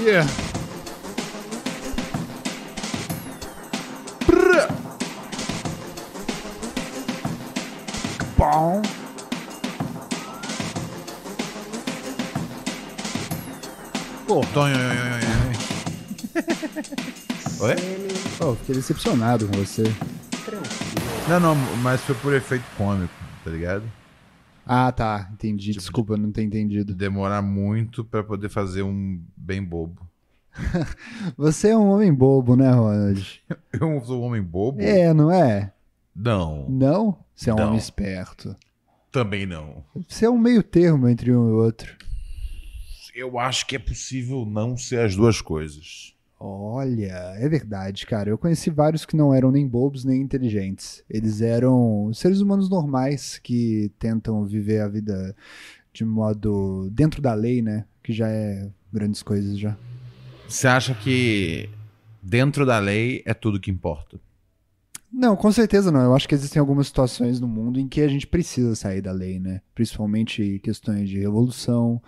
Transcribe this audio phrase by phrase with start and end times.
[0.00, 0.26] Yeah.
[8.38, 8.80] Bom.
[14.26, 14.40] Pô,
[17.60, 17.74] Oi?
[18.38, 19.82] pô, fiquei decepcionado com você.
[21.28, 23.12] Não, não, mas foi por efeito cômico,
[23.44, 23.84] tá ligado?
[24.72, 25.28] Ah, tá.
[25.32, 25.72] Entendi.
[25.72, 26.94] Desculpa, não ter entendido.
[26.94, 30.08] Demorar muito pra poder fazer um bem bobo.
[31.36, 33.42] Você é um homem bobo, né, Ronald?
[33.72, 34.80] Eu sou um homem bobo?
[34.80, 35.72] É, não é?
[36.14, 37.18] Não, Não?
[37.34, 37.66] Você é um Não.
[37.68, 38.54] homem esperto.
[39.10, 39.82] também não.
[40.06, 41.96] Você é um meio termo entre um e outro.
[43.12, 46.14] Eu acho que é possível não ser as duas coisas.
[46.38, 48.30] Olha, é verdade, cara.
[48.30, 51.02] Eu conheci vários que não eram nem bobos nem inteligentes.
[51.10, 55.34] Eles eram seres humanos normais que tentam viver a vida
[55.92, 57.84] de modo dentro da lei, né?
[58.02, 59.76] Que já é grandes coisas já.
[60.48, 61.68] Você acha que
[62.22, 64.20] dentro da lei é tudo que importa?
[65.12, 66.00] Não, com certeza não.
[66.02, 69.10] Eu acho que existem algumas situações no mundo em que a gente precisa sair da
[69.12, 69.60] lei, né?
[69.74, 72.00] Principalmente questões de revolução,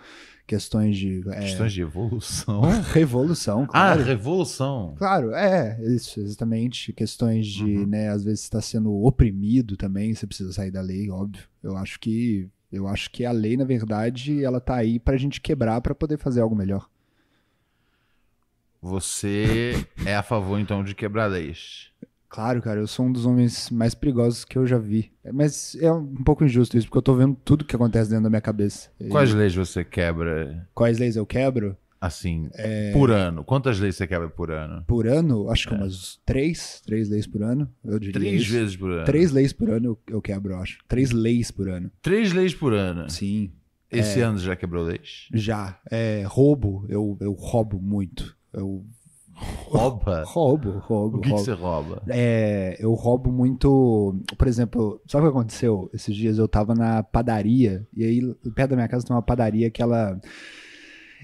[0.47, 1.21] questões de.
[1.31, 2.61] é, Questões de evolução.
[2.93, 4.03] Revolução, Ah, claro.
[4.03, 4.95] revolução.
[4.97, 6.93] Claro, é, isso, exatamente.
[6.93, 7.85] Questões de, Uhum.
[7.87, 11.43] né, às vezes está sendo oprimido também, você precisa sair da lei, óbvio.
[11.61, 15.39] Eu acho que eu acho que a lei, na verdade, ela tá aí pra gente
[15.39, 16.89] quebrar pra poder fazer algo melhor.
[18.81, 21.89] Você é a favor, então, de quebrar leis.
[22.27, 25.11] Claro, cara, eu sou um dos homens mais perigosos que eu já vi.
[25.31, 28.29] Mas é um pouco injusto isso, porque eu tô vendo tudo que acontece dentro da
[28.29, 28.89] minha cabeça.
[28.99, 31.77] E Quais leis você quebra, quais leis eu quebro?
[32.05, 32.49] Assim,
[32.93, 33.43] por ano?
[33.43, 34.83] Quantas leis você quebra por ano?
[34.85, 38.51] Por ano, acho que umas três, três leis por ano, eu diria Três isso.
[38.51, 39.05] vezes por ano.
[39.05, 40.79] Três leis por ano eu, eu quebro, eu acho.
[40.87, 41.89] Três leis por ano.
[42.01, 43.09] Três leis por ano.
[43.09, 43.51] Sim,
[43.91, 45.27] Esse ano você já quebrou leis?
[45.33, 45.79] Já.
[45.89, 48.35] É, roubo, eu, eu roubo muito.
[48.51, 48.83] Eu
[49.35, 50.23] Rouba?
[50.27, 51.43] roubo, roubo, O que, que roubo.
[51.45, 52.03] você rouba?
[52.07, 54.15] É, eu roubo muito.
[54.37, 55.89] Por exemplo, sabe o que aconteceu?
[55.93, 58.21] Esses dias eu tava na padaria, e aí
[58.55, 60.19] perto da minha casa tem uma padaria que ela.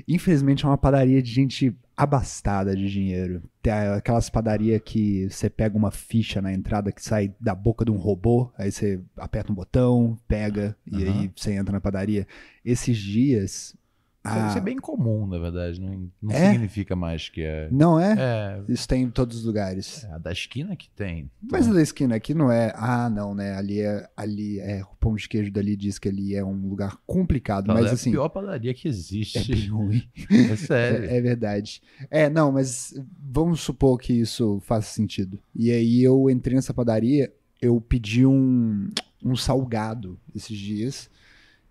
[0.08, 3.44] Infelizmente é uma padaria de gente abastada de dinheiro.
[3.62, 7.92] Tem aquelas padarias que você pega uma ficha na entrada que sai da boca de
[7.92, 11.22] um robô, aí você aperta um botão, pega, e Aham.
[11.22, 12.26] aí você entra na padaria.
[12.64, 13.76] Esses dias.
[14.24, 15.80] A- Isso é bem comum, na verdade.
[15.80, 16.52] Não, não É?
[16.52, 17.70] significa mais que é.
[17.72, 18.16] Não é?
[18.20, 20.04] É, Isso tem em todos os lugares.
[20.04, 21.30] é a da esquina que tem.
[21.42, 22.74] Mas a da esquina aqui não é.
[22.76, 23.56] Ah, não, né?
[23.56, 24.08] Ali é.
[24.18, 24.84] Ali é.
[24.84, 27.64] O pão de queijo dali diz que ali é um lugar complicado.
[27.66, 28.10] Então, mas é assim.
[28.10, 29.52] a pior padaria que É existe.
[29.56, 30.04] bem ruim.
[30.52, 31.10] É sério.
[31.10, 31.82] É, é verdade.
[32.12, 35.40] É, não, mas vamos supor que isso faça sentido.
[35.56, 37.32] E aí eu entrei nessa padaria,
[37.62, 38.90] eu pedi um,
[39.24, 41.10] um salgado esses dias.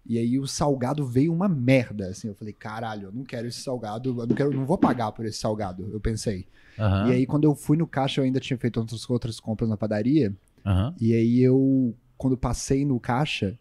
[0.09, 2.29] E aí o salgado veio uma merda, assim.
[2.29, 5.27] Eu falei, caralho, eu não quero esse salgado, eu não, quero, não vou pagar por
[5.27, 6.47] esse salgado, eu pensei.
[6.79, 9.69] Aham, E aí quando eu fui no caixa, eu ainda tinha feito outras, outras compras
[9.69, 10.35] na padaria.
[10.65, 10.95] aham.
[10.99, 13.59] E aí eu, quando passei no caixa,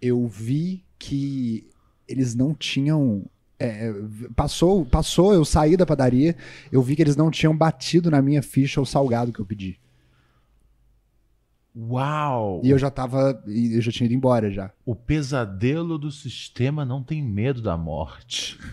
[0.00, 1.68] eu vi que
[2.08, 3.26] eles não tinham.
[3.58, 3.92] é,
[4.34, 6.34] passou, passou, eu saí da padaria,
[6.72, 9.78] eu vi que eles não tinham batido na minha ficha o salgado que eu pedi.
[11.76, 12.60] Uau!
[12.64, 13.40] E eu já tava.
[13.46, 14.70] Eu já tinha ido embora já.
[14.84, 18.58] O pesadelo do sistema não tem medo da morte.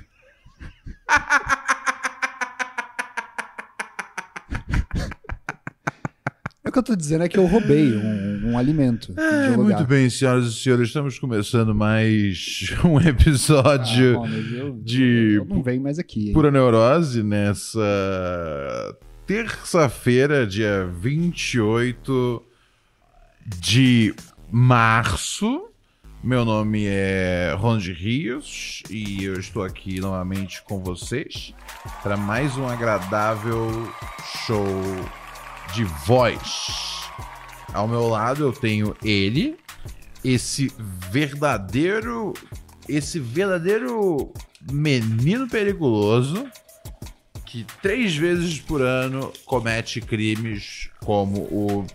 [6.67, 9.85] O que eu tô dizendo é que eu roubei um, um alimento É, um muito
[9.85, 15.61] bem, senhoras e senhores, estamos começando mais um episódio Ah, Ronald, eu, de eu não
[15.61, 16.28] venho mais aqui.
[16.29, 16.34] hein?
[16.34, 17.79] Pura Neurose nessa
[19.28, 22.41] terça-feira, dia 28
[23.45, 24.13] de
[24.51, 25.69] março.
[26.23, 31.53] Meu nome é Ronald Rios e eu estou aqui novamente com vocês
[32.01, 33.69] para mais um agradável
[34.47, 34.66] show
[35.73, 37.03] de voz.
[37.72, 39.55] Ao meu lado eu tenho ele,
[40.23, 40.72] esse
[41.11, 42.34] verdadeiro,
[42.90, 44.34] esse verdadeiro
[44.72, 46.49] menino perigoso
[47.46, 51.85] que três vezes por ano comete crimes como o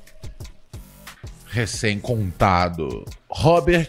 [1.51, 3.89] recém-contado Robert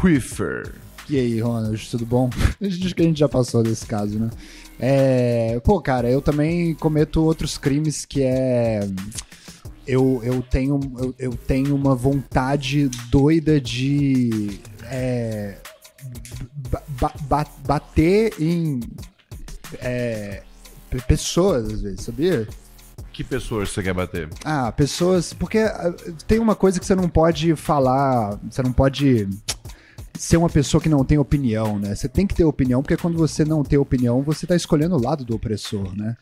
[0.00, 0.74] Quiffer.
[1.08, 2.28] E aí, Ronald, tudo bom?
[2.60, 4.30] Acho que a gente já passou desse caso, né?
[4.78, 8.80] É, pô, cara, eu também cometo outros crimes que é.
[9.86, 14.60] Eu, eu, tenho, eu, eu tenho uma vontade doida de.
[14.84, 15.56] é,
[16.70, 18.80] ba- ba- ba- bater em.
[19.80, 20.42] é,
[20.90, 22.46] pe- pessoas, às vezes, sabia?
[23.18, 24.28] Que pessoas você quer bater?
[24.44, 25.32] Ah, pessoas.
[25.32, 25.92] Porque ah,
[26.28, 28.38] tem uma coisa que você não pode falar.
[28.48, 29.28] Você não pode.
[30.16, 31.96] ser uma pessoa que não tem opinião, né?
[31.96, 35.02] Você tem que ter opinião, porque quando você não tem opinião, você tá escolhendo o
[35.02, 36.16] lado do opressor, né?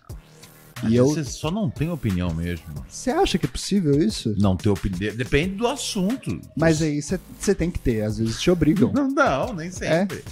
[0.83, 2.65] Mas E eu- Você só não tem opinião mesmo.
[2.89, 4.35] Você acha que é possível isso?
[4.39, 5.15] Não ter opinião.
[5.15, 6.41] Depende do assunto.
[6.57, 8.91] Mas aí você você tem que ter, às vezes te obrigam.
[8.95, 10.17] Não, não, nem sempre.
[10.17, 10.23] É?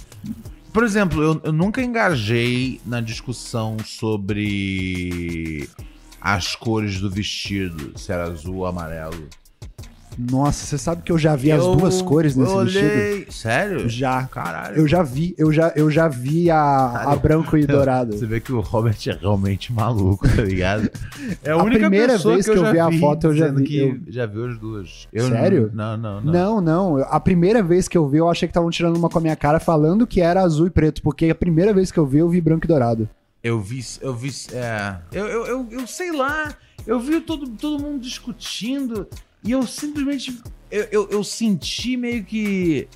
[0.73, 5.69] Por exemplo, eu, eu nunca engajei na discussão sobre
[6.27, 9.27] as cores do vestido, se era azul ou amarelo.
[10.17, 12.85] Nossa, você sabe que eu já vi as Eu- duas cores nesse eu vestido?
[12.85, 13.27] olhei...
[13.29, 13.89] Sério?
[13.89, 14.23] Já.
[14.27, 14.77] Caralho.
[14.77, 18.17] Eu já vi, eu já, eu já vi a, a branco e dourado.
[18.17, 20.89] Você vê que o Robert é realmente maluco, tá ligado?
[21.43, 23.35] É a, A única primeira vez que que eu, eu já vi a foto, eu
[23.35, 25.07] já vi, que eu- já viu as duas.
[25.11, 25.69] Eu Sério?
[25.73, 26.31] Não, não, não.
[26.33, 26.97] Não, não.
[27.09, 29.35] A primeira vez que eu vi, eu achei que estavam tirando uma com a minha
[29.35, 32.29] cara falando que era azul e preto, porque a primeira vez que eu vi, eu
[32.29, 33.07] vi branco e dourado.
[33.45, 36.57] Eu vi, eu vi, é, eu, eu, eu, eu sei lá,
[36.87, 39.07] eu vi todo, todo mundo discutindo
[39.43, 42.87] e eu simplesmente, eu, eu, eu senti meio que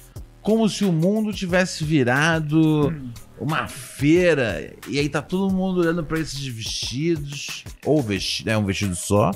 [0.42, 2.92] como se o mundo tivesse virado
[3.40, 8.66] uma feira e aí tá todo mundo olhando pra esses vestidos, ou vestido, é um
[8.66, 9.30] vestido só,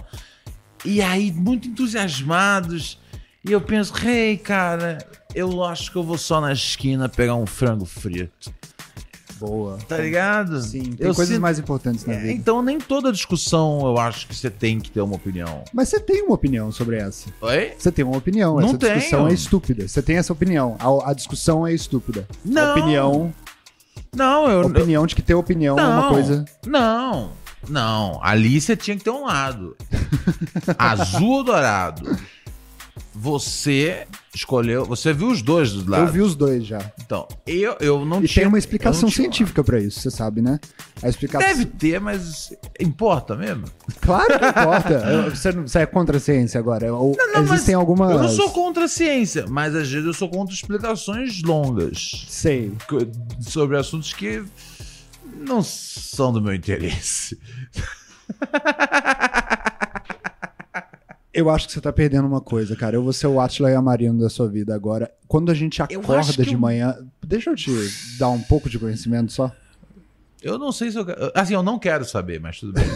[0.83, 3.00] e aí muito entusiasmados
[3.48, 4.98] e eu penso, hey cara,
[5.36, 8.51] eu acho que eu vou só na esquina pegar um frango frito.
[9.45, 9.78] Boa.
[9.88, 10.62] Tá ligado?
[10.62, 12.31] Sim, tem Eu coisas sinto- mais importantes na É, vida.
[12.31, 15.63] então nem toda discussão eu acho que você tem que ter uma opinião.
[15.74, 17.30] Mas você tem uma opinião sobre essa.
[17.42, 17.74] Oi?
[17.78, 18.56] Você tem uma opinião.
[18.56, 19.28] Não essa discussão tenho.
[19.31, 19.88] é estúpida.
[19.88, 20.78] Você tem essa opinião.
[20.80, 22.25] A, a discussão é estúpida.
[22.31, 22.72] A Não.
[22.72, 23.34] opinião,
[24.16, 26.10] Não, eu a opinião de que ter opinião é uma Não.
[26.10, 26.45] coisa.
[26.66, 27.31] Não.
[27.68, 29.75] Não, ali você tinha que ter um lado.
[30.78, 32.18] Azul ou dourado?
[33.15, 34.86] Você escolheu.
[34.86, 36.07] Você viu os dois dos lados.
[36.07, 36.80] Eu vi os dois já.
[37.00, 38.44] Então, eu, eu não E tinha.
[38.44, 40.60] tem uma explicação não tinha- científica pra isso, você sabe, né?
[41.01, 41.48] A explicação.
[41.48, 43.65] Deve ter, mas importa mesmo.
[44.01, 45.30] Claro que importa.
[45.33, 46.94] Você, não- você é contra a ciência agora.
[46.94, 48.12] Ou não, mas existem algumas.
[48.12, 52.25] Eu não sou contra a ciência, mas às vezes eu sou contra explicações longas.
[52.27, 52.74] Sei.
[53.42, 54.44] sobre assuntos que
[55.38, 57.38] não são do meu interesse.
[61.33, 62.95] Eu acho que você tá perdendo uma coisa, cara.
[62.95, 65.12] Eu vou ser o Atila e a Marino da sua vida agora.
[65.27, 66.95] Quando a gente acorda que de eu- manhã.
[67.25, 67.71] Deixa eu te
[68.19, 69.51] dar um pouco de conhecimento só.
[70.44, 71.06] Eu não sei se eu.
[71.06, 72.85] quero- Assim, eu não quero saber, mas tudo bem.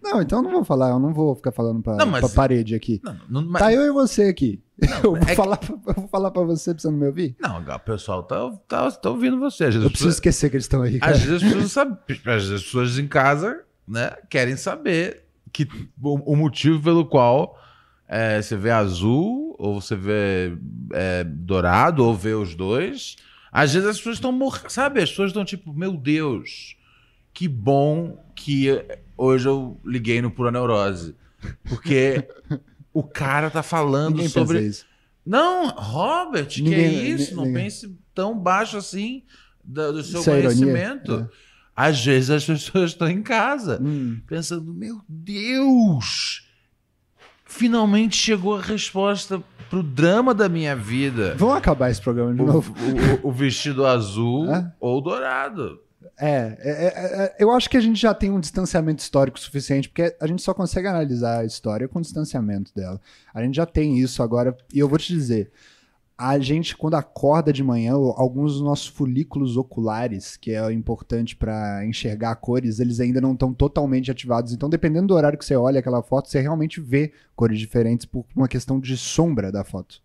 [0.00, 0.90] Não, então eu não vou falar.
[0.90, 3.00] Eu não vou ficar falando pra, Não, mas- pra parede aqui.
[3.02, 4.62] Não, não, mas- Tá eu e você aqui.
[5.02, 7.06] eu, vou é que- falar, pra- eu vou falar pra você pra você não me
[7.08, 7.34] ouvir.
[7.40, 9.64] não, o pessoal tá, tá, tá ouvindo você.
[9.64, 11.00] Às vezes, Eu preciso pessoas, esquecer que eles estão aí.
[11.00, 11.12] cara.
[11.12, 11.98] às vezes as pessoas sabem.
[12.08, 15.68] Às vezes as pessoas em casa né, querem saber que,
[16.02, 17.58] o, o motivo pelo qual
[18.08, 20.56] é, você vê azul, ou você vê
[20.92, 23.16] é, dourado, ou vê os dois.
[23.52, 24.70] Às vezes as pessoas estão morrendo.
[24.70, 25.02] Sabe?
[25.02, 26.76] As pessoas estão tipo, meu Deus,
[27.32, 28.68] que bom que
[29.16, 31.14] hoje eu liguei no Pura Neurose.
[31.68, 32.26] Porque
[32.92, 34.60] o cara tá falando Ninguém sobre.
[34.60, 34.86] isso.
[35.24, 37.30] Não, Robert, que Ninguém- é isso?
[37.30, 37.62] ni- Não ninguém.
[37.64, 39.22] pense tão baixo assim
[39.62, 41.14] do, do seu Isso é conhecimento.
[41.14, 41.28] É.
[41.88, 46.48] Às vezes as pessoas estão em casa Hum, pensando: meu Deus,
[47.44, 51.34] finalmente chegou a resposta pro drama da minha vida.
[51.36, 52.74] Vamos acabar esse programa de O, novo.
[53.22, 54.72] o- o vestido azul É?
[54.80, 55.78] ou dourado.
[56.18, 59.88] É, é, é, é, eu acho que a gente já tem um distanciamento histórico suficiente,
[59.88, 63.00] porque a gente só consegue analisar a história com o distanciamento dela.
[63.32, 65.50] A gente já tem isso agora, e eu vou te dizer,
[66.22, 71.82] a gente, quando acorda de manhã, alguns dos nossos folículos oculares, que é importante para
[71.86, 74.52] enxergar cores, eles ainda não estão totalmente ativados.
[74.52, 78.26] Então, dependendo do horário que você olha aquela foto, você realmente vê cores diferentes por
[78.36, 80.02] uma questão de sombra da foto.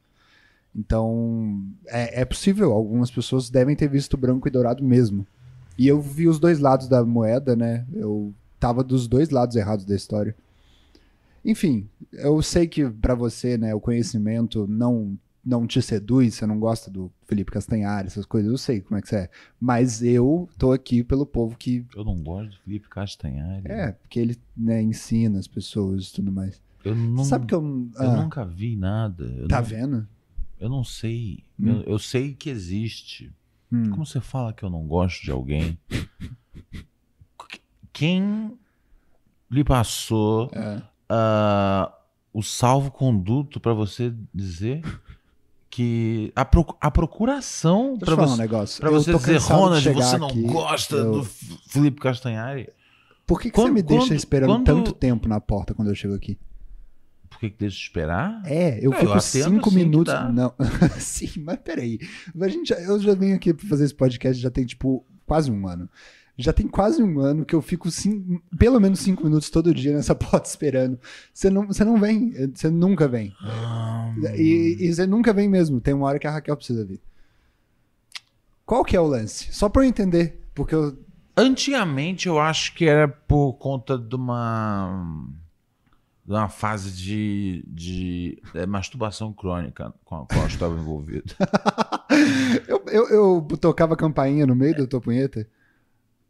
[0.74, 2.72] Então, é, é possível.
[2.72, 5.27] Algumas pessoas devem ter visto branco e dourado mesmo.
[5.77, 7.86] E eu vi os dois lados da moeda, né?
[7.93, 10.34] Eu tava dos dois lados errados da história.
[11.43, 16.59] Enfim, eu sei que pra você, né, o conhecimento não não te seduz, você não
[16.59, 19.29] gosta do Felipe Castanhari, essas coisas, eu sei como é que você é.
[19.59, 23.61] Mas eu tô aqui pelo povo que Eu não gosto de Felipe Castanhari.
[23.65, 26.59] é, porque ele né, ensina as pessoas e tudo mais.
[26.83, 27.61] Eu não, sabe que eu,
[27.95, 29.23] eu ah, nunca vi nada.
[29.23, 30.07] Eu tá não- vendo?
[30.59, 31.43] Eu não sei.
[31.59, 31.67] Hum.
[31.67, 33.31] Eu, eu sei que existe.
[33.71, 33.89] Hum.
[33.89, 35.77] Como você fala que eu não gosto de alguém?
[37.93, 38.57] Quem
[39.49, 40.81] lhe passou É.
[41.09, 41.93] ah,
[42.33, 44.81] o salvo-conduto pra você dizer
[45.69, 48.79] que a, procu- a procuração Deixa pra falar um você, negócio.
[48.79, 51.24] pra Eu você dizer, Ronald, você não aqui, gosta eu- do
[51.67, 52.69] Felipe Castanhari?
[53.27, 55.89] Por que, que Quando- você me deixa quando- esperando quando- tanto tempo na porta quando
[55.89, 56.38] eu chego aqui?
[57.29, 58.41] Por que, que deixa esperar?
[58.45, 59.22] É, eu É, fico eu atendo
[59.55, 60.13] cinco assim minutos.
[60.34, 60.53] Não,
[61.00, 62.00] sim, mas peraí.
[62.39, 65.51] A gente, já- eu já venho aqui pra fazer esse podcast já tem, tipo, quase
[65.51, 65.89] um ano.
[66.38, 69.94] Já tem quase um ano que eu fico cin- pelo menos cinco minutos todo dia
[69.96, 71.00] nessa porta esperando.
[71.34, 73.34] Você não, você não vem, você nunca vem.
[74.36, 75.80] E, e você nunca vem mesmo.
[75.80, 77.00] Tem uma hora que a Raquel precisa vir.
[78.65, 79.54] Qual que é o lance?
[79.54, 80.42] Só pra eu entender.
[80.54, 80.98] Porque eu.
[81.38, 85.27] Antigamente eu acho que era por conta de uma.
[86.25, 91.34] de uma fase de, de é, masturbação crônica com a qual eu estava envolvido.
[92.68, 95.46] Eu, eu, eu tocava campainha no meio da tua punheta.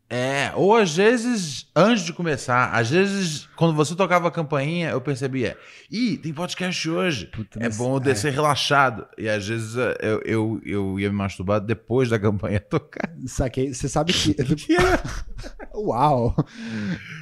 [0.07, 5.01] É, ou às vezes, antes de começar, às vezes, quando você tocava a campainha, eu
[5.01, 5.57] percebia,
[5.91, 7.25] ih, tem podcast hoje.
[7.25, 9.07] Puta, é bom eu descer relaxado.
[9.17, 13.11] E às vezes eh, eu, eu, eu ia me masturbar depois da campainha tocar.
[13.25, 13.73] Saquei.
[13.73, 14.35] Você sabe que.
[15.73, 16.35] Uau!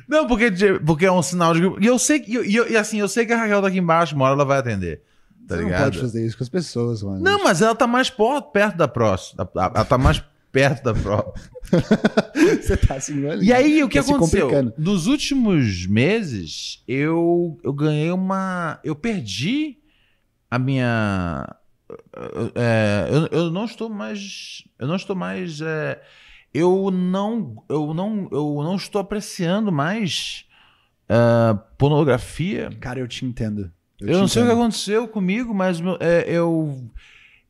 [0.08, 0.52] Não, porque,
[0.86, 1.62] porque é um sinal de.
[1.80, 2.32] E eu sei que.
[2.38, 4.46] E, eu- e assim, eu sei que a Raquel tá aqui embaixo, uma hora ela
[4.46, 5.02] vai atender.
[5.48, 5.84] Tá você não ligado?
[5.86, 7.20] pode fazer isso com as pessoas, mano.
[7.22, 9.50] Não, mas ela tá mais perto da próxima.
[9.56, 11.34] Ela tá mais perto da próxima.
[12.62, 13.44] Você tá assim, olha.
[13.44, 14.72] E aí, o que Tá aconteceu?
[14.78, 18.80] Nos últimos meses, eu, eu ganhei uma.
[18.84, 19.80] Eu perdi
[20.50, 21.56] a minha.
[22.56, 24.64] é, eu, eu não estou mais.
[24.78, 25.60] Eu não estou mais.
[25.62, 26.00] é,
[26.54, 27.56] eu não.
[27.68, 28.30] Eu não.
[28.32, 30.46] Eu não estou apreciando mais
[31.10, 32.70] é, pornografia.
[32.80, 33.72] Cara, eu te entendo.
[34.00, 34.62] Eu, te não sei o que entendo.
[34.62, 36.88] aconteceu comigo, mas é, eu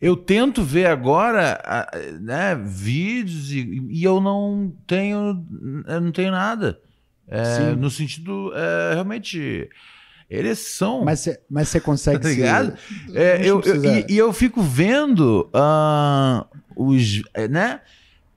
[0.05, 1.59] eu tento ver agora
[2.21, 5.43] né, vídeos e, e eu não tenho
[5.87, 6.79] eu não tenho nada
[7.27, 9.69] É, no sentido é, realmente
[10.29, 12.73] ereção Mas você mas você consegue Tá se- ligado?
[13.07, 16.45] Não É, eu, eu- e, e eu fico vendo ah,
[16.75, 17.21] os.
[17.33, 17.81] é, né?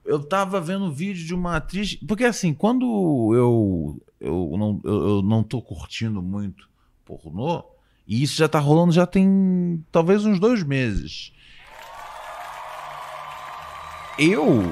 [0.05, 1.95] Eu tava vendo um vídeo de uma atriz.
[2.07, 2.85] Porque assim, quando
[3.35, 6.65] eu, eu, não, eu, eu não tô curtindo muito
[7.03, 7.63] pornô,
[8.07, 11.33] e isso já tá rolando já tem talvez uns dois meses.
[14.17, 14.63] Eu.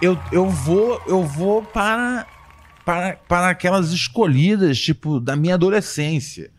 [0.00, 2.26] Eu, eu vou eu vou para,
[2.84, 6.50] para para aquelas escolhidas tipo da minha adolescência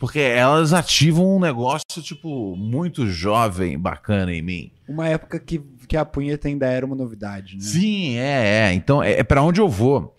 [0.00, 4.72] porque elas ativam um negócio, tipo, muito jovem, bacana em mim.
[4.88, 7.62] Uma época que, que a punheta ainda era uma novidade, né?
[7.62, 8.72] Sim, é, é.
[8.72, 10.16] Então, é, é para onde eu vou.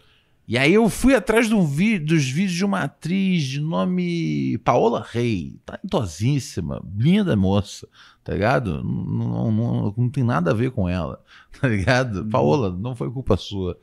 [0.48, 5.56] E aí eu fui atrás vi- dos vídeos de uma atriz de nome Paola Rei.
[5.66, 7.88] Talentosíssima, linda moça,
[8.24, 8.84] tá ligado?
[8.84, 11.22] Não, não, não, não tem nada a ver com ela,
[11.62, 12.26] tá ligado?
[12.26, 13.78] Paola, não foi culpa sua.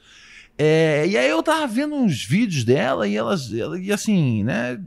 [0.58, 4.78] É, e aí eu tava vendo uns vídeos dela e elas, ela- e assim, né,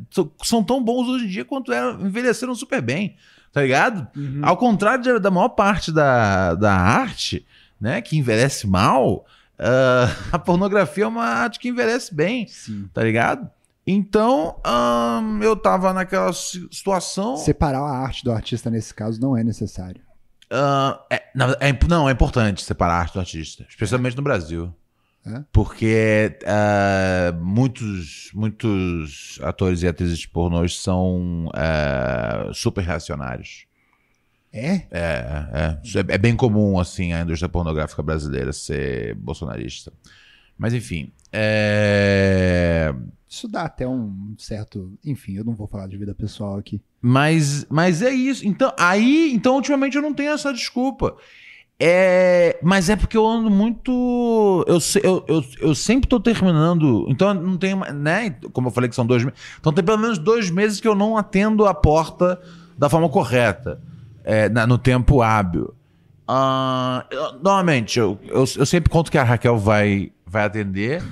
[0.43, 3.15] são tão bons hoje em dia quanto eram, envelheceram super bem,
[3.53, 4.05] tá ligado?
[4.15, 4.41] Uhum.
[4.43, 7.45] Ao contrário da maior parte da, da arte,
[7.79, 9.25] né, que envelhece mal,
[9.61, 12.89] ah, a pornografia é uma arte que envelhece bem, Sim.
[12.93, 13.49] tá ligado?
[13.87, 14.57] Então,
[15.41, 17.35] eu tava naquela si- situação.
[17.37, 20.01] Separar a arte do artista nesse caso não é necessário.
[20.51, 24.73] ah, é, na- é não, é importante separar a arte do artista, especialmente no Brasil.
[25.25, 25.43] É?
[25.51, 33.65] Porque ah, muitos, muitos atores e atrizes de pornôs são ah, super reacionários.
[34.53, 34.81] É?
[34.91, 39.93] É, é, Isso é, é bem comum, assim, a indústria pornográfica brasileira ser bolsonarista.
[40.57, 41.11] Mas, enfim.
[41.31, 42.93] É...
[43.27, 44.93] Isso dá até um certo.
[45.05, 46.81] Enfim, eu não vou falar de vida pessoal aqui.
[47.01, 48.45] Mas, mas é isso.
[48.45, 51.15] Então, aí, então, ultimamente eu não tenho essa desculpa.
[51.83, 54.63] É, mas é porque eu ando muito.
[54.67, 57.07] Eu, eu, eu, eu sempre tô terminando.
[57.09, 58.29] Então não mais- Né?
[58.53, 59.39] Como eu falei que são dois meses.
[59.59, 62.39] Então tem pelo menos dois meses que eu não atendo a porta
[62.77, 63.81] da forma correta.
[64.23, 65.73] É, na- no tempo hábil.
[66.27, 71.03] Ah, eu- normalmente, eu, eu, eu sempre conto que a Raquel vai, vai atender.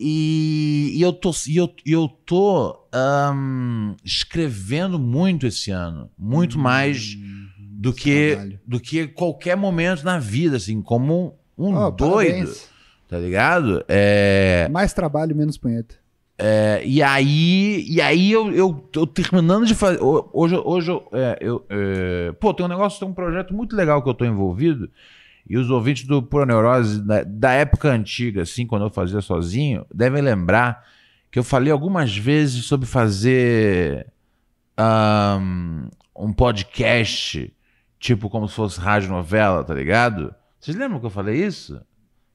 [0.00, 6.08] E, e eu tô, e eu, eu tô ahn, escrevendo muito esse ano.
[6.18, 7.16] Muito mais
[7.58, 8.60] do que, trabalho.
[8.66, 12.68] do que qualquer momento na vida, assim, como um Ó, doido, parabéns.
[13.08, 13.84] tá ligado?
[13.88, 15.96] É, Mais trabalho, menos punheta.
[16.38, 20.00] É, e aí, e aí eu, eu tô terminando de fazer.
[20.00, 24.02] ho- Hoje, hoje é, eu, é, pô, tem um negócio, tem um projeto muito legal
[24.02, 24.88] que eu tô envolvido.
[25.50, 29.84] E os ouvintes do Pura Neurose, da, da época antiga, assim, quando eu fazia sozinho,
[29.92, 30.84] devem lembrar
[31.30, 34.06] que eu falei algumas vezes sobre fazer
[34.76, 37.52] ahn, um podcast,
[37.98, 40.34] tipo como se fosse rádio novela, tá ligado?
[40.60, 41.80] Vocês lembram que eu falei isso?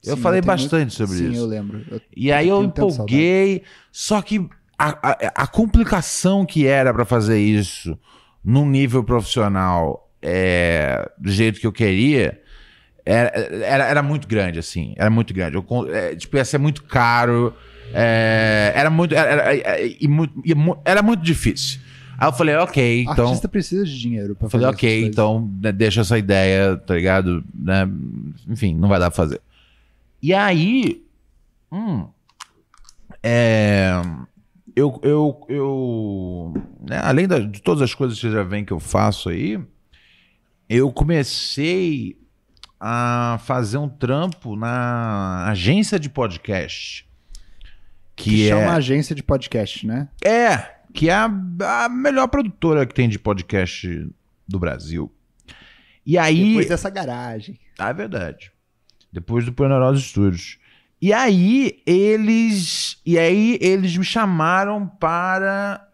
[0.05, 1.41] Eu Sim, falei tenho bastante muito- sobre Sim, isso.
[1.41, 1.81] eu lembro.
[1.89, 4.45] Eu- E aí eu empolguei, só que
[4.77, 7.97] a, a, a complicação que era pra fazer isso
[8.43, 12.39] num nível profissional é, do jeito que eu queria
[13.05, 13.29] era,
[13.65, 14.93] era, era muito grande, assim.
[14.97, 15.55] Era muito grande.
[15.57, 17.53] Eu, é, tipo, ia ser muito caro.
[17.93, 19.13] é, era muito.
[19.13, 20.07] Era, era-
[20.55, 21.79] mu- era muito difícil.
[22.17, 23.25] Aí eu falei, ok, então.
[23.27, 26.93] Artista precisa de dinheiro pra Eu falei, fazer ok, então né, deixa essa ideia, tá
[26.95, 27.43] ligado?
[27.53, 27.87] Né?
[28.47, 29.41] Enfim, não vai dar pra fazer.
[30.23, 31.05] E aí,
[31.69, 32.07] hum,
[33.21, 33.91] é,
[34.73, 38.79] eu, eu, eu né, além da- de todas as coisas que já vem que eu
[38.79, 39.59] faço aí,
[40.69, 42.17] eu comecei
[42.79, 47.05] a fazer um trampo na agência de podcast.
[48.15, 50.07] Que, Que, chama é, agência de podcast, né?
[50.23, 50.57] é,
[50.93, 51.25] que é a,
[51.85, 54.07] a melhor produtora que tem de podcast
[54.47, 55.11] do Brasil.
[56.05, 56.47] E aí.
[56.49, 57.59] Depois dessa garagem.
[57.77, 58.53] Ah, é verdade.
[59.13, 60.57] Depois do Poderosa Studios.
[60.99, 65.87] E aí eles, e aí eles me chamaram para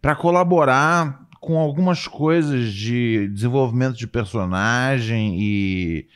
[0.00, 6.06] para colaborar com algumas coisas de desenvolvimento de personagem e,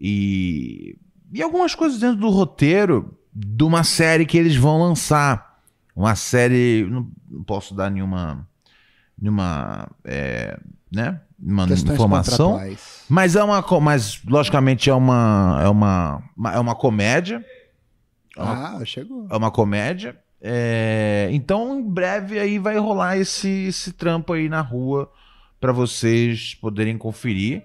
[0.00, 0.96] e
[1.32, 5.60] e algumas coisas dentro do roteiro de uma série que eles vão lançar.
[5.96, 8.46] Uma série, não, não posso dar nenhuma
[9.18, 10.58] nenhuma é,
[10.90, 11.20] né?
[11.44, 12.60] Uma Questões informação.
[13.08, 13.64] Mas é uma.
[13.80, 15.58] Mas, logicamente, é uma.
[15.62, 16.22] É uma,
[16.54, 17.44] é uma comédia.
[18.36, 19.26] É uma, Ah, chegou.
[19.28, 20.16] é uma comédia.
[20.40, 25.10] É, então, em breve aí vai rolar esse, esse trampo aí na rua
[25.60, 27.64] para vocês poderem conferir.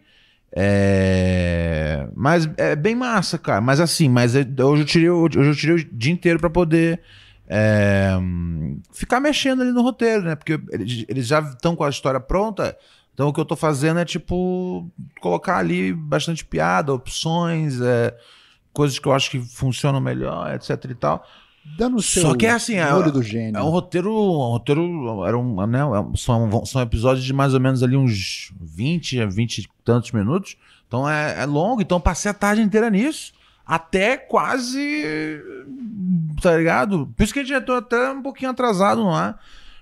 [0.51, 3.62] É, mas é bem massa, cara.
[3.62, 6.50] Mas assim, mas é- hoje eu tirei, o- hoje eu tirei o dia inteiro para
[6.50, 7.01] poder
[7.50, 8.12] é,
[8.91, 10.36] ficar mexendo ali no roteiro, né?
[10.36, 10.60] Porque
[11.07, 12.75] eles já estão com a história pronta.
[13.17, 14.88] Então o que eu tô fazendo é tipo
[15.19, 18.15] colocar ali bastante piada, opções, é,
[18.71, 21.25] coisas que eu acho que funcionam melhor, etc e tal.
[21.79, 23.57] Dando o seu Só que é assim, é- olho do gênio.
[23.57, 27.59] É um roteiro, um roteiro era um, né, é são, são episódios de mais ou
[27.59, 30.55] menos ali uns 20 a 20 e tantos minutos.
[30.88, 33.33] Então é, é longo, então eu passei a tarde inteira nisso.
[33.65, 35.41] Até quase.
[36.39, 37.12] Tá ligado?
[37.17, 39.39] Por isso que a gente já tô até um pouquinho atrasado no ar.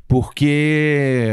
[0.08, 1.32] Porque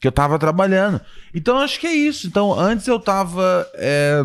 [0.00, 1.00] que eu tava trabalhando.
[1.34, 2.26] Então acho que é isso.
[2.26, 4.22] Então antes eu tava é,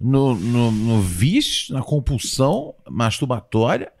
[0.00, 3.92] no, no, no vício, na compulsão masturbatória.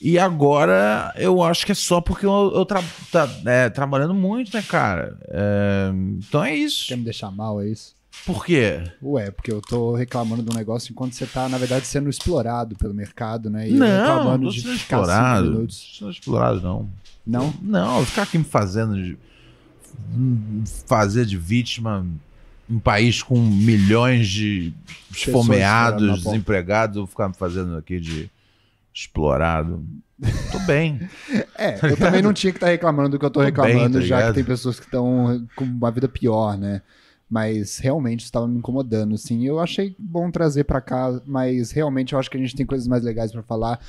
[0.00, 4.54] E agora eu acho que é só porque eu, eu tra tá, é, trabalhando muito,
[4.54, 5.18] né, cara?
[5.28, 6.88] É, então é isso.
[6.88, 7.96] Quer me deixar mal, é isso?
[8.24, 8.82] Por quê?
[9.02, 12.74] Ué, porque eu tô reclamando de um negócio enquanto você tá, na verdade, sendo explorado
[12.76, 13.68] pelo mercado, né?
[13.68, 15.50] E eu não, não reclamando tô de sendo explorado.
[15.50, 16.88] Não tô sendo explorado, não.
[17.26, 17.52] Não?
[17.60, 19.18] Não, ficar aqui me fazendo de.
[20.14, 22.06] hum, fazer de vítima
[22.68, 24.72] um país com milhões de
[25.10, 28.30] esfomeados, desempregados, vou ficar me fazendo aqui de
[28.92, 29.84] explorado.
[30.50, 31.00] Tô bem.
[31.58, 33.98] É, eu também não tinha que estar reclamando do que eu tô Tô bem, reclamando,
[33.98, 34.28] tá já ligado?
[34.28, 36.82] que tem pessoas que estão com uma vida pior, né?
[37.30, 39.44] Mas realmente estava me incomodando, assim.
[39.44, 42.86] Eu achei bom trazer pra cá, mas realmente eu acho que a gente tem coisas
[42.86, 43.80] mais legais pra falar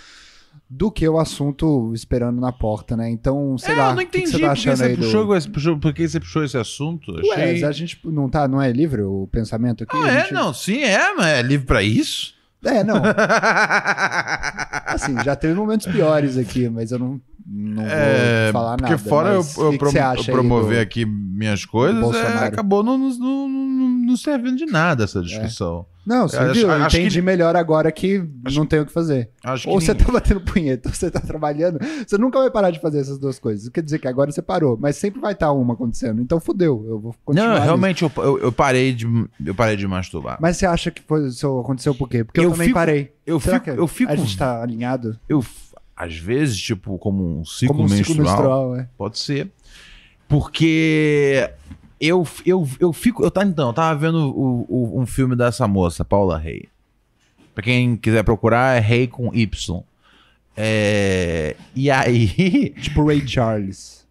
[0.69, 3.09] do que o assunto esperando na porta, né?
[3.09, 4.95] Então, sei é, lá, eu não o que que entendi você tá achando você aí
[4.95, 5.03] do...
[5.05, 7.11] puxou, esse- puxou- por que você puxou esse assunto.
[7.11, 7.63] Ué, Achei...
[7.63, 9.95] a gente não tá, não é livre o pensamento aqui?
[9.95, 12.33] Não, A é, gente- não, sim, é, mas é livre pra isso?
[12.65, 13.01] É, não.
[14.85, 19.03] Assim, já teve momentos piores aqui, mas eu não, não É, vou falar porque nada.
[19.09, 19.35] fora eu,
[19.71, 25.03] eu prom- eu promover aqui minhas coisas, é, acabou não, não, não, servindo de nada
[25.03, 25.81] essa discussão.
[25.81, 25.85] do...
[26.07, 28.91] Não, você acho- eu acho entendi que- melhor agora que acho- não tem o que
[28.93, 29.29] fazer.
[29.43, 31.79] Acho Ou que você tá batendo punheta, ou você tá trabalhando.
[32.07, 33.67] Você nunca vai parar de fazer essas duas coisas.
[33.69, 36.21] Quer dizer que agora você parou, mas sempre vai estar uma acontecendo.
[36.21, 37.55] Então fudeu, eu vou continuar.
[37.59, 39.05] Não, realmente eu, eu, eu parei de
[39.45, 40.37] eu parei de masturbar.
[40.41, 42.23] Mas você acha que foi, isso aconteceu por quê?
[42.23, 43.11] Porque eu, também fico- parei.
[43.25, 45.19] eu Será fico, eu fico, A gente tá alinhado?
[45.27, 45.66] eu f-
[45.97, 48.87] às vezes tipo como um ciclo Como um ciclo menstrual, menstrual, é.
[48.97, 49.49] pode ser,
[50.27, 51.49] porque
[51.99, 55.67] eu, eu, eu fico eu tá então eu tava vendo o, o- um filme dessa
[55.67, 56.69] moça Paula Rey.
[57.55, 59.81] Pra quem quiser procurar é Rey com Y.
[60.55, 64.05] É, e aí Tipo Ray Charles.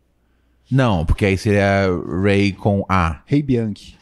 [0.71, 1.87] Não, porque aí seria
[2.23, 3.21] Ray com A.
[3.27, 3.97] Ray Bianchi.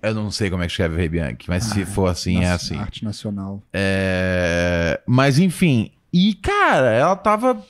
[0.00, 2.76] Eu não sei como é que escreve Ray Bianchi, mas se for assim, é assim.
[2.76, 3.60] Arte nacional.
[3.72, 5.90] É, Mas enfim.
[6.16, 7.60] E, cara, ela tava.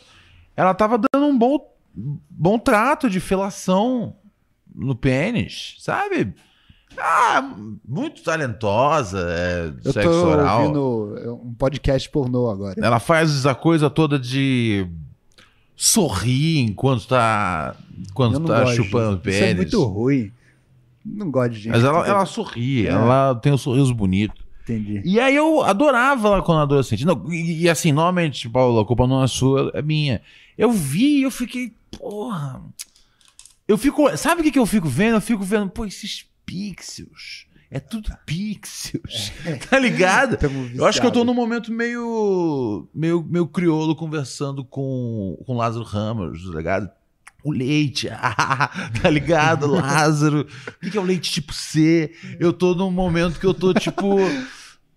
[0.54, 1.58] Ela tava dando um bom,
[2.28, 4.14] bom trato de felação
[4.74, 6.34] no pênis, sabe?
[6.98, 7.42] Ah,
[7.88, 10.60] muito talentosa, é, Eu sexo tô oral.
[10.60, 12.74] ouvindo um podcast pornô agora.
[12.80, 14.86] Ela faz a coisa toda de
[15.74, 19.28] sorrir enquanto tá, enquanto tá gosto chupando disso.
[19.30, 19.56] Isso é pênis.
[19.56, 20.30] muito ruim.
[21.04, 21.72] Não gosto de gente.
[21.72, 22.90] Mas ela, ela sorri, É.
[22.90, 24.43] ela tem um sorriso bonito.
[24.64, 25.02] Entendi.
[25.04, 27.04] E aí eu adorava ela quando adolescente.
[27.04, 30.22] Não, e, e assim, normalmente, Paulo, a culpa não é sua, é minha.
[30.56, 32.62] Eu vi e eu fiquei, porra.
[33.68, 34.16] Eu fico.
[34.16, 35.16] Sabe o que, que eu fico vendo?
[35.16, 37.46] Eu fico vendo, pô, esses pixels.
[37.70, 39.32] É tudo pixels.
[39.68, 40.38] Tá ligado?
[40.74, 42.88] Eu acho que eu tô num momento meio.
[42.94, 46.90] meio, meio crioulo conversando com, com Lázaro Ramos, tá ligado?
[47.44, 48.08] O leite,
[49.02, 50.46] tá ligado, Lázaro?
[50.82, 52.10] O que é o leite tipo C?
[52.40, 54.16] Eu tô num momento que eu tô tipo.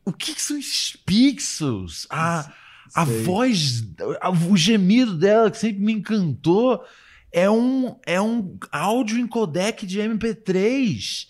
[0.05, 2.07] o que, que são esses pixels?
[2.09, 2.49] A,
[2.95, 3.23] a Sei.
[3.23, 3.83] voz,
[4.21, 6.81] a- o gemido dela que sempre me encantou
[7.33, 11.27] é um, é um áudio em codec de MP3.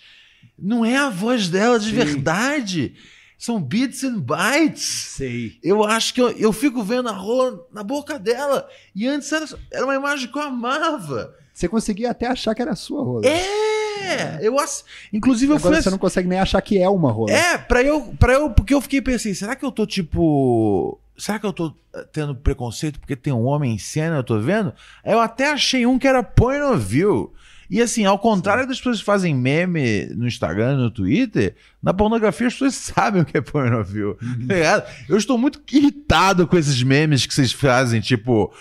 [0.58, 1.95] Não é a voz dela de Sim.
[1.95, 2.93] verdade.
[3.38, 4.82] São bits and bytes.
[4.82, 5.60] Sei.
[5.63, 8.67] Eu acho que eu, eu fico vendo a rola na boca dela.
[8.95, 11.36] E antes era, era uma imagem que eu amava.
[11.54, 13.26] Você conseguia até achar que era a sua rola.
[13.26, 14.39] É!
[14.41, 14.84] Eu acho.
[15.12, 15.69] Inclusive, eu fui.
[15.69, 17.32] Agora você não consegue nem achar que é uma rola.
[17.32, 18.50] É, pra eu, pra eu.
[18.50, 21.00] Porque eu fiquei pensando, será que eu tô tipo.
[21.17, 24.39] Será que eu tô eh, tendo preconceito porque tem um homem em cena, eu tô
[24.39, 24.71] vendo?
[25.04, 27.34] Eu até achei um que era point of view.
[27.69, 32.47] E assim, ao contrário das pessoas que fazem meme no Instagram, no Twitter, na pornografia
[32.47, 34.15] as pessoas sabem o que é point of view.
[34.47, 34.89] Tá ligado?
[35.10, 38.53] Eu estou muito irritado com esses memes que vocês fazem, tipo,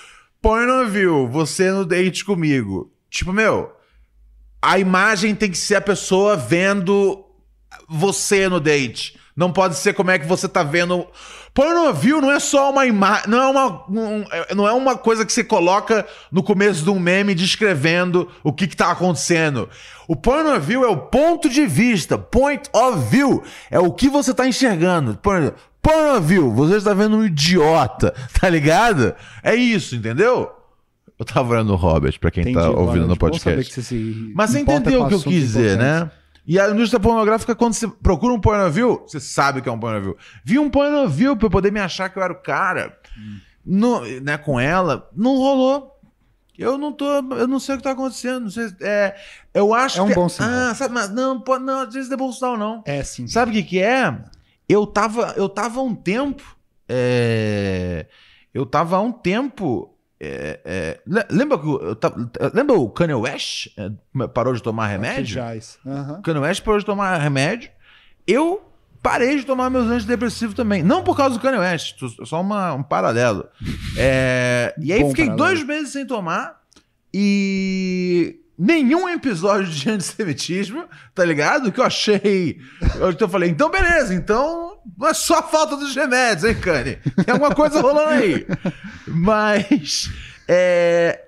[0.42, 2.92] point of view, você no date comigo.
[3.09, 3.73] Tipo, meu,
[4.61, 7.25] a imagem tem que ser a pessoa vendo
[7.88, 9.19] você no date.
[9.37, 11.07] Não pode ser como é que você tá vendo.
[11.57, 13.31] Porno view não é só uma imagem.
[13.31, 16.90] Não, é uma, um- é- não é uma coisa que você coloca no começo de
[16.90, 19.66] um meme descrevendo o que, que tá acontecendo.
[20.07, 22.19] O porno view é o ponto de vista.
[22.19, 23.42] Point of view.
[23.71, 25.16] É o que você tá enxergando.
[25.16, 28.12] Por exemplo, porno view, você está vendo um idiota.
[28.38, 29.14] Tá ligado?
[29.42, 30.51] É isso, entendeu?
[31.19, 33.64] Eu tava olhando o Robert, pra quem Entendi, tá ouvindo no podcast.
[33.64, 36.11] que você se Mas você entendeu o que eu quis dizer, né?
[36.47, 39.81] E a indústria pornográfica, quando você procura um porno view, você sabe que é um
[39.81, 40.17] porno view.
[40.45, 42.97] Vi um porno view pra eu poder me achar que eu era o cara,
[43.65, 45.93] no, né, com ela, não rolou.
[46.59, 47.05] Eu não tô,
[47.35, 48.45] eu não sei o que tá acontecendo.
[48.45, 49.15] Não sei, é,
[49.53, 50.15] eu acho É um que.
[50.15, 50.71] bom sinal.
[50.71, 52.83] Ah, sabe, mas não, pô, não, às vezes não é bom sinal, não.
[52.87, 53.27] É sim.
[53.27, 54.17] Sabe o que que é?
[54.69, 56.57] Eu tava, eu tava há um tempo.
[56.89, 58.07] é,
[58.55, 59.96] eu tava há um tempo.
[60.20, 61.59] É, é, le- lembra
[62.55, 63.90] lembra o Kanye West é,
[64.29, 65.37] parou de tomar remédio?
[66.18, 67.70] O Kanye West parou de tomar remédio.
[68.26, 68.62] Eu
[69.02, 70.83] parei de tomar meus antidepressivos também.
[70.83, 73.46] Não por causa do Kanye West, só uma- um paralelo.
[73.96, 75.48] É, e aí Bom fiquei paralelo.
[75.55, 76.61] dois meses sem tomar
[77.12, 81.71] e nenhum episódio de antissemitismo, tá ligado?
[81.71, 82.59] Que eu achei.
[82.99, 86.61] Eu, então eu falei, então beleza, então não é só a falta dos remédios, hein,
[86.61, 86.97] Kanye?
[87.25, 88.47] Tem alguma coisa rolando aí.
[89.07, 90.11] Mas.
[90.49, 91.23] É,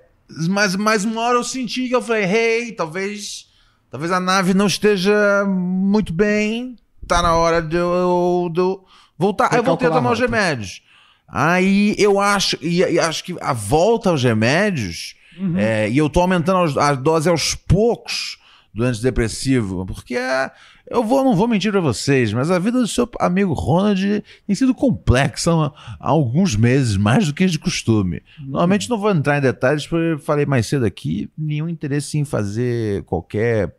[0.47, 3.47] mas, mas uma hora eu senti que eu falei, hey, talvez.
[3.91, 6.75] Talvez a nave não esteja muito bem.
[7.07, 8.85] Tá na hora de eu, de eu
[9.17, 9.49] voltar.
[9.51, 10.83] Aí eu voltei a Recalcular a tomar os remédios.
[11.27, 12.57] Aí eu acho.
[12.61, 15.15] E, e acho que a volta aos remédios.
[15.55, 18.37] É, e eu tô aumentando a dose aos poucos
[18.73, 19.85] do antidepressivo.
[19.85, 20.51] Porque é,
[20.89, 24.55] eu vou, não vou mentir pra vocês, mas a vida do seu amigo Ronald tem
[24.55, 28.21] sido complexa há, alguns meses, mais do que de costume.
[28.39, 32.25] Normalmente não vou entrar em detalhes, porque eu falei mais cedo aqui, nenhum interesse em
[32.25, 33.75] fazer qualquer.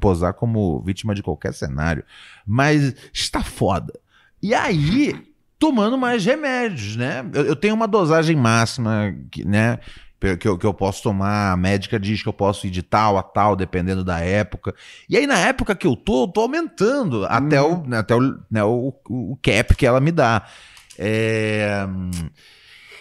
[0.00, 2.04] posar como vítima de qualquer cenário.
[2.46, 3.92] Mas está foda.
[4.42, 5.14] E aí,
[5.58, 7.24] tomando mais remédios, né?
[7.32, 9.78] Eu, eu tenho uma dosagem máxima, que, né?
[10.38, 13.18] Que eu, que eu posso tomar, a médica diz que eu posso ir de tal
[13.18, 14.72] a tal, dependendo da época.
[15.08, 18.20] E aí, na época que eu tô, eu tô aumentando até, o, né, até o,
[18.48, 20.46] né, o, o cap que ela me dá.
[20.96, 21.84] É,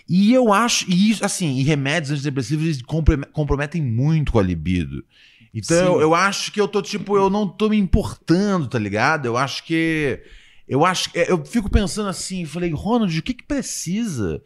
[0.09, 4.43] e eu acho, e isso, assim, e remédios antidepressivos eles comprom- comprometem muito com a
[4.43, 5.05] libido.
[5.53, 6.01] Então Sim.
[6.01, 9.25] eu, acho que eu tô, tipo, eu não tô me importando, tá ligado?
[9.25, 10.21] Eu acho que.
[10.67, 11.19] Eu acho que.
[11.19, 14.41] Eu fico pensando assim, falei, Ronald, o que que precisa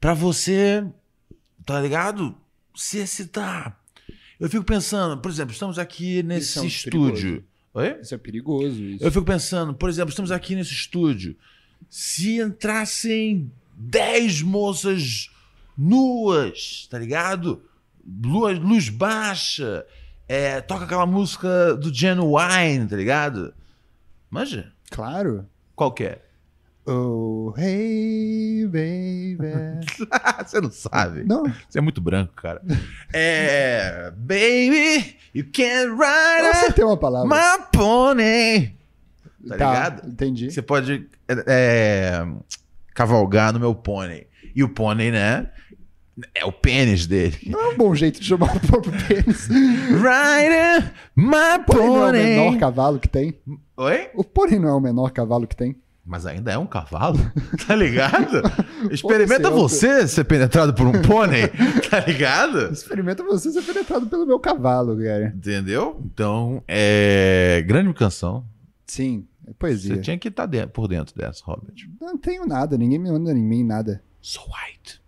[0.00, 0.84] pra você,
[1.70, 2.36] tá ligado?
[2.74, 3.78] Se excitar.
[4.40, 7.44] Eu fico pensando, por exemplo, estamos aqui nesse Isso é muito estúdio.
[7.72, 7.98] Oi?
[8.00, 8.82] Isso é perigoso.
[8.82, 9.04] Isso.
[9.04, 11.36] Eu fico pensando, por exemplo, estamos aqui nesse estúdio.
[11.88, 15.30] Se entrassem 10 moças
[15.78, 17.62] nuas, tá ligado?
[18.04, 19.86] Luz, luz baixa,
[20.26, 23.54] é, toca aquela música do Genuine, tá ligado?
[24.28, 24.72] Manja?
[24.90, 25.46] Claro.
[25.76, 26.24] Qual que é?
[26.86, 29.86] Oh, hey, baby.
[30.44, 31.24] Você não sabe.
[31.24, 32.62] Não, Você é muito branco, cara.
[33.12, 34.10] É.
[34.16, 37.28] Baby, you can't eu ride acertei uma palavra.
[37.28, 38.74] my pony.
[39.46, 40.08] Tá ligado?
[40.08, 40.50] Entendi.
[40.50, 42.26] Você pode é, é,
[42.94, 44.26] cavalgar no meu pônei.
[44.54, 45.50] E o pônei, né?
[46.34, 47.38] É o pênis dele.
[47.46, 49.46] Não é um bom jeito de chamar o próprio pênis.
[49.46, 53.38] Rider, my Pônei não é o menor cavalo que tem.
[53.76, 54.10] Oi?
[54.14, 55.76] O pônei não é o menor cavalo que tem.
[56.10, 57.18] Mas ainda é um cavalo,
[57.68, 58.42] tá ligado?
[58.90, 61.46] Experimenta você ser penetrado por um pônei,
[61.88, 62.72] tá ligado?
[62.72, 65.32] Experimenta você ser penetrado pelo meu cavalo, cara.
[65.36, 66.00] Entendeu?
[66.04, 67.62] Então, é.
[67.64, 68.44] Grande canção.
[68.88, 69.98] Sim, é Você poesia.
[69.98, 71.74] tinha que estar dentro- por dentro dessa, Robert.
[72.00, 74.02] Não tenho nada, ninguém me manda em mim nada.
[74.20, 75.00] So white.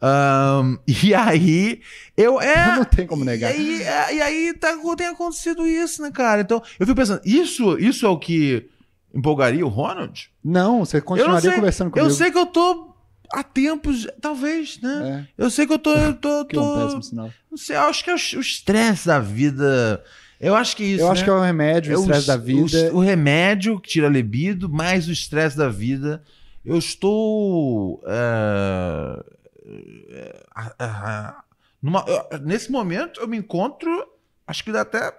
[0.00, 1.82] Ahn, e aí,
[2.16, 2.40] eu.
[2.40, 3.54] É, Não tem como negar.
[3.54, 6.40] E aí, é, e aí tá, tem acontecido isso, né, cara?
[6.40, 8.66] Então, eu fico pensando, isso, isso é o que
[9.14, 10.30] empolgaria o Ronald?
[10.44, 11.52] Não, você Eu não continuaria sei.
[11.58, 12.06] conversando comigo.
[12.08, 12.94] Eu sei que eu tô
[13.32, 15.26] há tempos, talvez, né?
[15.38, 15.92] É, Eu sei que eu tô.
[15.92, 17.30] Eu tô, que é um tô- péssimo sinal.
[17.50, 20.02] não sei, acho que é o estresse da vida.
[20.40, 21.02] Eu acho que é isso.
[21.02, 21.24] eu acho né?
[21.24, 22.90] que é o remédio, o estresse da vida.
[22.92, 26.22] O, o remédio que tira a libido, mais o estresse da vida.
[26.64, 28.00] Eu estou.
[28.06, 29.24] é,
[30.78, 31.32] é,
[31.82, 33.90] numa- eu- nesse momento, eu me encontro.
[34.46, 35.12] Acho que dá até.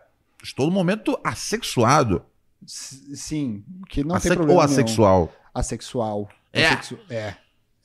[0.43, 2.23] Estou no momento assexuado.
[2.65, 4.82] Sim, que não Asse- tem problema ou nenhum.
[4.82, 5.32] assexual.
[5.54, 6.30] Assexual.
[6.54, 6.65] É.
[6.67, 7.36] Assexu- É.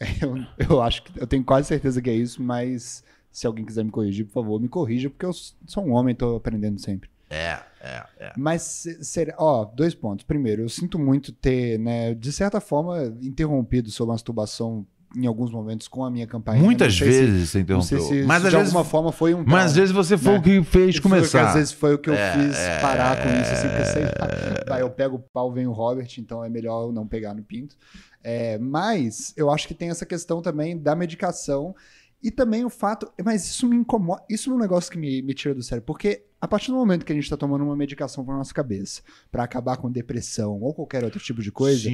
[0.20, 0.36] Eu,
[0.68, 3.90] eu acho que eu tenho quase certeza que é isso, mas se alguém quiser me
[3.90, 7.08] corrigir, por favor, me corrija, porque eu sou um homem e tô aprendendo sempre.
[7.30, 8.32] É, é, é.
[8.36, 10.24] Mas, se- ser- ó, dois pontos.
[10.24, 14.84] Primeiro, eu sinto muito ter, né, de certa forma, interrompido sua masturbação
[15.16, 16.60] em alguns momentos com a minha campanha.
[16.62, 18.00] Muitas se- vezes você interrompeu.
[18.00, 19.44] se mas isso às de vezes, alguma forma foi um.
[19.46, 20.38] mas às vezes você foi né?
[20.38, 21.48] o que fez o que começar.
[21.48, 24.04] às vezes foi o que eu É, fiz é, parar com isso, assim, porque sei
[24.04, 27.32] lá, vai, eu pego o pau, vem o Robert, então é melhor eu não pegar
[27.34, 27.76] no pinto.
[28.22, 31.74] É, mas eu acho que tem essa questão também da medicação
[32.22, 33.10] e também o fato.
[33.22, 34.22] Mas isso me incomoda.
[34.30, 37.04] Isso é um negócio que me, me tira do sério, porque a partir do momento
[37.04, 39.00] que a gente tá tomando uma medicação pra nossa cabeça,
[39.32, 41.88] pra acabar com depressão ou qualquer outro tipo de coisa.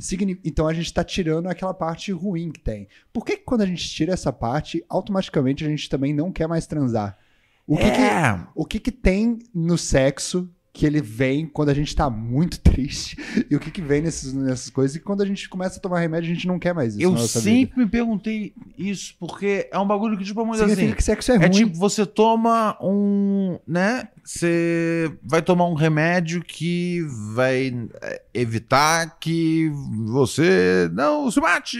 [0.00, 2.86] Signi- Então a gente tá tirando aquela parte ruim que tem.
[3.12, 6.46] Por que, que quando a gente tira essa parte, automaticamente a gente também não quer
[6.46, 7.18] mais transar?
[7.66, 8.40] O que, que, é.
[8.54, 13.16] o que que tem no sexo que ele vem quando a gente tá muito triste?
[13.50, 14.94] E o que que vem nesses, nessas coisas?
[14.94, 17.16] E quando a gente começa a tomar remédio, a gente não quer mais isso Eu
[17.16, 17.72] sempre vida.
[17.76, 20.94] me perguntei isso, porque é um bagulho que, tipo, muito Significa assim.
[20.96, 21.50] que sexo é É ruim.
[21.50, 23.58] tipo, você toma um.
[23.66, 24.08] né?
[24.22, 27.00] Você vai tomar um remédio que
[27.32, 29.70] vai é, evitar que
[30.04, 31.78] você não se mate.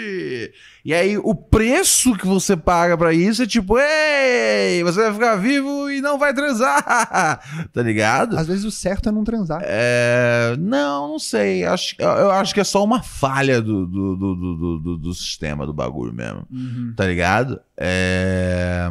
[0.84, 5.34] E aí, o preço que você paga pra isso é tipo, ei, você vai ficar
[5.36, 7.40] vivo e não vai transar.
[7.74, 8.38] tá ligado?
[8.38, 9.60] Às vezes o certo é não transar.
[9.64, 11.64] É, não, não sei.
[11.64, 15.72] Acho, eu, acho que é só uma falha do, do, do, do, do- sistema do
[15.72, 16.46] bagulho mesmo.
[16.50, 16.92] Uhum.
[16.96, 17.60] Tá ligado?
[17.76, 18.88] É,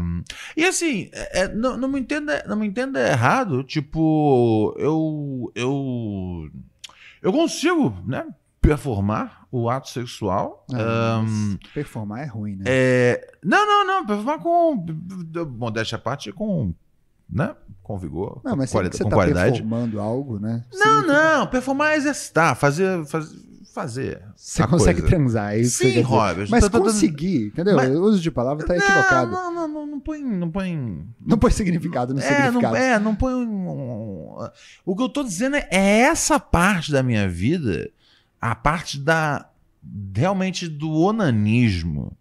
[0.57, 3.63] E assim, é, é, não, não, me entenda, não me entenda errado.
[3.63, 5.49] Tipo, eu.
[5.55, 6.49] Eu.
[7.21, 8.25] Eu consigo, né?
[8.61, 10.65] Performar o ato sexual.
[10.73, 12.63] Ah, mas performar é ruim, né?
[12.67, 14.05] é, não, não, não.
[14.05, 14.85] Performar com.
[15.57, 16.73] Modéstia à parte, com.
[17.29, 17.55] Né?
[17.85, 18.41] Com vigor.
[18.43, 19.51] Não, mas com, quali- você com tá qualidade.
[19.51, 20.65] performando algo, né?
[20.73, 23.05] Não, não, performar é exercitar, fazer.
[23.05, 23.37] Fazer.
[23.75, 25.15] fazer Você consegue coisa.
[25.15, 26.01] transar, é isso Sim.
[26.01, 26.47] Robert.
[26.49, 27.75] Mas tô- dando- conseguir, entendeu?
[27.75, 29.29] Mas- O uso de palavra tá equivocado.
[29.31, 30.23] Não, não, não, não põe.
[30.23, 31.05] Não põe.
[31.23, 32.75] Não põe significado no É, não, significado.
[32.75, 33.33] é, não põe.
[34.85, 37.87] O que eu tô dizendo é, é essa parte da minha vida,
[38.41, 39.47] a parte da.
[40.15, 42.17] realmente do onanismo.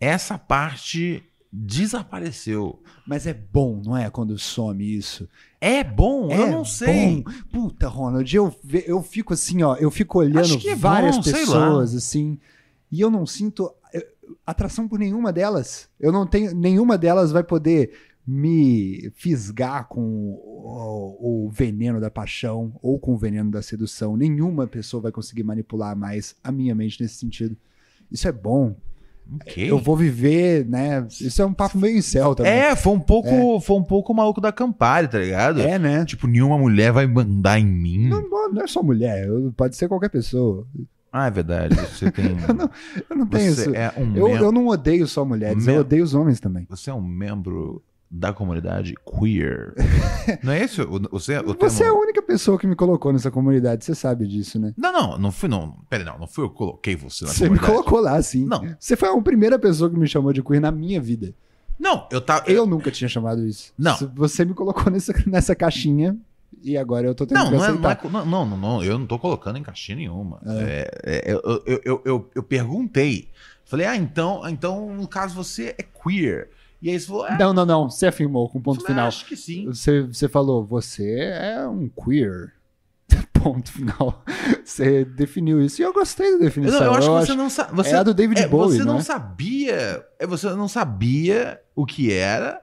[0.00, 2.82] Essa parte desapareceu.
[3.06, 4.10] Mas é bom, não é?
[4.10, 5.28] Quando some isso.
[5.60, 6.30] É bom?
[6.30, 7.22] é eu não sei.
[7.22, 7.32] Bom.
[7.50, 8.54] Puta, Ronald, eu,
[8.86, 9.74] eu fico assim, ó.
[9.76, 12.38] Eu fico olhando é várias bom, pessoas, assim.
[12.90, 13.72] E eu não sinto
[14.46, 15.88] atração por nenhuma delas.
[15.98, 16.54] Eu não tenho.
[16.54, 17.92] Nenhuma delas vai poder
[18.26, 24.16] me fisgar com o, o veneno da paixão ou com o veneno da sedução.
[24.16, 27.56] Nenhuma pessoa vai conseguir manipular mais a minha mente nesse sentido.
[28.10, 28.76] Isso é bom.
[29.34, 29.70] Ok.
[29.70, 31.06] Eu vou viver, né?
[31.20, 32.52] Isso é um papo meio incel também.
[32.52, 33.60] É, foi um pouco.
[33.60, 35.60] Foi um pouco maluco da Campari, tá ligado?
[35.60, 36.04] É, né?
[36.04, 38.08] Tipo, nenhuma mulher vai mandar em mim.
[38.08, 40.66] Não, não é só mulher, eu- pode ser qualquer pessoa.
[41.12, 41.74] Ah, é verdade.
[41.74, 42.24] Você tem.
[43.10, 43.74] Eu não tenho você isso.
[43.74, 44.44] é um Eu, membro.
[44.44, 46.66] eu não odeio só mulheres, Mem- eu odeio os homens também.
[46.70, 49.74] Você é um membro da comunidade queer.
[50.42, 50.82] Não é isso?
[50.82, 54.26] O, você, o Você é a única pessoa que me colocou nessa comunidade, você sabe
[54.26, 54.72] disso, né?
[54.76, 55.72] Não, não, não fui, não.
[55.90, 57.72] Pera, não, não fui eu que coloquei você na Você me comunidade.
[57.72, 58.44] colocou lá, sim.
[58.46, 58.62] Não.
[58.80, 61.34] Você foi a primeira pessoa que me chamou de queer na minha vida.
[61.78, 62.50] Não, eu tava.
[62.50, 63.72] Eu nunca tinha chamado isso.
[63.78, 63.96] Não.
[64.16, 66.16] Você me colocou nessa, nessa caixinha
[66.62, 68.06] e agora eu tô tendo Não, que não, é, não, aceitar.
[68.06, 70.40] é- não, não, não, não, eu não tô colocando em caixinha nenhuma.
[70.46, 73.28] É, é, eu, eu, eu, eu, eu perguntei.
[73.64, 76.48] Falei, ah, então, então, no caso, você é queer.
[76.80, 77.90] E aí você falou, é, Não, não, não.
[77.90, 79.08] Você afirmou com ponto final.
[79.08, 79.66] acho que sim.
[79.66, 82.52] Você, você falou, você é um queer.
[83.32, 84.22] Ponto final.
[84.64, 85.80] Você definiu isso.
[85.80, 86.80] E eu gostei da definição.
[86.80, 87.74] não, eu acho que Eu você não sabe.
[87.76, 89.02] Você, é a do David é, Bowie, Você não não é?
[89.02, 90.04] sabia.
[90.18, 92.60] é, Você não sabia o que era.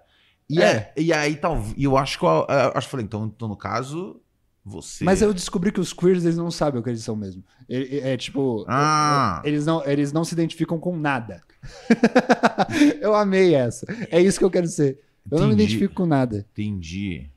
[0.49, 0.65] E, É.
[0.95, 3.47] é, e aí, tal, e eu acho que eu, eu acho que falei, então, então,
[3.47, 4.21] no caso,
[4.65, 5.03] você.
[5.03, 7.43] Mas eu descobri que os queers eles não sabem o que eles são mesmo.
[7.69, 8.65] É, é- tipo.
[8.67, 9.41] Ah.
[9.43, 11.41] é- eles, não, eles não se identificam com nada.
[12.99, 13.85] eu amei essa.
[14.09, 14.99] É isso que eu quero ser.
[15.29, 15.63] Eu não me Entendi.
[15.73, 16.45] identifico com nada.
[16.51, 17.29] Entendi.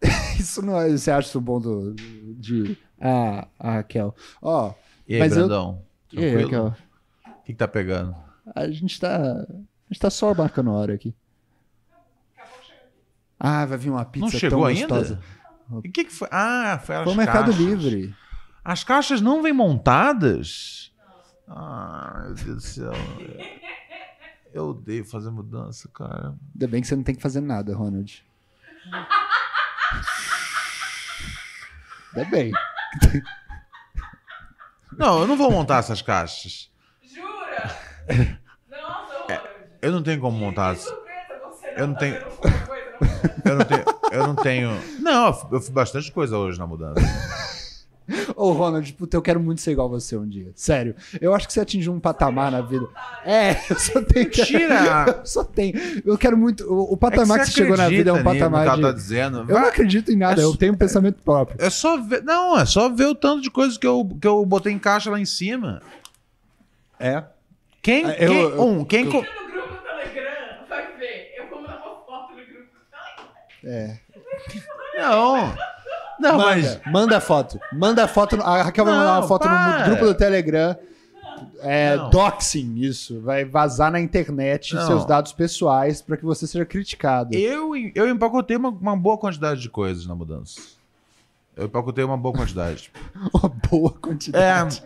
[0.38, 1.92] Isso não é, Você acha isso bom do,
[2.38, 2.78] de.
[3.00, 4.14] Ah, a Raquel.
[4.40, 4.72] Ó,
[5.06, 5.82] E aí, Mas eu- Brandão?
[6.12, 6.64] e aí, Tranquilo?
[6.68, 6.86] Raquel?
[7.26, 8.14] O que, que tá pegando?
[8.54, 9.16] A gente tá.
[9.18, 11.14] A gente tá só marcando hora aqui.
[13.38, 15.20] Ah, vai vir uma pizza não chegou tão ainda?
[15.84, 16.28] E o que, que foi?
[16.30, 17.56] Ah, foi as Foi o Mercado caixas.
[17.60, 18.14] Livre.
[18.64, 20.92] As caixas não vêm montadas?
[21.48, 22.92] Ah, meu Deus do céu.
[24.52, 26.34] Eu odeio fazer mudança, cara.
[26.54, 28.24] Ainda bem que você não tem que fazer nada, Ronald.
[32.14, 32.52] Ainda bem.
[34.96, 36.70] Não, eu não vou montar essas caixas.
[37.02, 37.78] Jura?
[38.70, 39.48] Nossa, Ronald.
[39.82, 40.74] Eu não tenho como montar.
[40.74, 43.42] Que surpresa você Eu não tá tenho- coisa na mudança.
[43.44, 43.97] Eu não tenho.
[44.18, 44.70] Eu não tenho.
[45.00, 47.00] Não, eu fiz bastante coisa hoje na mudança.
[48.34, 50.50] Ô, Ronald, puta, eu quero muito ser igual a você um dia.
[50.54, 50.94] Sério.
[51.20, 52.86] Eu acho que você atingiu um patamar na vida.
[53.22, 54.40] É, eu só tenho que.
[54.40, 55.04] Mentira!
[55.20, 55.74] Eu só tenho.
[56.06, 56.64] Eu quero muito.
[56.64, 58.82] O, o É patamar que você chegou na vida é um patamar que de.
[58.82, 59.38] tá dizendo.
[59.46, 61.58] Eu não acredito em nada, É eu tenho um pensamento próprio.
[61.60, 62.22] É só ver.
[62.24, 65.10] Não, é só ver o tanto de coisas que eu, que eu botei em caixa
[65.10, 65.82] lá em cima.
[66.98, 67.24] É.
[67.82, 68.06] Quem.
[68.06, 69.10] Ah, eu- quem eu- um, quem.
[69.10, 71.34] co- Entra no grupo do Telegram, vai ver.
[71.36, 73.26] Eu vou mandar uma foto no grupo do Telegram.
[73.64, 73.98] É.
[74.98, 75.54] Não.
[76.20, 76.80] Não, mas.
[76.86, 77.60] Manda, a foto.
[77.72, 78.40] Manda a foto.
[78.42, 79.78] A Raquel vai mandar uma foto para.
[79.80, 80.76] no grupo do Telegram.
[81.60, 82.10] É, Não.
[82.10, 83.20] doxing, isso.
[83.20, 84.86] Vai vazar na internet Não.
[84.86, 87.34] seus dados pessoais para que você seja criticado.
[87.36, 90.60] Eu, eu empacotei uma, uma boa quantidade de coisas na mudança.
[91.56, 92.88] Eu empacotei uma boa quantidade.
[93.34, 94.80] Uma boa quantidade.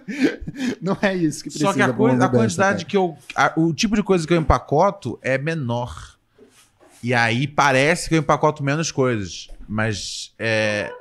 [0.80, 1.66] Não é isso que precisa.
[1.66, 2.90] Só que a, coisa, a mudança, quantidade cara.
[2.90, 3.14] que eu.
[3.36, 6.16] a- o tipo de coisa que eu empacoto é menor.
[7.02, 9.48] E aí parece que eu empacoto menos coisas.
[9.68, 10.34] Mas.
[10.38, 10.92] É,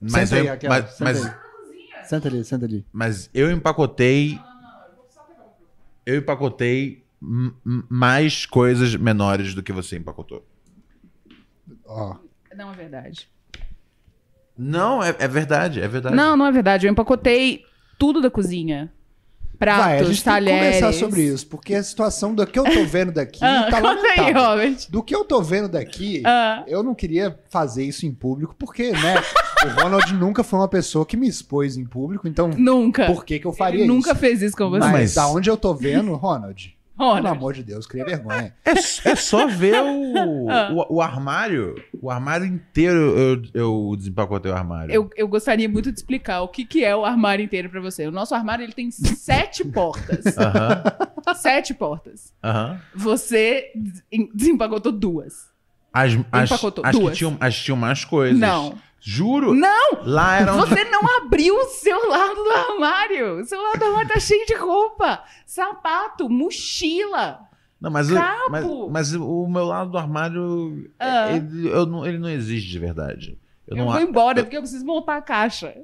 [0.00, 1.24] mas, Senta aí, Raquel, mas, senta mas, aí.
[1.24, 2.04] Na cozinha.
[2.04, 2.86] Senta ali, senta ali.
[2.90, 4.34] mas eu empacotei.
[4.34, 4.86] Não, não, não.
[4.86, 5.72] Eu vou só pegar um grupo.
[6.06, 10.46] Eu empacotei mais coisas menores do que você empacotou.
[11.84, 12.16] Ó.
[12.56, 13.28] Não é verdade.
[14.56, 16.16] Não, é, é verdade, é verdade.
[16.16, 16.86] Não, não é verdade.
[16.86, 17.64] Eu empacotei
[17.98, 18.92] tudo da cozinha.
[19.60, 20.60] Pratos, Vai, a gente talheres.
[20.60, 23.66] tem que conversar sobre isso, porque a situação do que eu tô vendo daqui Ah,
[23.70, 24.34] tá aí, lamentável.
[24.42, 24.76] Robert.
[24.88, 26.64] Do que eu tô vendo daqui, Ah.
[26.66, 29.22] eu não queria fazer isso em público, porque, né,
[29.66, 33.04] o Ronald nunca foi uma pessoa que me expôs em público, então Nunca.
[33.06, 34.18] por que que eu faria Ele nunca isso?
[34.20, 34.80] fez isso com você.
[34.80, 36.74] Mas, Mas- da onde eu tô vendo, Ronald,
[37.16, 38.54] Pelo amor de Deus, cria vergonha.
[38.64, 40.70] É, é só ver o, Ah.
[40.72, 41.74] o, o armário.
[42.00, 44.92] O armário inteiro eu, eu desempacotei o armário.
[44.94, 48.06] Eu, eu gostaria muito de explicar o que, que é o armário inteiro pra você.
[48.06, 50.24] O nosso armário ele tem sete portas.
[51.36, 52.32] Sete portas.
[52.94, 54.02] Você des-
[54.34, 55.48] desempacotou duas.
[55.92, 57.18] As, as, Empacotou as, que duas.
[57.18, 58.38] tinham, as que tinham mais coisas.
[58.38, 58.74] Não.
[59.00, 59.54] Juro.
[59.54, 60.02] Não!
[60.04, 60.68] Lá era onde...
[60.68, 63.40] Você não abriu o seu lado do armário.
[63.40, 67.40] O seu lado do armário tá cheio de roupa, sapato, mochila.
[67.80, 68.50] Não, mas, o- Capo.
[68.90, 71.32] mas, mas o meu lado do armário, Ah.
[71.32, 73.38] ele, eu não, ele não existe de verdade.
[73.66, 75.74] Eu, Eu, não vou a- embora porque eu preciso montar a caixa.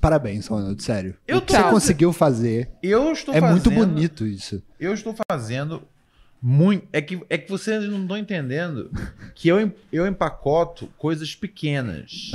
[0.00, 1.16] Parabéns, Ronald, sério.
[1.26, 4.62] Eu o que tô- você conseguiu fazer Eu estou é muito fazendo- bonito isso.
[4.78, 5.82] Eu estou fazendo
[6.48, 6.86] muito.
[6.92, 8.88] É que, é que vocês não estão entendendo
[9.34, 12.30] que eu, eu empacoto coisas pequenas.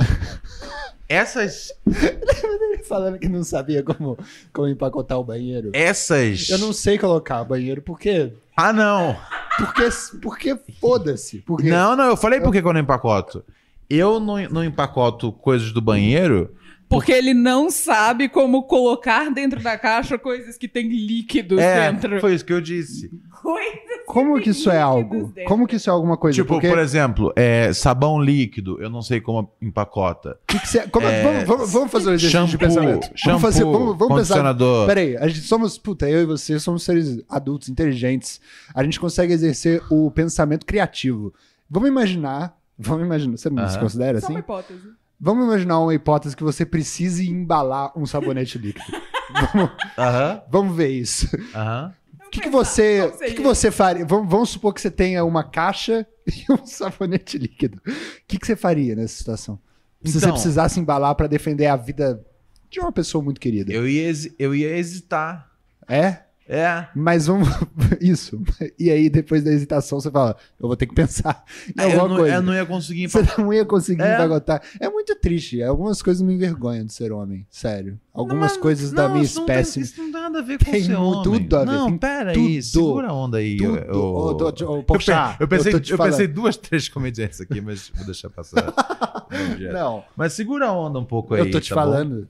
[1.08, 1.72] Essas.
[2.86, 4.18] Falando que não sabia como,
[4.52, 5.70] como empacotar o banheiro.
[5.72, 6.50] Essas.
[6.50, 8.34] Eu não sei colocar banheiro, porque.
[8.54, 9.16] Ah, não!
[9.56, 9.88] Porque,
[10.20, 11.38] porque foda-se.
[11.38, 13.42] Porque Não, não, eu falei por que que eu não empacoto.
[13.88, 16.54] Eu não, não empacoto coisas do banheiro.
[16.92, 22.20] Porque ele não sabe como colocar dentro da caixa coisas que têm líquidos É, dentro.
[22.20, 23.10] foi isso que eu disse.
[23.42, 23.72] Coisas
[24.06, 25.26] Como que isso é algo?
[25.28, 25.44] dentro.
[25.48, 26.36] Como que isso é alguma coisa?
[26.36, 30.38] Tipo, Porque por exemplo, é, sabão líquido, eu não sei como empacota.
[30.46, 33.04] que que você- como- é, vamos, vamos- vamos fazer um exercício Shampoo, de pensamento.
[33.16, 34.14] shampoo, vamos fazer, vamos, vamos pensar.
[34.14, 34.86] condicionador.
[34.86, 38.40] Peraí, a gente somos, puta, eu e você somos seres adultos, inteligentes.
[38.74, 41.32] A gente consegue exercer o pensamento criativo.
[41.68, 44.34] Vamos imaginar, vamos imaginar, você não se considera Só assim?
[44.34, 44.82] uma hipótese.
[45.24, 48.84] Vamos imaginar uma hipótese que você precise embalar um sabonete líquido.
[49.54, 51.28] vamos, Aham, vamos ver isso.
[51.54, 51.94] aham.
[52.26, 54.04] O que, que você, que, que você faria?
[54.06, 57.80] Vamos, vamos supor que você tenha uma caixa e um sabonete líquido.
[57.86, 57.92] O
[58.26, 59.58] que, que você faria nessa situação?
[60.02, 62.20] Se você Então- precisasse embalar pra defender a vida
[62.68, 63.70] de uma pessoa muito querida.
[63.72, 65.48] Eu ia, eu ia hesitar.
[65.88, 66.22] É?
[66.48, 66.86] É.
[66.94, 67.48] Mas vamos.
[68.00, 68.42] Isso.
[68.78, 72.08] E aí, depois da hesitação, você fala: eu vou ter que pensar em eu, alguma
[72.08, 72.34] não, coisa.
[72.34, 73.44] eu não ia conseguir Você empacotar.
[73.44, 74.14] não ia conseguir É.
[74.14, 74.62] empacotar.
[74.80, 75.62] É muito triste.
[75.62, 77.46] Algumas coisas me envergonham de ser homem.
[77.50, 77.98] Sério.
[78.12, 79.80] Algumas Mas- coisas da não, minha isso não tem- espécie.
[79.80, 81.22] isso não tem nada a ver com Tem ser homem.
[81.22, 82.34] tudo a ver, Não, tem pera aí.
[82.34, 82.62] tudo.
[82.62, 83.56] Segura a onda aí.
[83.56, 83.76] Tudo.
[83.78, 84.36] eu- eu- Eu,
[84.84, 84.92] pe-
[85.40, 86.10] eu pensei, eu eu, falando.
[86.10, 88.62] pensei duas, três comediantes aqui, mas vou deixar passar.
[89.58, 89.72] Não.
[89.72, 91.40] Não, Mas segura a onda um pouco aí.
[91.40, 92.24] eu tô te tá bom?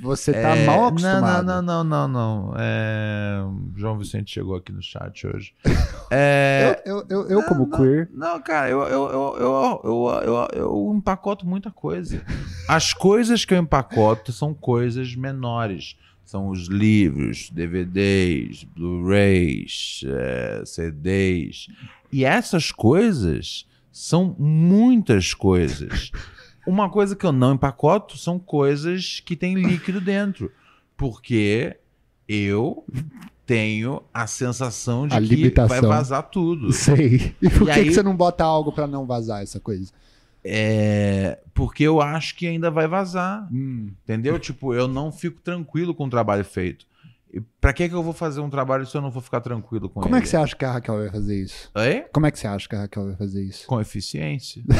[0.00, 1.46] Você tá É, mal não, acostumado.
[1.46, 2.54] Não, não, não, não, não.
[2.58, 3.40] É,
[3.76, 5.52] João Vicente chegou aqui no chat hoje.
[6.10, 10.18] É, Eu, eu, eu, eu como não, queer, Não, cara, eu, eu, eu, eu, eu,
[10.22, 12.22] eu, eu empacoto muita coisa.
[12.66, 15.96] As coisas que eu empacoto são coisas menores.
[16.24, 21.66] São os livros, DVDs, Blu-rays, é, CDs.
[22.12, 26.10] E essas coisas são muitas coisas.
[26.68, 30.50] Uma coisa que eu não empacoto são coisas que tem líquido dentro.
[30.96, 31.76] Porque
[32.28, 32.84] eu
[33.46, 35.68] tenho a sensação de A que limitação.
[35.80, 36.70] vai vazar tudo.
[36.74, 37.34] Sei.
[37.40, 39.90] E por E que, aí- que você não bota algo pra não vazar essa coisa?
[40.44, 43.48] É, porque eu acho que ainda vai vazar.
[43.52, 43.90] Hum.
[44.04, 44.38] Entendeu?
[44.38, 46.86] Tipo, eu não fico tranquilo com o trabalho feito.
[47.32, 49.88] E pra que, que eu vou fazer um trabalho se eu não vou ficar tranquilo
[49.88, 50.20] com Como ele?
[50.20, 51.70] é que você acha que a Raquel vai fazer isso?
[51.74, 52.00] É?
[52.12, 53.66] Como é que você acha que a Raquel vai fazer isso?
[53.66, 54.62] Com eficiência.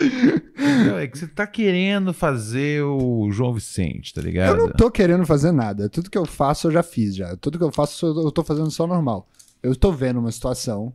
[0.00, 0.98] Entendeu?
[0.98, 4.58] É que você tá querendo fazer o João Vicente, tá ligado?
[4.58, 5.88] Eu não tô querendo fazer nada.
[5.88, 7.36] Tudo que eu faço eu já fiz já.
[7.36, 9.28] Tudo que eu faço eu tô fazendo só normal.
[9.62, 10.92] Eu tô vendo uma situação,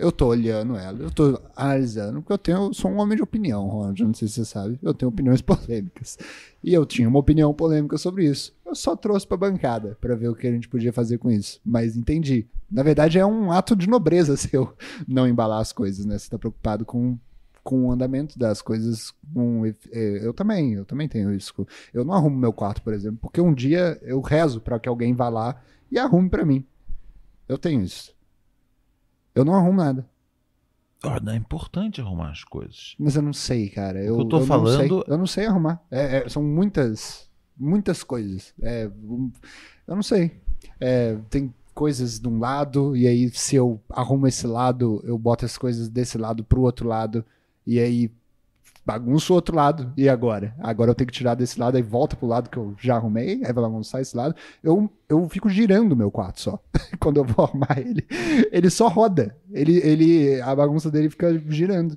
[0.00, 3.66] eu tô olhando ela, eu tô analisando, porque eu tenho, sou um homem de opinião,
[3.66, 4.78] Ronald, não sei se você sabe.
[4.82, 6.18] Eu tenho opiniões polêmicas.
[6.62, 8.52] E eu tinha uma opinião polêmica sobre isso.
[8.66, 11.60] Eu só trouxe pra bancada pra ver o que a gente podia fazer com isso.
[11.64, 12.46] Mas entendi.
[12.70, 14.74] Na verdade é um ato de nobreza seu
[15.06, 16.18] não embalar as coisas, né?
[16.18, 17.18] Você tá preocupado com
[17.70, 19.12] com o andamento das coisas.
[19.32, 19.74] Com, eh,
[20.24, 21.54] eu também, eu também tenho isso.
[21.94, 25.14] Eu não arrumo meu quarto, por exemplo, porque um dia eu rezo pra que alguém
[25.14, 26.66] vá lá e arrume pra mim.
[27.48, 28.12] Eu tenho isso.
[29.36, 30.04] Eu não arrumo nada.
[31.32, 32.96] É importante arrumar as coisas.
[32.98, 34.02] Mas eu não sei, cara.
[34.02, 35.80] Eu, eu tô eu falando- Não sei, eu não sei arrumar.
[35.90, 38.52] É- é- são muitas, muitas coisas.
[38.60, 40.32] É, eu não sei.
[40.80, 45.44] É, tem coisas de um lado, e aí se eu arrumo esse lado, eu boto
[45.44, 47.24] as coisas desse lado pro outro lado,
[47.66, 48.10] e aí
[48.84, 49.92] bagunço o outro lado.
[49.96, 50.54] E agora?
[50.58, 53.34] Agora eu tenho que tirar desse lado, aí volta pro lado que eu já arrumei,
[53.44, 54.34] aí vai bagunçar esse lado.
[54.62, 56.62] Eu, eu fico girando o meu quarto só.
[56.98, 58.04] Quando eu vou arrumar ele.
[58.50, 59.36] Ele só roda.
[59.52, 61.96] Ele, ele, a bagunça dele fica girando.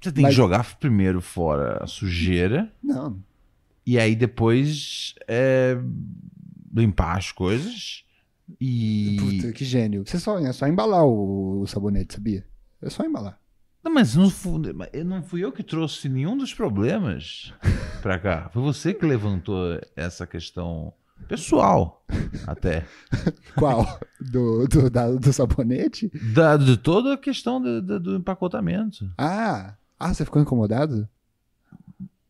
[0.00, 3.18] Você tem Mas- que jogar primeiro fora a sujeira Não,
[3.86, 5.78] e aí depois é,
[6.74, 8.04] limpar as coisas
[8.60, 9.16] e.
[9.18, 10.04] Puta, que gênio.
[10.06, 12.44] Você só, é só embalar o, o sabonete, sabia?
[12.82, 13.38] É só embalar.
[13.84, 14.60] Não, mas não fui,
[15.04, 17.52] não fui eu que trouxe nenhum dos problemas
[18.02, 18.48] pra cá.
[18.52, 20.92] Foi você que levantou essa questão
[21.28, 22.04] pessoal,
[22.46, 22.84] até.
[23.56, 24.00] Qual?
[24.20, 26.10] do, do, da- do sabonete?
[26.32, 29.08] Da, de toda a questão do, do- do empacotamento.
[29.18, 31.06] Ah, ah, você ficou incomodado?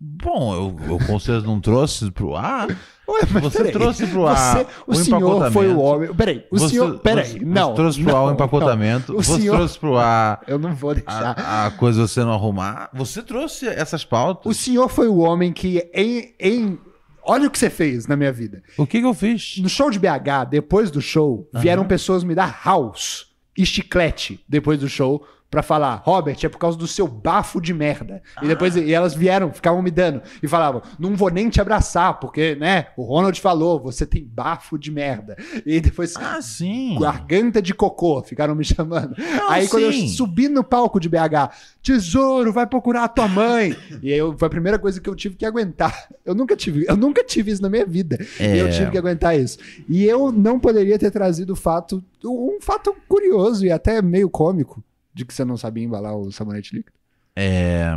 [0.01, 2.69] Bom, eu, eu com certeza não trouxe pro ar.
[3.09, 3.73] Ué, Você peraí.
[3.73, 6.13] trouxe pro ar Você, o, o senhor foi o homem.
[6.15, 6.99] Peraí, o Você- senhor.
[6.99, 7.69] Peraí, você- não.
[7.71, 9.13] Você trouxe pro não, ar o empacotamento.
[9.13, 9.21] não.
[9.21, 11.39] O Você senhor- trouxe pro ar Eu não vou deixar.
[11.39, 12.91] a, a coisa você não arrumar.
[12.93, 14.45] Você trouxe essas pautas.
[14.45, 16.79] O senhor foi o homem que, em, em.
[17.27, 18.63] Olha o que você fez na minha vida.
[18.77, 19.57] O que, que eu fiz?
[19.59, 24.79] No show de BH, depois do show, vieram pessoas me dar house e chiclete depois
[24.81, 28.21] do show pra falar, Robert, é por causa do seu bafo de merda.
[28.43, 32.19] E depois e elas vieram, ficavam me dando e falavam, não vou nem te abraçar,
[32.19, 35.37] porque, né, o Ronald falou, você tem bafo de merda.
[35.65, 36.99] E depois Ah, sim.
[37.01, 39.15] garganta de cocô, ficaram me chamando.
[39.17, 40.09] Não, aí quando eu sim.
[40.09, 43.77] subi no palco de BH, tesouro, vai procurar a tua mãe.
[44.03, 46.09] e aí eu- foi a primeira coisa que eu tive que aguentar.
[46.25, 48.19] Eu nunca tive, eu nunca tive isso na minha vida.
[48.41, 48.57] É.
[48.57, 49.59] E eu tive que aguentar isso.
[49.89, 54.83] E eu não poderia ter trazido o fato, um fato curioso e até meio cômico
[55.15, 56.97] de que você não sabia embalar o sabonete líquido.
[57.37, 57.91] É,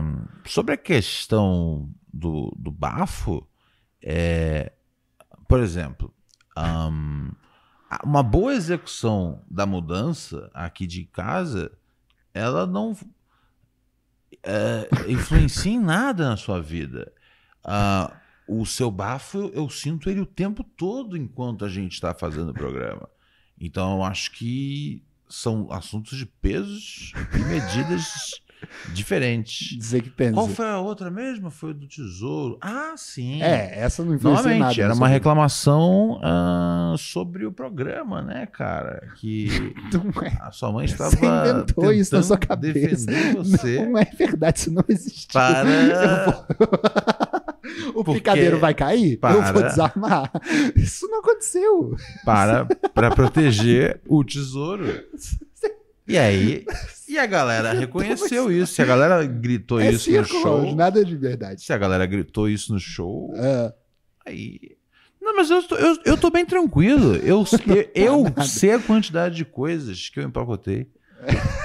[0.45, 3.47] sobre a questão do, do bafo,
[4.01, 4.71] é,
[5.47, 6.13] por exemplo,
[6.55, 7.31] ahn,
[8.03, 11.71] uma boa execução da mudança aqui de casa,
[12.33, 12.95] ela não
[14.43, 17.11] é, influencia em nada na sua vida.
[17.63, 18.11] Ah,
[18.47, 22.53] o seu bafo, eu sinto ele o tempo todo enquanto a gente está fazendo o
[22.53, 23.09] programa.
[23.59, 28.41] Então, eu acho que são assuntos de pesos e medidas
[28.93, 29.77] diferentes.
[29.77, 30.33] Dizer que pensa.
[30.33, 31.51] Qual foi a outra mesmo?
[31.51, 32.57] Foi do tesouro.
[32.61, 33.41] Ah, sim.
[33.41, 34.81] É, essa não influencia Novamente, nada.
[34.81, 39.09] era na uma reclamação ah, sobre o programa, né, cara?
[39.17, 39.47] Que
[40.23, 40.37] é.
[40.41, 43.05] a sua mãe estava Você inventou isso na sua cabeça.
[43.05, 45.29] defender você Não é verdade, isso não existiu.
[45.33, 45.63] para...
[47.85, 49.13] Eu o Porque- picadeiro vai cair?
[49.13, 49.51] Eu Para.
[49.51, 50.31] vou desarmar.
[50.75, 51.95] Isso não aconteceu.
[52.25, 54.85] para para proteger o tesouro.
[56.07, 56.65] E aí,
[57.09, 58.73] e a galera reconheceu isso.
[58.75, 61.61] Se a galera gritou é isso no circo, show, nada de verdade.
[61.61, 63.73] se a galera gritou isso no show, Ah,
[64.25, 64.77] aí
[65.21, 67.15] não, mas eu tô, eu, eu tô bem tranquilo.
[67.17, 67.43] Eu,
[67.93, 70.87] eu, eu sei a quantidade de coisas que eu empacotei.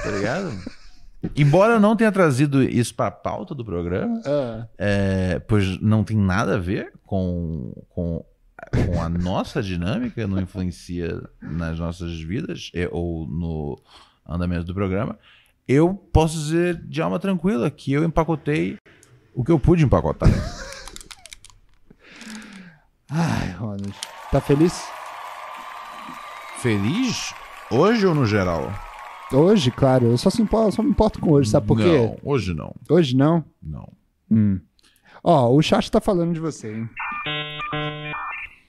[0.03, 0.50] Tá ligado?
[1.36, 4.66] Embora não tenha trazido isso pra pauta do programa, ah.
[4.76, 8.24] é, pois não tem nada a ver com, com,
[8.86, 13.78] com a nossa dinâmica, não influencia nas nossas vidas é, ou no
[14.28, 15.16] andamento do programa.
[15.66, 18.76] Eu posso dizer de alma tranquila que eu empacotei
[19.32, 20.28] o que eu pude empacotar.
[23.08, 23.94] Ai, Ronald.
[24.30, 24.82] Tá feliz?
[26.58, 27.32] Feliz?
[27.70, 28.72] Hoje ou no geral?
[29.35, 31.85] Hoje, claro, eu só, se importo, só me importo com hoje, sabe por quê?
[31.85, 32.74] Não, hoje não.
[32.89, 33.43] Hoje não?
[33.62, 33.89] Não.
[34.30, 34.61] Hum.
[35.24, 36.91] Ó, o chat tá falando de você, hein?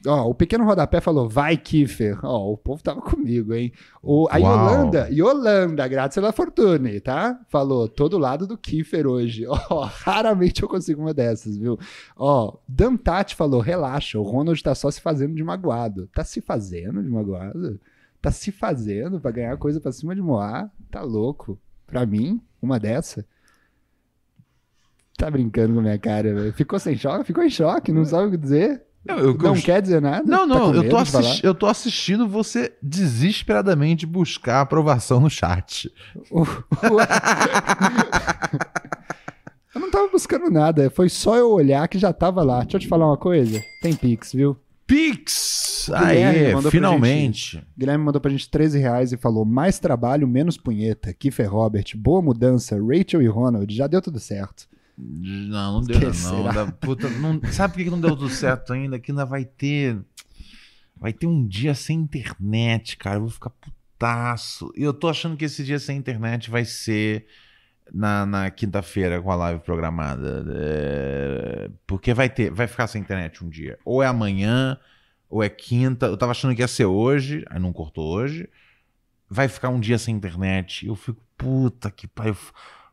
[0.06, 2.20] Ó, o pequeno rodapé falou, vai, Kiffer.
[2.24, 3.72] Ó, o povo tava comigo, hein?
[4.02, 4.52] O, a Uau.
[4.52, 7.40] Yolanda, Yolanda, grazie alla fortuna, tá?
[7.50, 9.46] Falou, todo lado do Kiffer hoje.
[9.48, 11.80] Ó, raramente eu consigo uma dessas, viu?
[12.18, 16.08] Ó, Dantati falou, relaxa, o Ronald tá só se fazendo de magoado.
[16.14, 17.80] Tá se fazendo de magoado?
[18.24, 20.70] Tá se fazendo pra ganhar coisa pra cima de Moá?
[20.90, 21.60] Tá louco?
[21.86, 23.26] Pra mim, uma dessa?
[25.18, 26.54] Tá brincando com a minha cara, velho.
[26.54, 27.26] Ficou sem choque?
[27.26, 28.82] Ficou em choque, não sabe o que dizer?
[29.06, 30.24] Não, eu, Não eu- quer dizer nada?
[30.26, 35.30] não, Tá não, com eu, tô assisti- eu tô assistindo você desesperadamente buscar aprovação no
[35.30, 35.92] chat.
[39.76, 42.62] Eu não tava buscando nada, foi só eu olhar que já tava lá.
[42.62, 43.60] Deixa eu te falar uma coisa.
[43.82, 44.56] Tem Pix, viu?
[44.86, 45.90] Pix!
[45.94, 47.64] Aê, finalmente.
[47.78, 51.14] Guilherme mandou pra gente 13 reais e falou: mais trabalho, menos punheta.
[51.14, 52.76] Kiffer Robert, boa mudança.
[52.78, 54.68] Rachel e Ronald, já deu tudo certo.
[54.98, 56.14] Não, não deu não.
[56.14, 56.52] será?
[56.52, 59.00] Da puta, não- Sabe por que não deu tudo certo ainda?
[59.00, 60.00] Que ainda vai ter.
[60.96, 63.18] Vai ter um dia sem internet, cara.
[63.18, 64.72] Eu vou ficar putaço.
[64.78, 67.26] E eu tô achando que esse dia sem internet vai ser
[67.92, 70.46] na, na quinta-feira com a live programada.
[70.56, 73.78] É, Porque vai ter, vai ficar sem internet um dia.
[73.84, 74.78] Ou é amanhã,
[75.30, 76.08] ou é quinta.
[76.08, 78.50] Eu tava achando que ia ser hoje, aí não cortou hoje.
[79.30, 80.86] Vai ficar um dia sem internet.
[80.86, 82.36] Eu fico, puta que pariu.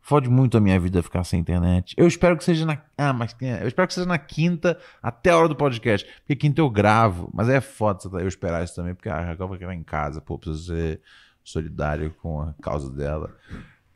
[0.03, 1.93] Fode muito a minha vida ficar sem internet.
[1.95, 2.81] Eu espero que seja na.
[2.97, 6.07] Ah, mas é, eu espero que seja na quinta até a hora do podcast.
[6.21, 7.29] Porque quinta eu gravo.
[7.33, 10.19] Mas é foda eu esperar isso também, porque a Raquel vai ficar em casa.
[10.19, 11.01] Pô, preciso ser
[11.43, 13.35] solidário com a causa dela.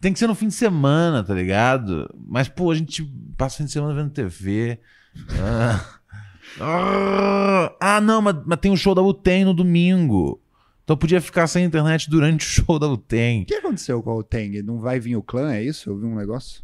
[0.06, 2.08] Tem que ser no fim de semana, tá ligado?
[2.28, 3.04] Mas, pô, a gente
[3.36, 4.78] passa o fim de semana vendo TV.
[5.42, 5.84] Ah,
[6.62, 10.40] Ah, ah, não, mas, mas tem o show da UTEM no domingo.
[10.84, 13.42] Então eu podia ficar sem internet durante o show da UTEM.
[13.42, 14.62] O que aconteceu com o Teng?
[14.62, 15.90] Não vai vir o clã, é isso?
[15.90, 16.62] Eu vi um negócio.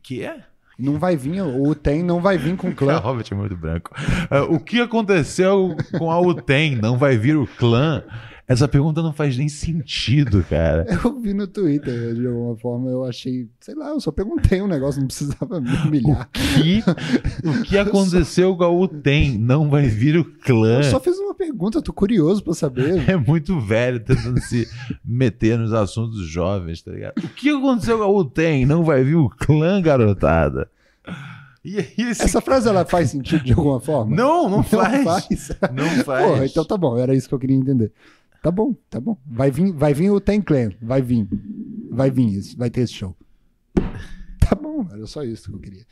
[0.00, 0.44] Que é?
[0.78, 2.98] Não vai vir, o Tem não vai vir com o O clã.
[3.02, 3.90] Robert é muito branco.
[4.30, 6.76] Ah, o que aconteceu com a UTEM?
[6.76, 8.04] Não vai vir o clã?
[8.48, 10.86] Essa pergunta não faz nem sentido, cara.
[11.04, 14.66] Eu vi no Twitter, de alguma forma, eu achei, sei lá, eu só perguntei um
[14.66, 16.30] negócio, não precisava me humilhar.
[16.32, 16.82] Que,
[17.46, 19.36] o que aconteceu com a UTEM?
[19.38, 20.78] Não vai vir o clã?
[20.78, 23.08] Eu só fiz uma pergunta, eu tô curioso pra saber.
[23.08, 24.66] É muito velho tentando se
[25.04, 27.18] meter nos assuntos jovens, tá ligado?
[27.18, 28.64] O que aconteceu com a UTEM?
[28.64, 30.70] Não vai vir o clã, garotada?
[31.64, 32.22] E esse...
[32.22, 34.16] Essa frase, ela faz sentido de alguma forma?
[34.16, 35.04] Não, não faz.
[35.04, 35.50] faz.
[35.72, 36.26] Não faz.
[36.26, 37.92] Porra, então tá bom, era isso que eu queria entender.
[38.42, 39.16] Tá bom, tá bom.
[39.26, 41.26] Vai vir, vai vir o Ten Clan, vai vir.
[41.90, 43.16] Vai vir isso, vai ter esse show.
[44.40, 45.86] Tá bom, era só isso que eu queria.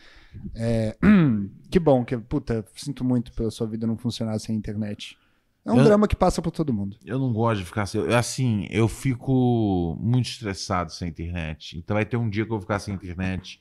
[0.54, 0.96] É,
[1.70, 5.18] que bom, que, puta, sinto muito pela sua vida não funcionar sem internet.
[5.64, 6.96] É um Eu- drama que passa por todo mundo.
[7.04, 7.98] Eu não gosto de ficar assim.
[7.98, 11.76] eu- Assim, eu fico muito estressado sem internet.
[11.76, 13.60] Então vai ter um dia que eu vou ficar sem internet.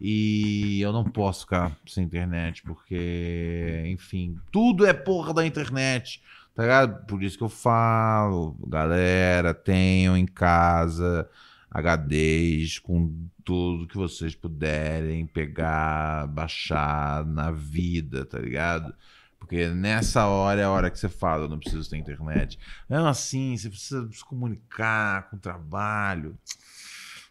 [0.00, 6.22] E eu não posso ficar sem internet, porque, enfim, tudo é porra da internet.
[6.56, 6.88] Tá?
[6.88, 11.28] Por isso que eu falo, galera, tenham em casa
[11.70, 18.94] HDs com tudo que vocês puderem pegar, baixar na vida, tá ligado?
[19.38, 22.58] Porque nessa hora é a hora que você fala, eu não preciso ter internet.
[22.88, 26.38] Mesmo assim, você precisa se comunicar com o trabalho.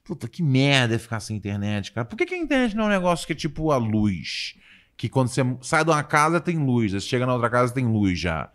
[0.03, 2.05] Puta, que merda é ficar sem internet, cara.
[2.05, 4.55] Por que, que a internet não é um negócio que é tipo a luz?
[4.95, 7.87] Que quando você sai de uma casa tem luz, você chega na outra casa tem
[7.87, 8.51] luz já.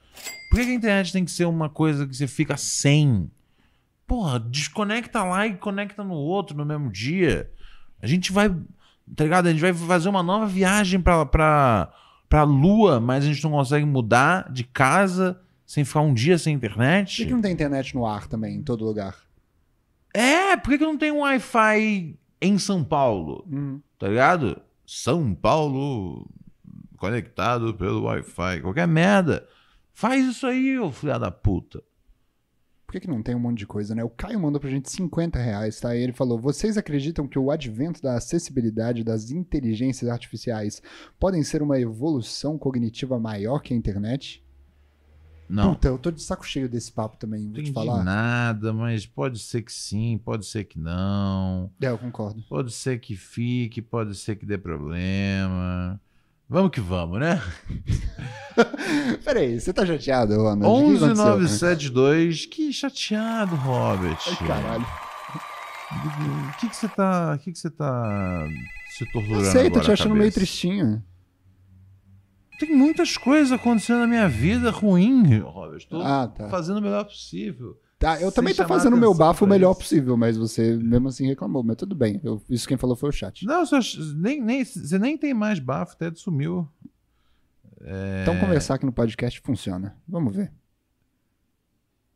[0.51, 3.31] Por que, a internet tem que ser uma coisa que você fica sem?
[4.07, 7.51] Porra, desconecta lá e conecta no outro no mesmo dia.
[8.03, 8.49] A gente vai,
[9.15, 9.47] tá ligado?
[9.47, 11.93] A gente vai fazer uma nova viagem pra, pra,
[12.29, 16.59] pra lua, mas a gente não consegue mudar de casa sem ficar um dia sem
[16.59, 17.25] Por que, internet.
[17.25, 19.15] que não tem internet no ar também, em todo lugar?
[20.13, 23.47] É, por que, que não tem um Wi-Fi em São Paulo?
[23.49, 23.81] Hum.
[23.97, 24.61] Tá ligado?
[24.85, 26.29] São Paulo
[26.97, 28.61] conectado pelo Wi-Fi.
[28.63, 29.47] Qualquer merda.
[30.01, 31.83] Faz isso aí, ô filha da puta.
[32.87, 34.03] Por que, que não tem um monte de coisa, né?
[34.03, 35.95] O Caio mandou pra gente 50 reais, tá?
[35.95, 40.81] E ele falou: Vocês acreditam que o advento da acessibilidade das inteligências artificiais
[41.19, 44.43] podem ser uma evolução cognitiva maior que a internet?
[45.47, 45.75] Não.
[45.75, 48.03] Puta, eu tô de saco cheio desse papo também, vou te Entendi falar.
[48.03, 51.71] nada, mas pode ser que sim, pode ser que não.
[51.79, 52.43] É, eu concordo.
[52.49, 56.01] Pode ser que fique, pode ser que dê problema.
[56.51, 57.41] Vamos que vamos, né?
[59.25, 60.67] Peraí, você tá chateado, Ronald?
[60.67, 61.37] O que aconteceu?
[61.39, 62.47] 11972.
[62.47, 64.19] Que chateado, Robert.
[64.27, 64.87] Ai, caralho.
[66.53, 68.47] O que que você tá, o que que você tá
[68.97, 71.05] se torturando Eu sei, tô agora te a achando meio tristinho.
[72.59, 75.87] Tem muitas coisas acontecendo na minha vida ruim, Robert.
[75.89, 76.49] Tô Ah, tá.
[76.49, 77.79] fazendo o melhor possível.
[78.01, 79.81] Tá, eu também tô fazendo o meu bafo o melhor isso.
[79.81, 81.63] possível, mas você mesmo assim reclamou.
[81.63, 83.45] Mas tudo bem, eu- isso quem falou foi o chat.
[83.45, 83.79] Não, só,
[84.17, 86.67] nem, nem, você nem tem mais bafo, até sumiu.
[88.23, 89.95] Então conversar aqui no podcast funciona.
[90.09, 90.51] Vamos ver.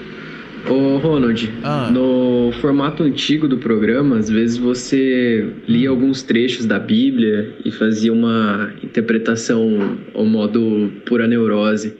[0.69, 1.89] Ô Ronald, Ah.
[1.91, 8.13] no formato antigo do programa, às vezes você lia alguns trechos da Bíblia e fazia
[8.13, 11.93] uma interpretação ao modo pura neurose.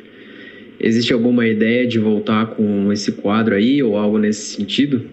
[0.80, 5.10] Existe alguma ideia de voltar com esse quadro aí ou algo nesse sentido?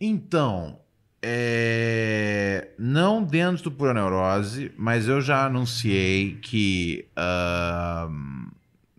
[0.00, 0.78] Então,
[1.22, 8.49] é, não dentro do Pura Neurose, mas eu já anunciei que ahn,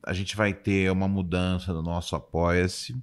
[0.04, 2.96] a gente vai ter uma mudança no nosso Apoia-se,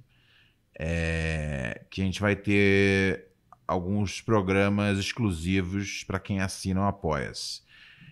[0.77, 3.27] é, que a gente vai ter
[3.67, 7.61] alguns programas exclusivos para quem assina o Apoia-se.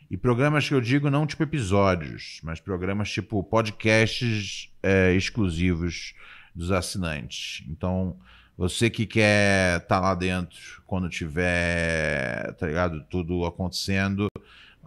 [0.09, 6.13] E programas que eu digo não tipo episódios, mas programas tipo podcasts é, exclusivos
[6.55, 7.65] dos assinantes.
[7.67, 8.17] Então,
[8.57, 14.27] você que quer estar lá dentro quando tiver, tá ligado, tudo acontecendo,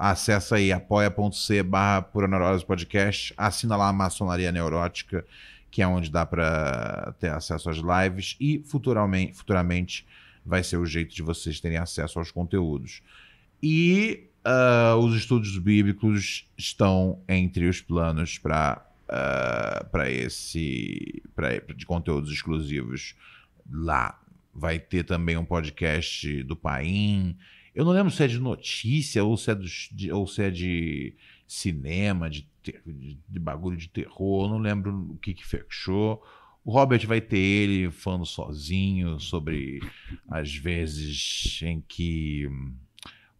[0.01, 5.27] acessa aí apoia.c barra Pura Neurose Podcast, assina lá a Maçonaria Neurótica,
[5.71, 10.07] que é onde dá para ter acesso às lives e futuramente, futuramente
[10.45, 13.03] vai ser o jeito de vocês terem acesso aos conteúdos.
[13.63, 18.87] E ah, os estudos bíblicos estão entre os planos para
[19.91, 23.17] para esse pra, de conteúdos exclusivos
[23.69, 24.19] lá.
[24.55, 27.37] Vai ter também um podcast do Paim.
[27.75, 30.51] Eu não lembro se é de notícia ou se é, dos- de, ou se é
[30.51, 31.15] de
[31.47, 34.45] cinema, de, ter- de, de bagulho de terror.
[34.47, 36.23] Eu não lembro o que, que fechou.
[36.65, 39.81] O Robert vai ter ele falando sozinho sobre
[40.29, 42.73] as vezes em que hum,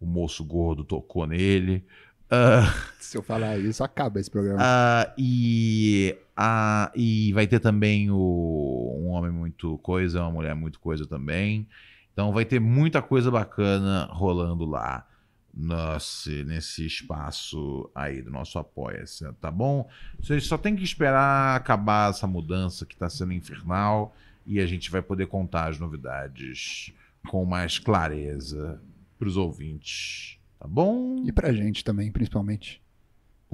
[0.01, 1.85] o moço gordo tocou nele.
[2.31, 2.63] Ah,
[3.01, 4.61] Se eu falar isso, acaba esse programa.
[4.63, 10.79] ah, e, ah, e vai ter também o, um homem muito coisa, uma mulher muito
[10.81, 11.67] coisa também.
[12.13, 15.07] Então vai ter muita coisa bacana rolando lá
[15.55, 19.89] nesse, nesse espaço aí do nosso Apoia-se, tá bom?
[20.21, 24.15] Vocês só tem que esperar acabar essa mudança que está sendo infernal
[24.47, 26.93] e a gente vai poder contar as novidades
[27.29, 28.81] com mais clareza
[29.19, 31.23] para os ouvintes, tá bom?
[31.25, 32.81] E pra gente também, principalmente.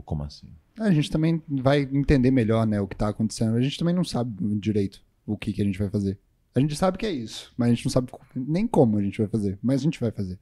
[0.05, 0.49] Como assim?
[0.79, 3.57] A gente também vai entender melhor, né, o que tá acontecendo.
[3.57, 6.19] A gente também não sabe direito o que, que a gente vai fazer.
[6.57, 9.19] A gente sabe que é isso, mas a gente não sabe nem como a gente
[9.19, 10.39] vai fazer, mas a gente vai fazer.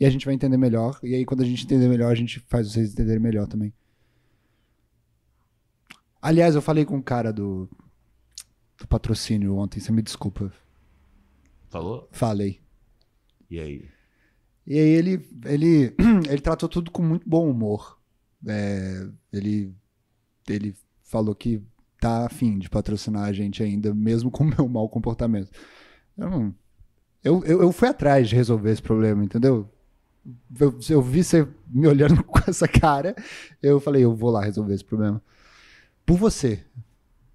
[0.00, 2.40] E a gente vai entender melhor, e aí quando a gente entender melhor, a gente
[2.40, 3.72] faz vocês entenderem melhor também.
[6.20, 7.68] Aliás, eu falei com o cara do,
[8.76, 10.52] do patrocínio ontem, você me desculpa.
[11.68, 12.08] Falou?
[12.10, 12.60] Falei.
[13.48, 13.88] E aí?
[14.66, 15.94] E aí ele, ele,
[16.28, 17.96] ele tratou tudo com muito bom humor.
[18.44, 19.72] É, ele,
[20.48, 21.62] ele falou que
[22.02, 25.50] tá afim de patrocinar a gente ainda, mesmo com o meu mau comportamento.
[26.18, 26.54] Eu não.
[27.22, 29.70] Eu, eu, eu fui atrás de resolver esse problema, entendeu?
[30.58, 33.14] Eu, eu vi você me olhando com essa cara,
[33.62, 35.22] eu falei, eu vou lá resolver esse problema.
[36.04, 36.64] Por você.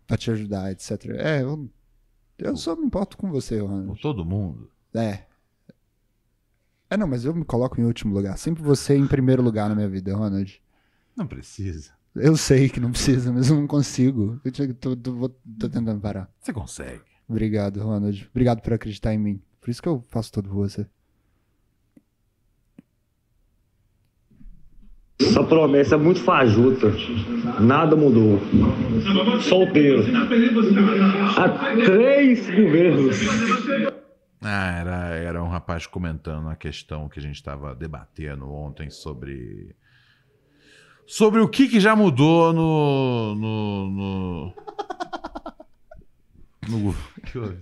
[0.06, 1.06] Pra te ajudar, etc.
[1.18, 1.70] É, eu,
[2.38, 4.02] eu só me importo com você, Por Ronald.
[4.02, 4.70] todo mundo?
[4.94, 5.24] É.
[6.90, 8.38] É, não, mas eu me coloco em último lugar.
[8.38, 10.62] Sempre você em primeiro lugar na minha vida, Ronald.
[11.16, 11.97] Não precisa.
[12.20, 14.40] Eu sei que não precisa, mas eu não consigo.
[14.44, 16.30] Eu tô, tô- vou- tô tentando parar.
[16.40, 17.02] Você consegue.
[17.28, 18.28] Obrigado, Ronald.
[18.32, 19.42] Obrigado por acreditar em mim.
[19.60, 20.88] Por isso que eu faço tudo por você.
[25.20, 26.88] Essa promessa é muito fajuta.
[27.60, 28.40] Nada mudou.
[29.42, 30.04] Solteiro.
[31.38, 31.50] Há
[31.86, 33.18] três governos.
[34.42, 39.76] Ah, era, era um rapaz comentando a questão que a gente estava debatendo ontem sobre.
[41.08, 43.36] Sobre o que, que já mudou no.
[43.36, 43.90] no.
[43.90, 44.54] no.
[46.70, 46.96] no-
[47.26, 47.58] que houve?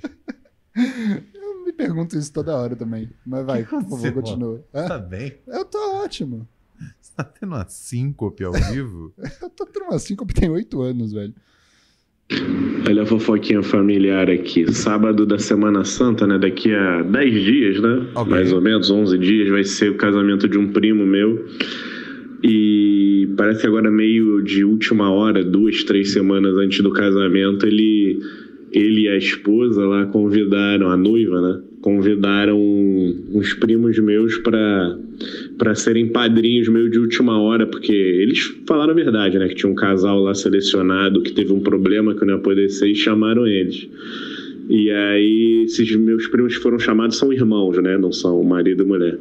[0.75, 3.09] Eu me pergunto isso toda hora também.
[3.25, 4.65] Mas vai, que por favor, continua.
[4.73, 4.87] Hã?
[4.87, 5.35] Tá bem?
[5.47, 6.47] Eu tô ótimo.
[6.99, 9.13] Você tá tendo uma síncope ao vivo?
[9.41, 11.33] Eu tô tendo uma síncope tem oito anos, velho.
[12.89, 14.69] Olha a fofoquinha familiar aqui.
[14.73, 16.37] Sábado da Semana Santa, né?
[16.39, 18.11] Daqui a 10 dias, né?
[18.15, 18.29] Ok.
[18.31, 21.45] Mais ou menos, 11 dias, vai ser o casamento de um primo meu.
[22.43, 28.19] E parece que agora, meio de última hora, duas, três semanas antes do casamento, ele,
[28.71, 31.61] ele e a esposa lá convidaram, a noiva, né?
[31.81, 38.95] Convidaram uns primos meus para serem padrinhos meio de última hora, porque eles falaram a
[38.95, 39.47] verdade, né?
[39.47, 42.89] Que tinha um casal lá selecionado que teve um problema que não ia poder ser
[42.89, 43.87] e chamaram eles.
[44.67, 47.97] E aí, esses meus primos foram chamados são irmãos, né?
[47.97, 49.19] Não são marido e mulher.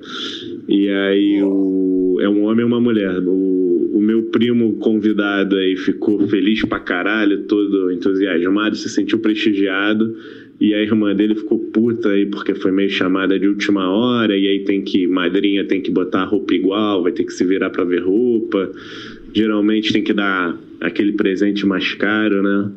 [0.68, 3.18] E aí, o, é um homem e uma mulher.
[3.18, 10.16] O, o meu primo convidado aí ficou feliz pra caralho, todo entusiasmado, se sentiu prestigiado.
[10.61, 14.36] E a irmã dele ficou puta aí porque foi meio chamada de última hora.
[14.36, 17.70] E aí tem que, madrinha tem que botar roupa igual, vai ter que se virar
[17.70, 18.70] pra ver roupa.
[19.34, 22.70] Geralmente tem que dar aquele presente mais caro, né?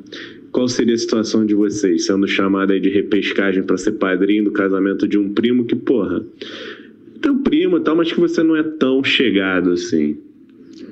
[0.57, 4.51] Qual seria a situação de vocês sendo chamada aí de repescagem para ser padrinho do
[4.51, 6.25] casamento de um primo que, porra,
[7.21, 10.17] teu primo e tal, mas que você não é tão chegado assim?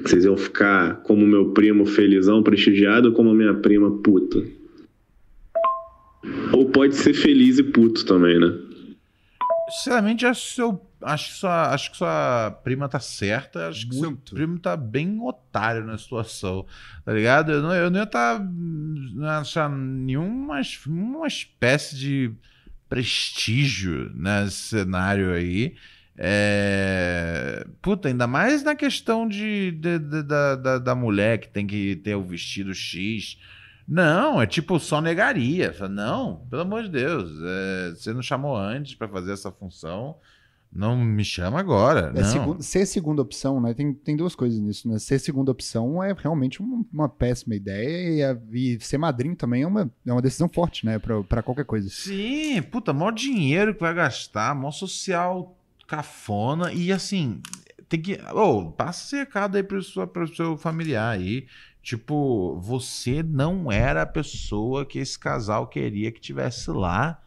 [0.04, 4.44] Vocês iam ficar como meu primo felizão, prestigiado, ou como minha prima puta?
[6.54, 8.56] Ou pode ser feliz e puto também, né?
[9.80, 13.68] Sinceramente, acho que, seu, acho, que sua, acho que sua prima tá certa.
[13.70, 14.34] Acho que seu Muito.
[14.36, 16.66] primo tá bem otário na situação.
[17.04, 17.52] Tá ligado?
[17.52, 22.32] Eu não, eu não ia tá, não ia achar nenhuma, uma espécie de
[22.90, 25.76] prestígio nesse cenário aí.
[26.18, 27.66] É...
[27.82, 31.96] Puta, ainda mais na questão de, de- de- da, da, da mulher que tem que
[31.98, 33.38] ter o vestido X.
[33.88, 35.74] Não, é tipo só negaria.
[35.90, 40.18] Não, pelo amor de Deus, é, você não chamou antes pra fazer essa função,
[40.76, 42.12] não me chama agora.
[42.16, 42.30] É não.
[42.30, 43.74] segun- ser segunda opção, né?
[43.74, 45.00] Tem, tem duas coisas nisso, né?
[45.00, 49.68] Ser segunda opção é realmente uma, uma péssima ideia e, e ser madrinho também é
[49.68, 51.00] uma, é uma decisão forte, né?
[51.00, 51.90] Pra, pra qualquer coisa.
[51.90, 55.58] Sim, puta, maior dinheiro que vai gastar, maior social
[55.88, 57.42] cafona e assim,
[57.88, 58.20] tem que.
[58.34, 61.46] Ô, passa esse recado aí pro seu, pro seu familiar aí.
[61.82, 67.22] Tipo, você não era a pessoa que esse casal queria que tivesse lá.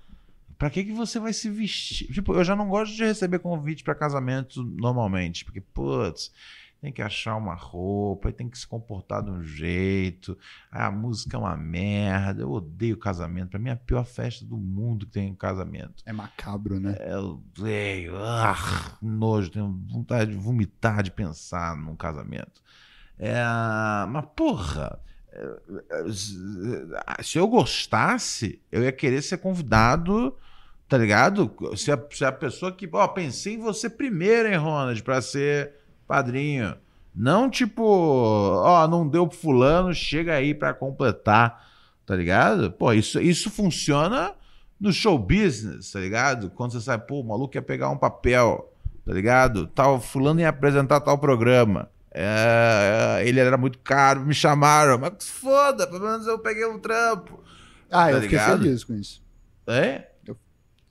[0.58, 2.12] Pra que que você vai se vestir?
[2.12, 6.32] Tipo, eu já não gosto de receber convite pra casamento normalmente, porque, putz,
[6.80, 10.38] tem que achar uma roupa, tem que se comportar de um jeito.
[10.70, 12.42] Ah, a música é uma merda.
[12.42, 13.50] Eu odeio casamento.
[13.50, 16.02] Pra mim é a pior festa do mundo que tem um casamento.
[16.06, 16.96] É macabro, né?
[17.00, 18.16] Eu odeio.
[18.16, 19.50] Ah, nojo.
[19.50, 22.62] Tenho vontade de vomitar de pensar num casamento.
[23.18, 23.42] É,
[24.08, 25.00] mas, porra.
[25.32, 25.56] é,
[25.98, 30.36] é, Se eu gostasse, eu ia querer ser convidado,
[30.88, 31.52] tá ligado?
[31.76, 32.88] Se a, se a pessoa que.
[32.92, 35.72] Ó, pensei em você primeiro, hein, Ronald, pra ser
[36.06, 36.74] padrinho.
[37.14, 41.66] Não tipo, ó, não deu pro fulano, chega aí pra completar,
[42.06, 42.70] tá ligado?
[42.70, 44.32] Pô, isso, isso funciona
[44.80, 46.50] no show business, tá ligado?
[46.50, 48.72] Quando você sabe, pô, o maluco ia pegar um papel,
[49.04, 49.66] tá ligado?
[49.66, 51.90] Tal, fulano ia apresentar tal programa.
[52.14, 56.78] É, é, ele era muito caro, me chamaram, mas foda, pelo menos eu peguei um
[56.78, 57.42] trampo.
[57.90, 58.62] Ah, Tá eu fiquei ligado?
[58.62, 59.22] feliz com isso.
[59.66, 60.07] É?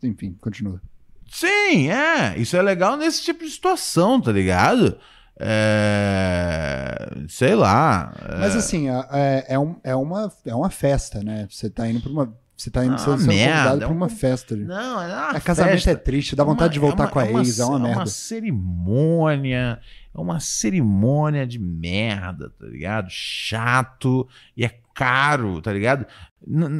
[0.08, 0.82] Enfim, continua.
[1.30, 2.38] Sim, é.
[2.38, 4.98] Isso é legal nesse tipo de situação, tá ligado?
[5.40, 8.14] É, sei lá.
[8.28, 11.48] é- Mas assim, é, é, é um- é uma, é uma festa, né?
[11.50, 12.34] Você tá indo pra uma.
[12.56, 14.56] Você tá indo Ah, sendo convidado é pra uma um- festa.
[14.56, 15.92] Não, é uma A casamento festa.
[15.92, 17.98] é triste, dá vontade de voltar uma- com a uma ex, é uma merda.
[18.00, 19.80] uma cerimônia,
[20.16, 23.08] é uma cerimônia de merda, tá ligado?
[23.12, 26.08] Chato e é caro, tá ligado?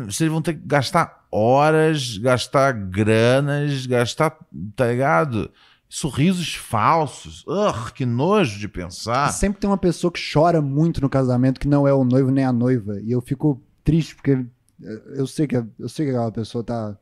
[0.08, 4.38] Vocês vão ter que gastar horas, gastar granas, gastar,
[4.76, 5.52] tá ligado?
[5.90, 7.46] Sorrisos falsos.
[7.96, 9.32] Que nojo de pensar.
[9.32, 12.44] Sempre tem uma pessoa que chora muito no casamento que não é o noivo nem
[12.44, 13.00] a noiva.
[13.02, 14.46] E eu fico triste porque
[15.16, 16.98] eu sei que, eu sei que aquela pessoa tá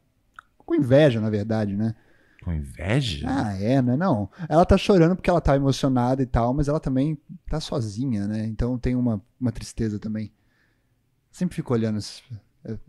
[0.58, 1.96] com inveja, na verdade, né?
[2.44, 3.28] Com inveja?
[3.28, 3.98] Ah, é, né?
[3.98, 4.30] Não.
[4.48, 7.18] Ela tá chorando porque ela tá emocionada e tal, mas ela também
[7.50, 8.46] tá sozinha, né?
[8.46, 10.32] Então tem uma, uma tristeza também.
[11.32, 12.24] Sempre fico olhando essas,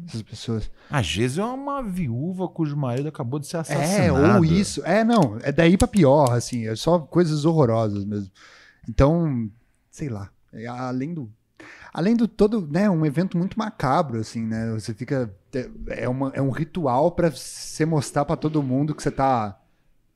[0.07, 0.71] essas pessoas.
[0.91, 4.39] Às vezes é uma viúva cujo marido acabou de ser É, assassinado.
[4.39, 4.83] ou isso.
[4.85, 5.39] É, não.
[5.43, 6.67] É daí pra pior, assim.
[6.67, 8.31] É só coisas horrorosas mesmo.
[8.89, 9.51] Então,
[9.91, 10.31] sei lá.
[10.53, 11.31] é, Além do.
[11.93, 14.71] Além do todo, né, um evento muito macabro, assim, né?
[14.73, 15.35] Você fica.
[15.89, 19.59] É, uma, é um ritual pra você mostrar pra todo mundo que você tá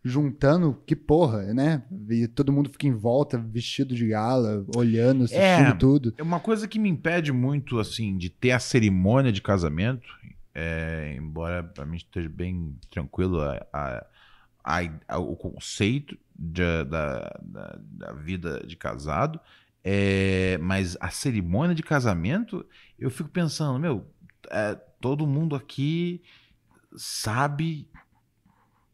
[0.03, 1.83] juntando, que porra, né?
[2.09, 5.75] E todo mundo fica em volta, vestido de gala, olhando, assistindo É.
[5.75, 6.15] tudo.
[6.17, 10.09] É uma coisa que me impede muito, assim, de ter a cerimônia de casamento,
[10.55, 14.07] é, embora pra mim esteja bem tranquilo a, a-
[14.65, 19.39] a- a- o conceito de- da, da, da vida de casado,
[19.85, 22.65] é, mas a cerimônia de casamento,
[22.99, 24.07] eu fico pensando, meu,
[24.51, 26.23] é, todo mundo aqui
[26.97, 27.87] sabe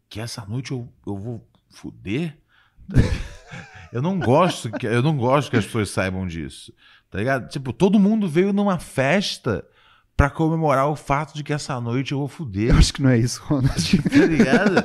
[0.09, 2.37] que essa noite eu, eu vou fuder?
[3.93, 6.73] Eu não gosto que, eu não gosto que as pessoas saibam disso.
[7.11, 7.49] Tá ligado?
[7.49, 9.65] Tipo, todo mundo veio numa festa
[10.17, 12.71] pra comemorar o fato de que essa noite eu vou fuder.
[12.71, 14.03] Eu acho que não é isso, Ronald.
[14.11, 14.85] Tá ligado?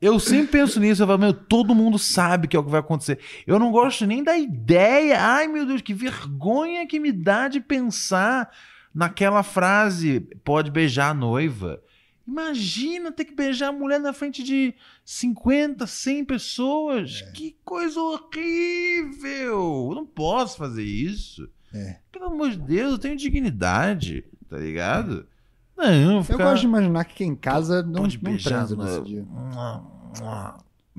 [0.00, 2.80] Eu sempre penso nisso, eu falo, meu, todo mundo sabe que é o que vai
[2.80, 3.18] acontecer.
[3.46, 5.20] Eu não gosto nem da ideia.
[5.20, 8.48] Ai, meu Deus, que vergonha que me dá de pensar
[8.94, 11.80] naquela frase: pode beijar a noiva.
[12.28, 17.22] Imagina ter que beijar a mulher na frente de 50, 100 pessoas.
[17.32, 19.86] Que coisa horrível!
[19.88, 21.48] Eu não posso fazer isso.
[21.72, 22.00] É.
[22.12, 25.26] Pelo amor de Deus, eu tenho dignidade, tá ligado?
[25.74, 26.44] Não, Eu ficar...
[26.44, 29.26] gosto de imaginar que quem em casa não, não transa nesse dia.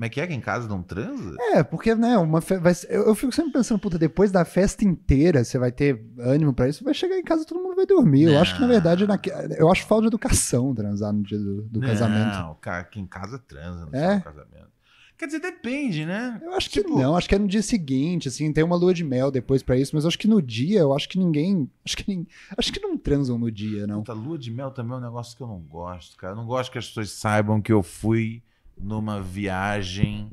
[0.00, 1.36] Como é que é que em casa não transa?
[1.52, 2.56] É, porque, né, uma fe...
[2.56, 6.54] vai eu, eu fico sempre pensando, puta, depois da festa inteira, você vai ter ânimo
[6.54, 8.22] pra isso, vai chegar em casa todo mundo vai dormir.
[8.22, 8.40] Eu Não.
[8.40, 11.80] acho que, na verdade, naque- eu acho falta de educação transar no dia do, do
[11.82, 12.32] casamento.
[12.34, 14.20] Não, cara, que em casa transa no É?
[14.20, 14.70] casamento.
[15.18, 16.40] Quer dizer, depende, né?
[16.42, 18.94] Eu acho que Tipo- não, acho que é no dia seguinte, assim, tem uma lua
[18.94, 21.70] de mel depois pra isso, mas eu acho que no dia, eu acho que ninguém,
[21.84, 22.26] acho que nin-
[22.56, 23.98] acho que não transam no dia, não.
[23.98, 26.32] Puta, lua de mel também é um negócio que eu não gosto, cara.
[26.32, 28.42] Eu não gosto que as pessoas saibam que eu fui
[28.82, 30.30] numa viagem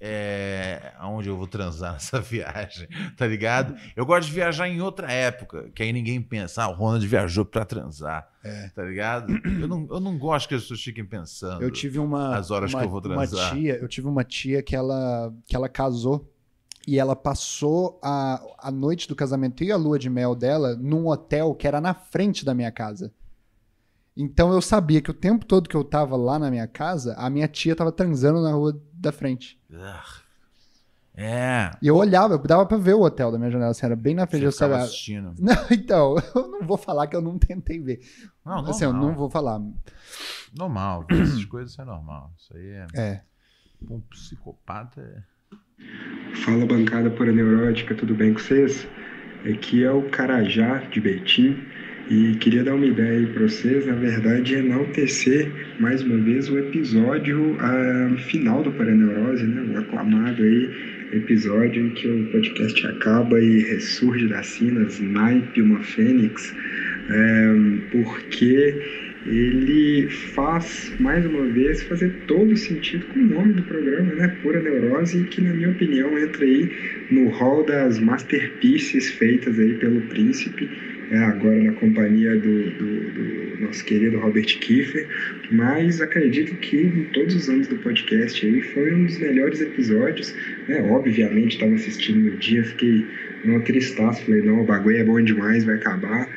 [0.00, 2.86] é, aonde eu vou transar nessa viagem,
[3.16, 3.74] tá ligado?
[3.96, 7.44] Eu gosto de viajar em outra época, que aí ninguém pensa, ah, o Ronald viajou
[7.44, 8.68] pra transar, É.
[8.74, 9.32] tá ligado?
[9.44, 11.62] Eu não, eu não gosto que as pessoas fiquem pensando.
[11.62, 13.54] Eu tive uma As horas uma, que eu vou uma transar.
[13.54, 16.30] tia, eu tive uma tia que ela que ela casou
[16.86, 21.08] e ela passou a, a noite do casamento e a lua de mel dela num
[21.08, 23.10] hotel que era na frente da minha casa.
[24.16, 27.28] Então eu sabia que o tempo todo que eu tava lá na minha casa, a
[27.28, 29.60] minha tia tava transando na rua da frente.
[29.70, 30.26] Ugh.
[31.18, 31.70] É.
[31.80, 34.14] E eu olhava, eu dava pra ver o hotel da minha janela, assim, era bem
[34.14, 34.42] na frente.
[34.42, 34.76] Você Eu sabia...
[34.76, 35.34] assistindo.
[35.40, 38.00] Não, então, eu não vou falar que eu não tentei ver.
[38.44, 39.58] Não, assim, eu não vou falar.
[40.54, 42.30] Normal, essas coisas é normal.
[42.36, 42.86] Isso aí é.
[42.94, 43.22] É.
[43.90, 45.36] Um psicopata é.
[46.44, 48.86] Fala bancada pura neurótica, tudo bem com vocês?
[49.50, 51.66] Aqui é o Carajá de Betim
[52.08, 55.50] e queria dar uma ideia aí para vocês, na verdade, enaltecer
[55.80, 59.62] mais uma vez o episódio ah, final do Paraneurose, né?
[59.74, 60.70] O aclamado aí
[61.12, 66.54] episódio em que o podcast acaba e ressurge das cinas, naipe uma fênix,
[67.08, 67.54] é,
[67.90, 68.74] porque
[69.26, 74.28] ele faz, mais uma vez, fazer todo sentido com o nome do programa, né?
[74.42, 76.70] Pura Neurose, que na minha opinião entra aí
[77.10, 80.68] no hall das masterpieces feitas aí pelo Príncipe,
[81.10, 83.10] é, agora na companhia do, do-
[83.56, 85.06] do nosso querido Robert Kiefer,
[85.50, 90.34] mas acredito que em todos os anos do podcast aí foi um dos melhores episódios,
[90.68, 90.80] né?
[90.82, 93.04] Obviamente estava assistindo no dia, fiquei
[93.44, 96.28] numa tristaço, falei, não, o bagulho é bom demais, vai acabar,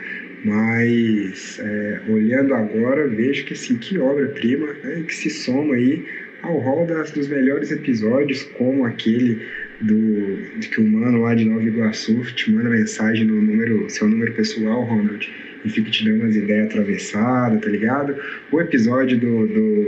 [0.44, 6.04] mas é, olhando agora vejo que assim que obra-prima né, que se soma aí
[6.42, 9.40] ao rol das, dos melhores episódios como aquele
[9.82, 14.08] do de que o mano lá de Nova Iguaçu te manda mensagem no número seu
[14.08, 15.30] número pessoal Ronald
[15.64, 18.16] e fica te dando umas ideias atravessadas tá ligado
[18.52, 19.84] o episódio do do,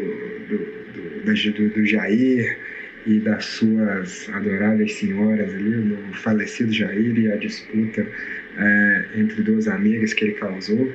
[0.47, 2.57] do, do, do, Jair
[3.05, 8.05] e das suas adoráveis senhoras ali, no falecido Jair e a disputa
[8.57, 10.91] é, entre duas amigas que ele causou.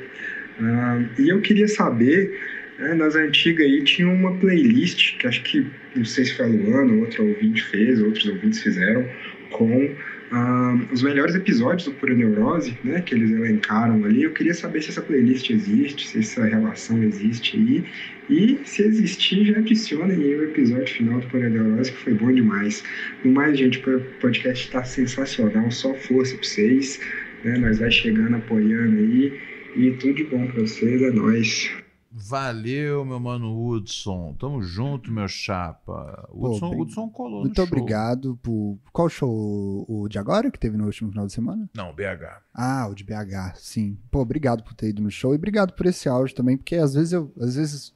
[0.61, 2.33] Ah, e eu queria saber,
[2.79, 5.67] né, nas antigas aí tinha uma playlist, que acho que,
[5.97, 9.09] não sei se foi a Luana, outro ouvinte fez, outros ouvintes fizeram,
[9.51, 9.91] com
[10.31, 14.25] ah, os melhores episódios do Pura Neurose, né, que eles elencaram ali.
[14.25, 17.85] Eu queria saber se essa playlist existe, se essa relação existe aí.
[18.29, 22.33] E se existir, já adicionem aí o episódio final do Pura Neurose, que foi bom
[22.33, 22.83] demais.
[23.25, 27.01] No mais, gente, o podcast está sensacional, só força para vocês.
[27.45, 27.57] Né?
[27.59, 29.33] Nós vai chegando, apoiando aí.
[29.77, 31.71] E tudo de bom para vocês, é nóis.
[32.19, 34.35] Valeu, meu mano Hudson.
[34.39, 36.27] Tamo junto, meu chapa.
[36.33, 38.79] Hudson, bem- Hudson colou Muito obrigado por.
[38.91, 39.85] Qual show?
[39.87, 41.69] O de agora que teve no último final de semana?
[41.75, 42.41] Não, BH.
[42.55, 43.99] Ah, o de BH, sim.
[44.11, 46.95] Pô, obrigado por ter ido no show e obrigado por esse áudio também, porque às
[46.95, 47.31] vezes eu.
[47.39, 47.93] Às vezes,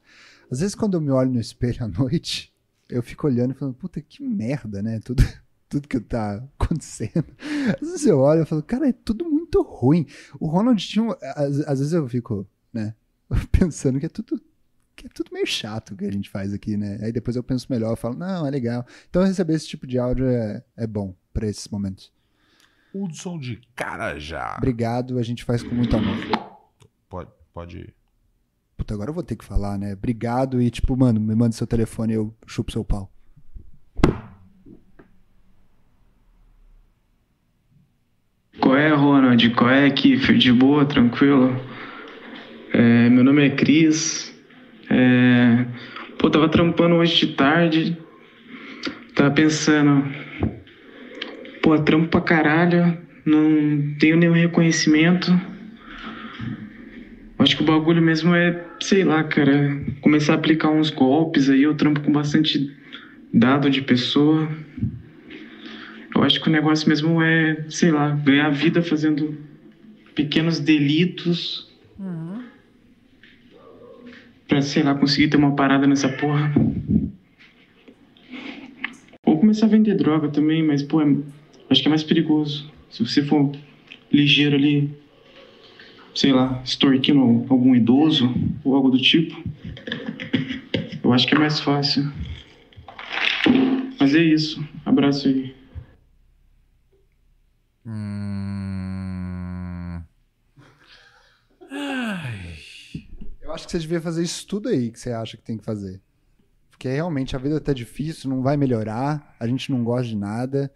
[0.51, 2.53] às vezes quando eu me olho no espelho à noite,
[2.89, 4.99] eu fico olhando e falando, puta, que merda, né?
[5.03, 5.23] Tudo,
[5.67, 7.25] tudo que tá acontecendo.
[7.81, 10.05] Às vezes eu olho e falo, cara, é tudo muito ruim.
[10.39, 11.03] O Ronald tinha.
[11.05, 12.93] um- Às, às vezes eu fico, né?
[13.51, 14.41] Pensando que é tudo.
[14.95, 16.99] Que é tudo meio chato o que a gente faz aqui, né?
[17.01, 18.85] Aí depois eu penso melhor, eu falo, não, é legal.
[19.09, 22.11] Então receber esse tipo de áudio é, é bom pra esses momentos.
[22.93, 24.55] Hudson de Carajá.
[24.57, 26.17] Obrigado, a gente faz com muito amor.
[27.07, 27.95] Pode, pode ir.
[28.75, 29.93] Puta, agora eu vou ter que falar, né?
[29.93, 33.11] Obrigado e, tipo, mano, me manda seu telefone e eu chupo seu pau.
[38.59, 39.49] Qual é, Ronald?
[39.51, 40.37] Qual é, Kiffer?
[40.37, 41.70] De boa, tranquilo?
[42.73, 44.33] É, meu nome é Cris.
[44.89, 45.65] É,
[46.17, 47.97] pô, tava trampando hoje de tarde.
[49.13, 50.05] Tava pensando.
[51.61, 55.31] pô, trampo pra caralho, não tenho nenhum reconhecimento.
[57.37, 61.63] Acho que o bagulho mesmo é, sei lá, cara, começar a aplicar uns golpes aí,
[61.63, 62.71] eu trampo com bastante
[63.33, 64.47] dado de pessoa.
[66.15, 69.37] Eu acho que o negócio mesmo é, sei lá, ganhar vida fazendo
[70.13, 71.67] pequenos delitos.
[74.51, 76.53] Pra, sei lá, conseguir ter uma parada nessa porra.
[79.25, 81.15] Ou começar a vender droga também, mas, pô, é-
[81.69, 82.69] acho que é mais perigoso.
[82.89, 83.49] Se você for
[84.11, 84.89] ligeiro ali,
[86.13, 88.29] sei lá, extorquindo algum idoso
[88.61, 89.41] ou algo do tipo,
[91.01, 92.11] eu acho que é mais fácil.
[93.97, 94.61] Mas é isso.
[94.85, 95.55] Abraço aí.
[97.85, 98.50] Hum...
[103.51, 105.65] Eu acho que você devia fazer isso tudo aí que você acha que tem que
[105.65, 106.01] fazer.
[106.69, 110.71] Porque realmente a vida tá difícil, não vai melhorar, a gente não gosta de nada.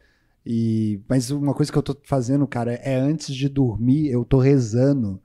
[0.45, 4.39] E mas uma coisa que eu tô fazendo, cara, é antes de dormir, eu tô
[4.39, 5.21] rezando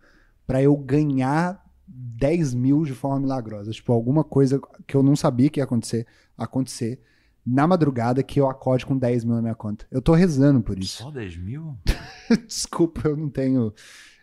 [0.46, 3.72] pra eu ganhar 10 mil de forma milagrosa.
[3.72, 6.07] Tipo, alguma coisa que eu não sabia que ia acontecer,
[6.38, 7.01] acontecer
[7.44, 9.88] na madrugada que eu acorde com 10 mil na minha conta.
[9.90, 11.03] Eu tô rezando por isso.
[11.03, 11.76] Só 10 mil?
[12.46, 13.74] Desculpa, eu não tenho.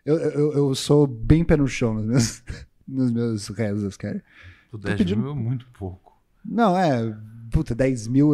[0.06, 2.42] Eu, eu, eu sou bem pé no chão nos
[2.88, 4.24] nos meus rezos, cara.
[4.72, 6.18] Pô, 10 pedindo- mil é muito pouco.
[6.46, 7.16] Não, é.
[7.52, 8.32] Puta, 10 mil.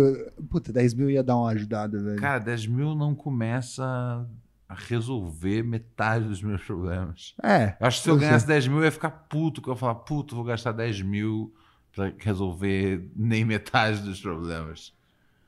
[0.49, 2.20] Puta, 10 mil ia dar uma ajudada, velho.
[2.20, 3.84] Cara, 10 mil não começa
[4.68, 7.36] a resolver metade dos meus problemas.
[7.43, 7.76] é.
[7.80, 8.56] Eu acho que se eu eu ganhasse sei.
[8.56, 11.54] 10 mil, eu ia ficar puto, que eu ia falar, puto, vou gastar 10 mil
[11.95, 14.91] pra resolver nem metade dos problemas.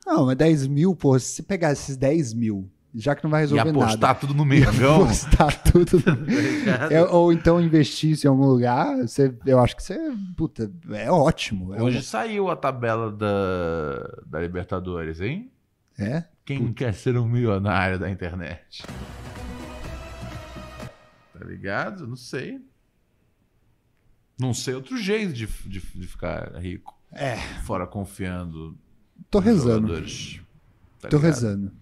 [0.06, 3.40] Não, mas 10 mil, pô, se você pegar esses 10 mil, já que não vai
[3.40, 4.14] E resolver apostar nada.
[4.20, 5.02] tudo no e Mengão.
[5.04, 5.98] apostar tudo.
[5.98, 6.92] ligado?
[6.92, 9.98] É, ou então investisse em algum lugar, você, eu acho que você.
[10.36, 11.74] Puta, é ótimo.
[11.74, 15.50] É, Hoje saiu a tabela da, da Libertadores, hein?
[15.98, 16.24] é?
[16.44, 18.84] Quem quer ser um milionário da internet?
[21.32, 22.06] Tá ligado?
[22.06, 22.60] Não sei.
[24.38, 26.94] Não sei outro jeito de, de, de ficar rico.
[27.10, 27.36] É.
[27.64, 28.76] Fora confiando
[29.30, 29.88] Tô rezando.
[29.88, 30.40] jogadores.
[31.00, 31.32] Tá Tô ligado?
[31.32, 31.72] rezando.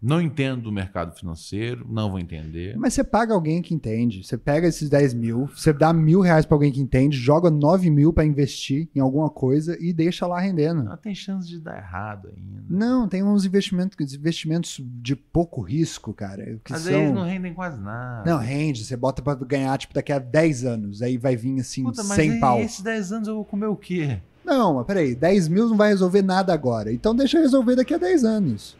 [0.00, 2.76] Não entendo o mercado financeiro, não vou entender.
[2.76, 4.22] Mas você paga alguém que entende.
[4.22, 7.90] Você pega esses 10 mil, você dá mil reais pra alguém que entende, joga 9
[7.90, 10.82] mil pra investir em alguma coisa e deixa lá rendendo.
[10.82, 12.62] Ela tem chance de dar errado ainda.
[12.68, 16.44] Não, tem uns investimentos, investimentos de pouco risco, cara.
[16.64, 16.94] Que Mas são...
[16.94, 18.30] aí eles não rendem quase nada.
[18.30, 18.84] Não, rende.
[18.84, 21.02] Você bota pra ganhar, tipo, daqui a 10 anos.
[21.02, 22.60] Aí vai vir, assim, Puta, mas 100 aí pau.
[22.60, 24.20] esses 10 anos eu vou comer o quê?
[24.44, 25.14] Não, mas peraí.
[25.14, 26.92] 10 mil não vai resolver nada agora.
[26.92, 28.76] Então deixa resolver daqui a 10 anos.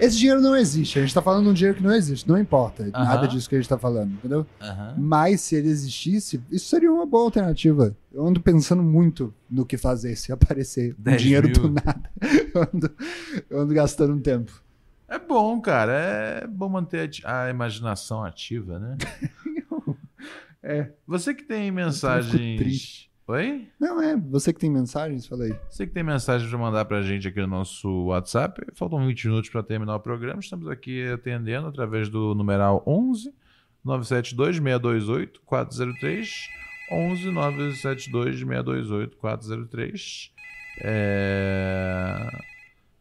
[0.00, 0.98] Esse dinheiro não existe.
[0.98, 2.28] A gente tá falando de um dinheiro que não existe.
[2.28, 4.46] Não importa nada disso que a gente tá falando, entendeu?
[4.96, 7.96] Mas se ele existisse, isso seria uma boa alternativa.
[8.12, 11.56] Eu ando pensando muito no que fazer se aparecer um 10 dinheiro mil.
[11.56, 12.10] do nada.
[12.54, 12.90] Eu ando,
[13.50, 14.62] eu ando gastando um tempo.
[15.08, 15.92] É bom, cara.
[15.92, 18.96] É bom manter a imaginação ativa, né?
[20.66, 20.92] É.
[21.06, 23.10] Você que tem mensagens.
[23.26, 23.68] Oi?
[23.80, 24.14] Não, é.
[24.16, 25.58] Você que tem mensagens, fala aí.
[25.70, 28.66] Você que tem mensagem para mandar pra gente aqui no nosso WhatsApp.
[28.74, 30.40] Faltam 20 minutos para terminar o programa.
[30.40, 33.32] Estamos aqui atendendo através do numeral 11
[33.82, 36.48] 972 628 403
[36.92, 40.32] 11 972 628 403.
[40.82, 42.28] É...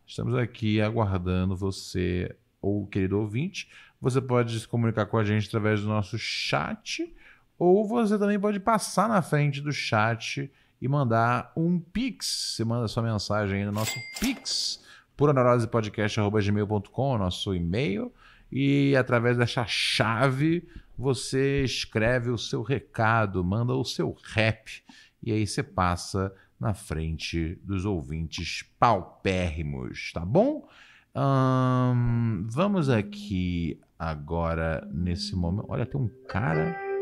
[0.08, 3.68] Estamos aqui aguardando você, ou querido ouvinte.
[4.00, 7.14] Você pode se comunicar com a gente através do nosso chat,
[7.58, 10.52] ou você também pode passar na frente do chat
[10.82, 12.56] e mandar um pix.
[12.56, 14.84] Você manda sua mensagem aí no nosso pix,
[15.16, 18.12] puraneurosepodcast.gmail.com, nosso e-mail.
[18.52, 24.84] E através dessa chave você escreve o seu recado, manda o seu rap.
[25.24, 30.68] E aí você passa na frente dos ouvintes paupérrimos, tá bom?
[31.16, 35.66] Ahn, vamos aqui agora nesse momento.
[35.70, 36.93] Olha, tem um cara.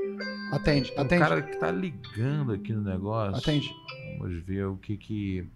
[0.51, 1.22] Atende, Um atende.
[1.24, 3.36] cara que tá ligando aqui no negócio.
[3.38, 3.69] Atende.
[4.19, 5.47] Vamos ver o que que.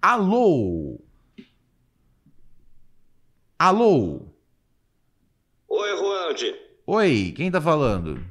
[0.00, 0.98] Alô!
[3.58, 4.22] Alô!
[5.68, 6.54] Oi, Ronald.
[6.86, 8.24] Oi, quem tá falando?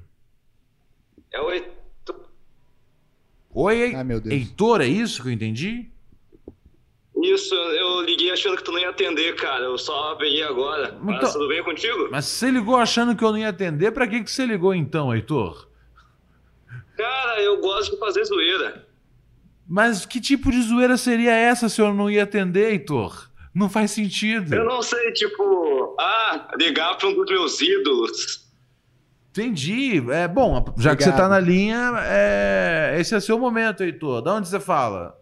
[1.32, 2.28] É o Heitor.
[3.51, 4.34] Oi, Ai, meu Deus.
[4.34, 5.89] Heitor, é isso que eu entendi?
[7.24, 9.65] Isso, eu liguei achando que tu não ia atender, cara.
[9.65, 10.97] Eu só peguei agora.
[11.01, 12.07] Mas Então- tudo bem contigo?
[12.11, 15.13] Mas você ligou achando que eu não ia atender, pra que, que você ligou então,
[15.13, 15.67] Heitor?
[16.97, 18.86] Cara, eu gosto de fazer zoeira.
[19.67, 23.30] Mas que tipo de zoeira seria essa se eu não ia atender, Heitor?
[23.53, 24.53] Não faz sentido.
[24.53, 28.47] Eu não sei, tipo, ah, ligar pra um dos meus ídolos.
[29.32, 30.03] Entendi.
[30.11, 31.17] É bom, já que você Obrigado.
[31.17, 32.95] tá na linha, é...
[32.99, 34.22] esse é seu momento, Heitor.
[34.22, 35.18] Da onde você fala?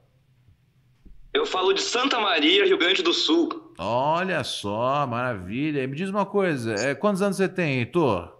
[1.33, 3.73] Eu falo de Santa Maria, Rio Grande do Sul.
[3.77, 5.87] Olha só, maravilha.
[5.87, 8.35] Me diz uma coisa, é, quantos anos você tem, Heitor?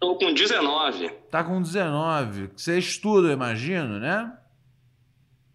[0.00, 1.08] Tô com 19.
[1.30, 2.50] Tá com 19.
[2.56, 4.32] Você estuda, eu imagino, né?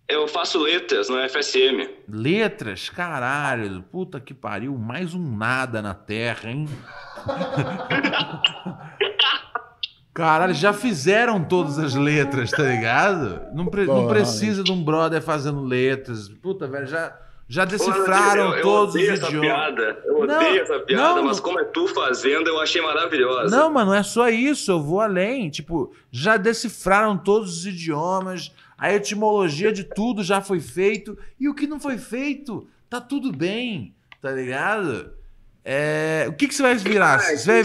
[0.08, 1.90] Eu faço letras no FSM.
[2.08, 3.84] Letras, caralho.
[3.84, 4.78] Puta que pariu.
[4.78, 6.66] Mais um nada na Terra, hein?
[10.18, 13.40] Caralho, já fizeram todas as letras, tá ligado?
[13.54, 16.28] Não, pre- não Porra, precisa de um brother fazendo letras.
[16.28, 17.16] Puta, velho, já,
[17.48, 19.48] já decifraram eu, eu todos os odeio essa idiomas.
[19.48, 20.00] piada.
[20.06, 23.56] Eu Não, odeio essa piada, não, mas como é tu fazendo, eu achei maravilhosa.
[23.56, 25.52] Não, mas não é só isso, eu vou além.
[25.52, 31.54] Tipo, já decifraram todos os idiomas, a etimologia de tudo já foi feito, e o
[31.54, 35.12] que não foi feito, tá tudo bem, tá ligado?
[35.70, 37.16] É, o que, que você vai virar?
[37.16, 37.64] Ah, Você vai,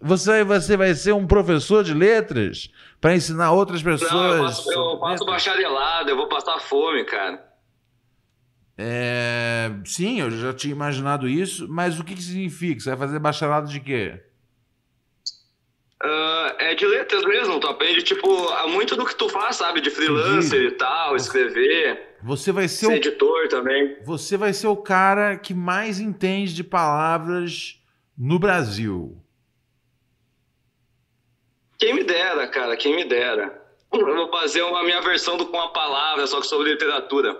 [0.00, 2.70] você, vai- você vai ser um professor de letras
[3.02, 4.10] para ensinar outras pessoas?
[4.12, 7.44] Não, eu faço, eu faço bacharelado, eu vou passar fome, cara.
[8.78, 12.80] É, sim, eu já tinha imaginado isso, mas o que, que significa?
[12.80, 14.18] Você vai fazer bacharelado de quê?
[16.02, 18.26] Ah, é de letras mesmo, tu aprende, tipo,
[18.68, 19.82] muito do que tu faz, sabe?
[19.82, 23.96] De freelancer e tal, escrever, Você vai ser ser o editor também.
[24.04, 27.82] Você vai ser o cara que mais entende de palavras
[28.16, 29.22] no Brasil.
[31.78, 33.62] Quem me dera, cara, quem me dera.
[33.92, 37.38] Eu vou fazer uma minha versão do Com a Palavra, só que sobre literatura.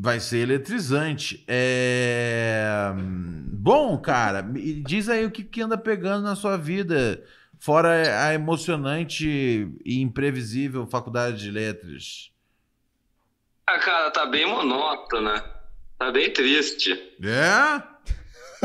[0.00, 1.44] Vai ser eletrizante.
[1.48, 2.92] É...
[2.96, 7.24] Bom, cara, me diz aí o que, que anda pegando na sua vida,
[7.58, 9.26] fora a emocionante
[9.84, 12.33] e imprevisível faculdade de letras.
[13.66, 15.44] Ah, cara, tá bem monótona.
[15.98, 16.92] Tá bem triste.
[17.22, 17.82] É?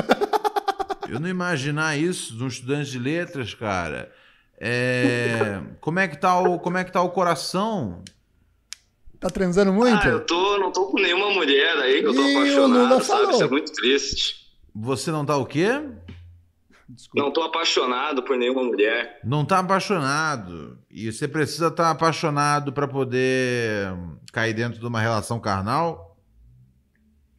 [1.09, 4.13] Eu não imaginar isso de um estudante de letras, cara.
[4.59, 5.61] É...
[5.79, 8.03] Como é que tá o como é que tá o coração?
[9.19, 10.07] Tá transando muito?
[10.07, 13.05] Ah, eu tô, não tô com nenhuma mulher aí que eu tô o apaixonado, sabe?
[13.05, 13.31] falou.
[13.31, 14.35] Isso é muito triste.
[14.73, 15.81] Você não tá o quê?
[16.89, 17.23] Desculpa.
[17.23, 19.19] Não tô apaixonado por nenhuma mulher.
[19.23, 20.79] Não tá apaixonado.
[20.89, 23.93] E você precisa estar apaixonado pra poder
[24.33, 26.17] cair dentro de uma relação carnal?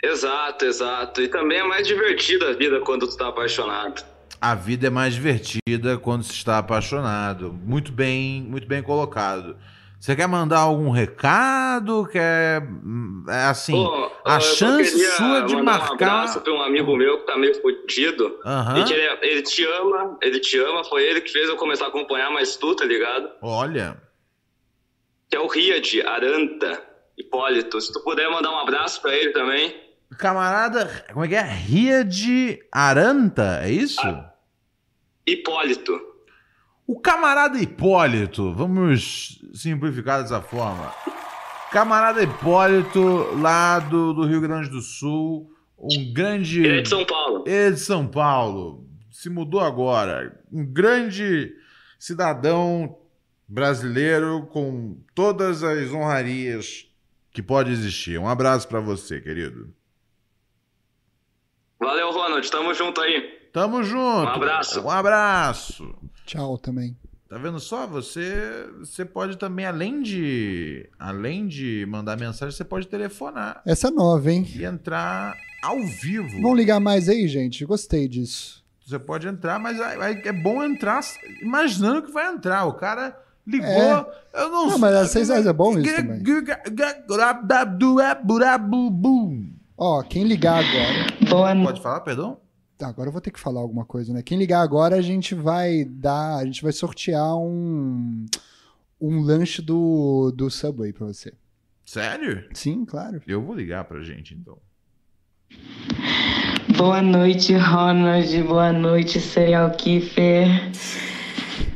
[0.03, 1.21] Exato, exato.
[1.21, 4.05] E também é mais divertida a vida quando tu tá apaixonado.
[4.41, 7.53] A vida é mais divertida quando se está apaixonado.
[7.53, 9.57] Muito bem, muito bem colocado.
[10.01, 12.09] Você quer mandar algum recado?
[12.11, 12.63] Quer.
[12.63, 13.73] hum, É assim.
[13.75, 17.37] Pô, a só chance sua de marcar- um abraço pra um amigo meu que tá
[17.37, 18.41] meio fudido.
[18.45, 18.79] Aham.
[18.81, 20.83] E que ele, ele te ama, ele te ama.
[20.85, 23.29] Foi ele que fez eu começar a acompanhar mais tu, tá ligado?
[23.43, 24.01] Olha.
[25.29, 26.83] Que é o Riad Aranta
[27.19, 27.79] Hipólito.
[27.79, 29.77] Se tu puder mandar um abraço pra ele também.
[30.19, 31.43] Camarada, como é que é?
[31.43, 34.01] Ria de Aranta, é isso?
[35.27, 36.01] Hipólito.
[36.91, 40.93] O camarada Hipólito, vamos simplificar dessa forma.
[41.71, 46.65] Camarada Hipólito, lá do, do Rio Grande do Sul, um grande.
[46.65, 47.45] Ele é de São Paulo.
[47.47, 50.43] Ele é de São Paulo, se mudou agora.
[50.53, 51.55] Um grande
[51.97, 52.99] cidadão
[53.47, 56.89] brasileiro com todas as honrarias
[57.31, 58.19] que pode existir.
[58.19, 59.73] Um abraço pra você, querido.
[61.79, 62.51] Valeu, Ronald.
[62.51, 63.39] Tamo junto aí.
[63.53, 64.27] Tamo junto.
[64.27, 64.81] Um abraço.
[64.81, 65.95] Um abraço.
[66.31, 66.97] Tchau também.
[67.29, 67.89] Tá vendo só?
[67.89, 73.91] Você, você pode também, além de, além de mandar mensagem, você pode telefonar Essa é
[73.91, 74.47] nova, hein?
[74.55, 76.41] e entrar ao vivo.
[76.41, 77.65] Vamos ligar mais aí, gente?
[77.65, 78.65] Gostei disso.
[78.87, 81.01] Você pode entrar, mas é bom entrar
[81.43, 82.65] imaginando que vai entrar.
[82.67, 83.69] O cara ligou.
[83.69, 84.07] É.
[84.35, 86.23] Eu não Não, mas às seis horas é bom isso também.
[89.77, 91.07] Ó, quem ligar agora.
[91.29, 91.65] Boa.
[91.65, 92.39] Pode falar, perdão?
[92.81, 94.23] Tá, agora eu vou ter que falar alguma coisa, né?
[94.23, 96.37] Quem ligar agora, a gente vai dar.
[96.39, 98.25] A gente vai sortear um.
[98.99, 101.35] Um lanche do, do Subway pra você.
[101.85, 102.45] Sério?
[102.55, 103.21] Sim, claro.
[103.27, 104.57] Eu vou ligar pra gente, então.
[106.79, 108.43] Boa noite, Ronald.
[108.45, 110.47] Boa noite, Serial Kiffer.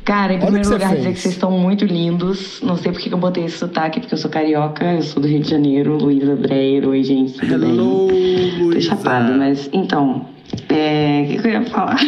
[0.06, 0.98] Cara, em Olha o que primeiro lugar, fez.
[1.00, 2.60] dizer que vocês estão muito lindos.
[2.62, 5.28] Não sei por que eu botei esse sotaque, porque eu sou carioca, eu sou do
[5.28, 6.86] Rio de Janeiro, Luísa Breyer.
[6.88, 7.70] Oi, gente, tudo bem?
[7.70, 8.80] Hello, Tô Luísa.
[8.96, 10.28] chapada, mas então.
[10.68, 11.22] É.
[11.22, 11.98] O que, que eu ia falar?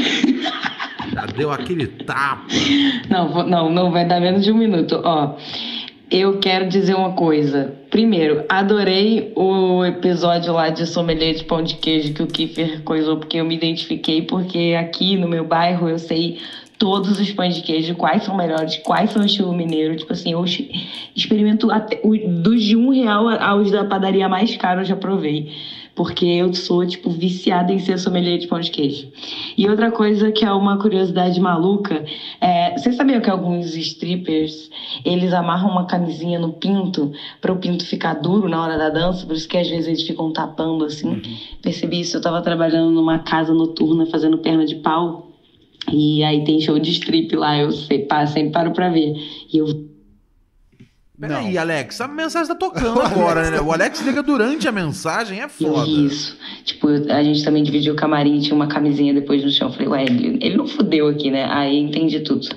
[1.12, 2.46] Já deu aquele tapa.
[3.08, 5.00] Não, não, não vai dar menos de um minuto.
[5.04, 5.36] Ó,
[6.10, 7.74] eu quero dizer uma coisa.
[7.90, 13.16] Primeiro, adorei o episódio lá de sommelier de pão de queijo que o Kiffer coisou,
[13.16, 16.38] porque eu me identifiquei, porque aqui no meu bairro eu sei
[16.78, 19.96] todos os pães de queijo, quais são melhores, quais são o estilo mineiro.
[19.96, 20.44] Tipo assim, eu
[21.14, 22.00] experimento até,
[22.42, 25.52] dos de um real aos da padaria mais cara, eu já provei.
[25.96, 29.08] Porque eu sou, tipo, viciada em ser sommelier de pão de queijo.
[29.56, 32.04] E outra coisa que é uma curiosidade maluca,
[32.38, 34.70] é, vocês sabiam que alguns strippers,
[35.02, 37.10] eles amarram uma camisinha no pinto
[37.40, 40.02] para o pinto ficar duro na hora da dança, por isso que às vezes eles
[40.02, 41.22] ficam tapando assim.
[41.62, 45.32] Percebi isso, eu tava trabalhando numa casa noturna fazendo perna de pau,
[45.90, 49.14] e aí tem show de strip lá, eu sempre paro pra ver.
[49.50, 49.66] E eu
[51.18, 53.60] Peraí, Alex, a mensagem tá tocando agora, né?
[53.60, 55.88] O Alex liga durante a mensagem, é foda.
[55.88, 56.36] Isso.
[56.62, 59.72] Tipo, a gente também dividiu o camarim, tinha uma camisinha depois no chão.
[59.72, 61.46] Falei, ué, ele, ele não fudeu aqui, né?
[61.50, 62.48] Aí entendi tudo.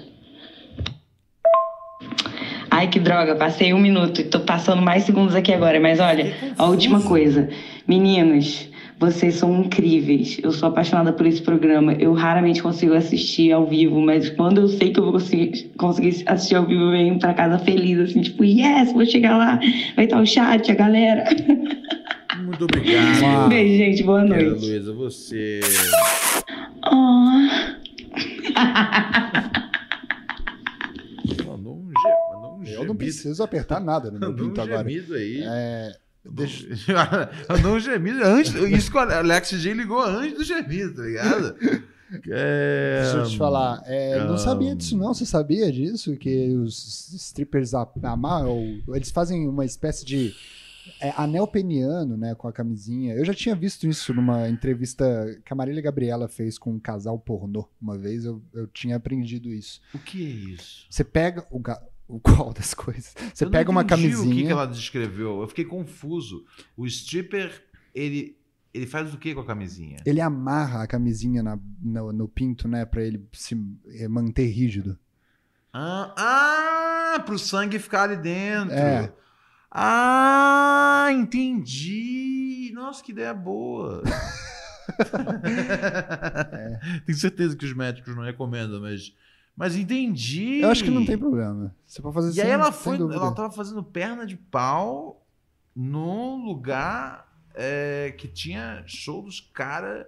[2.69, 5.79] Ai, que droga, passei um minuto e tô passando mais segundos aqui agora.
[5.79, 7.49] Mas olha, a última coisa.
[7.87, 8.68] Meninos,
[8.99, 10.37] vocês são incríveis.
[10.43, 11.93] Eu sou apaixonada por esse programa.
[11.93, 16.23] Eu raramente consigo assistir ao vivo, mas quando eu sei que eu vou conseguir, conseguir
[16.25, 19.57] assistir ao vivo, eu venho pra casa feliz, assim, tipo, yes, vou chegar lá,
[19.95, 21.23] vai estar o chat, a galera.
[22.43, 23.47] Muito obrigado.
[23.47, 24.65] Beijo, gente, boa noite.
[24.65, 25.61] Luísa, você.
[31.45, 32.33] Mandou um, ge...
[32.33, 34.87] Mandou um Eu não preciso apertar nada no meu Mandou um pinto agora.
[34.87, 35.41] aí.
[35.45, 35.91] É,
[36.25, 36.67] deixa...
[37.67, 38.53] Um gemido antes.
[38.53, 41.55] Isso que o Alex G ligou antes do gemido, tá ligado?
[42.31, 43.01] É...
[43.03, 46.15] Deixa eu te falar, é, não sabia disso não, você sabia disso?
[46.17, 50.33] Que os strippers a- amarram, eles fazem uma espécie de
[50.99, 53.13] é, anel peniano, né, com a camisinha.
[53.13, 55.05] Eu já tinha visto isso numa entrevista
[55.45, 59.49] que a Marília Gabriela fez com um casal pornô uma vez, eu, eu tinha aprendido
[59.49, 59.79] isso.
[59.93, 60.87] O que é isso?
[60.89, 61.61] Você pega o,
[62.09, 63.13] o qual das coisas?
[63.33, 64.33] Você Eu não pega uma camisinha...
[64.33, 65.41] O que, que ela descreveu?
[65.41, 66.43] Eu fiquei confuso.
[66.75, 67.63] O stripper,
[67.93, 68.35] ele,
[68.73, 69.97] ele faz o que com a camisinha?
[70.05, 73.55] Ele amarra a camisinha na- no, no pinto, né, pra ele se
[73.87, 74.97] eh, manter rígido.
[75.71, 78.75] Ah, ah, pro sangue ficar ali dentro.
[78.75, 79.13] É.
[79.71, 82.71] Ah, entendi.
[82.73, 84.01] Nossa, que ideia boa.
[87.05, 89.13] Tenho certeza que os médicos não recomendam, mas,
[89.59, 90.61] mas entendi.
[90.61, 91.75] Eu acho que não tem problema.
[91.85, 95.27] Você pode fazer E aí sem- ela sem foi, ela tava fazendo perna de pau
[95.75, 100.05] num lugar é, que tinha show dos caras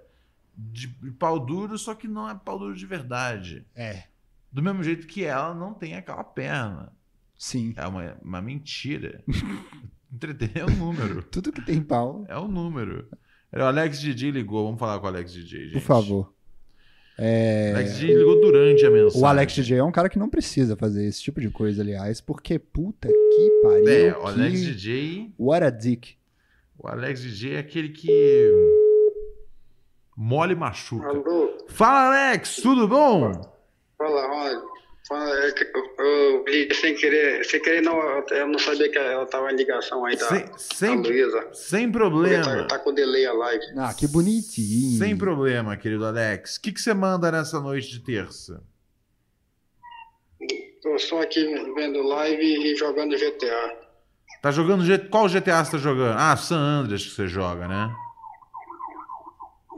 [0.57, 0.87] de
[1.19, 3.65] pau duro, só que não é pau duro de verdade.
[3.75, 4.03] É.
[4.51, 6.93] Do mesmo jeito que ela não tem aquela perna.
[7.37, 7.73] Sim.
[7.75, 9.21] É uma, uma mentira.
[10.13, 11.23] Entreter é um número.
[11.23, 13.07] Tudo que tem pau, É um número.
[13.53, 15.73] O Alex DJ ligou, vamos falar com o Alex DJ, gente.
[15.73, 16.33] por favor.
[17.17, 19.21] É, Alex DJ ligou durante a mensagem.
[19.21, 22.19] O Alex DJ é um cara que não precisa fazer esse tipo de coisa, aliás,
[22.21, 23.87] porque puta que pariu.
[23.89, 25.33] É, o que- Alex DJ.
[25.37, 26.15] What a dick.
[26.79, 28.51] O Alex DJ é aquele que.
[30.17, 31.07] Mole e machuca.
[31.07, 31.57] Alô?
[31.67, 33.31] Fala, Alex, tudo bom?
[33.97, 34.70] Fala, Ronald.
[35.13, 37.97] É eu, eu li sem querer, sem querer não,
[38.31, 41.49] eu não sabia que ela tava em ligação aí da, Sem, sem, da Luísa.
[41.53, 42.43] sem problema.
[42.43, 43.63] Tá, tá com delay a live.
[43.77, 44.97] Ah, que bonitinho.
[44.97, 46.55] Sem problema, querido Alex.
[46.57, 48.63] O que, que você manda nessa noite de terça?
[50.81, 51.43] Tô só aqui
[51.75, 53.77] vendo live e jogando GTA.
[54.41, 54.83] Tá jogando.
[55.09, 56.17] Qual GTA você tá jogando?
[56.17, 57.93] Ah, San Andreas que você joga, né?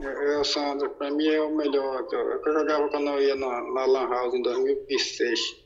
[0.00, 2.06] Eu, eu, Sandro, pra mim é o melhor.
[2.10, 5.64] Eu, eu jogava quando eu ia na, na Lan House em 2006.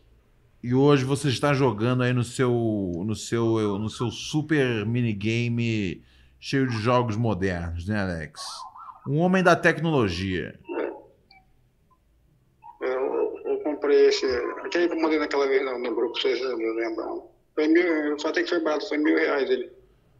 [0.63, 2.51] E hoje você está jogando aí no seu,
[3.07, 6.03] no seu, no seu super minigame
[6.41, 8.43] cheio de jogos modernos, né, Alex?
[9.07, 10.59] Um homem da tecnologia.
[12.81, 14.27] Eu, eu comprei esse.
[14.65, 17.29] Aquele que eu mandei naquela vez no, no grupo, vocês não lembram.
[17.55, 19.71] Foi mil, só tem que foi barato, foi mil reais ele.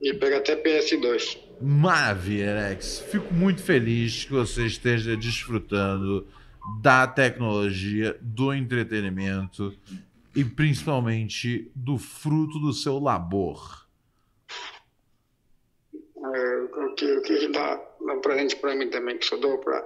[0.01, 1.48] E pega até PS2.
[1.61, 3.01] Maravilha, Alex.
[3.11, 6.27] Fico muito feliz que você esteja desfrutando
[6.81, 9.77] da tecnologia, do entretenimento
[10.35, 13.87] e principalmente do fruto do seu labor.
[15.95, 19.85] É, o que, o que dá um presente pra mim também, que eu dou pra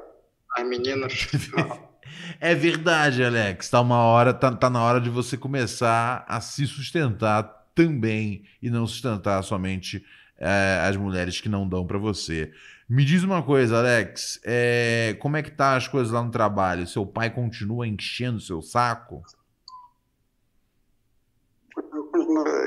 [0.57, 1.29] as meninas.
[2.41, 3.71] É verdade, Alex.
[3.71, 8.69] Tá uma hora, tá, tá na hora de você começar a se sustentar também e
[8.69, 10.05] não sustentar somente
[10.43, 12.51] é, as mulheres que não dão pra você.
[12.89, 14.41] Me diz uma coisa, Alex.
[14.45, 16.87] é, como é que tá as coisas lá no trabalho?
[16.87, 19.23] Seu pai continua enchendo seu saco?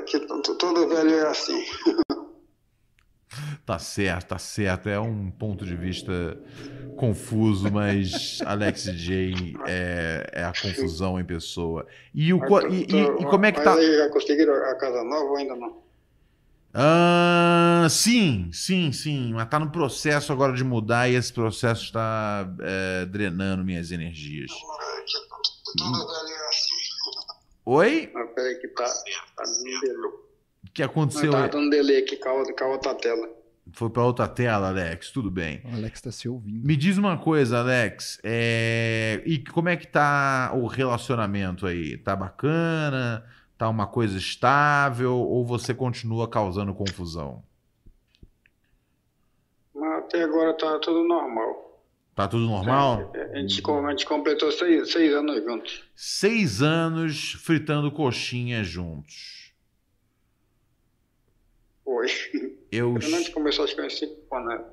[0.08, 1.64] que todo velho é assim.
[3.66, 4.88] Tá certo, tá certo.
[4.88, 6.38] É um ponto de vista
[6.96, 11.86] confuso, mas Alex DJ é, é a confusão em pessoa.
[12.14, 12.40] E, o,
[12.70, 13.74] e, e- e como é que tá?
[13.76, 15.85] aí já conseguiram a casa nova ou ainda não?
[16.78, 19.32] Ah, sim, sim, sim.
[19.34, 24.52] Mas tá no processo agora de mudar e esse processo está é, drenando minhas energias.
[27.66, 28.12] Oi?
[28.16, 29.44] Ah, peraí que tá, tá.
[30.68, 31.32] O que aconteceu?
[31.32, 32.34] Tá dando delay aqui com a,
[32.68, 33.30] outra- tela.
[33.72, 35.10] Foi pra outra tela, Alex.
[35.12, 35.62] Tudo bem.
[35.66, 36.66] O Alex tá se ouvindo.
[36.68, 38.20] Me diz uma coisa, Alex.
[38.24, 41.98] é, E como é que tá o relacionamento aí?
[41.98, 43.26] Tá bacana?
[43.58, 45.14] Tá uma coisa estável?
[45.16, 47.44] Ou você continua causando confusão?
[49.98, 51.66] Até agora tá tudo normal.
[52.14, 53.12] Tá tudo normal?
[53.14, 55.84] A gente, a gente completou seis, seis anos juntos.
[55.96, 59.54] Seis anos fritando coxinha juntos.
[61.84, 62.08] Foi.
[62.72, 62.94] Eu.
[62.94, 64.48] Quando a gente começou, acho que uns cinco anos.
[64.60, 64.66] né?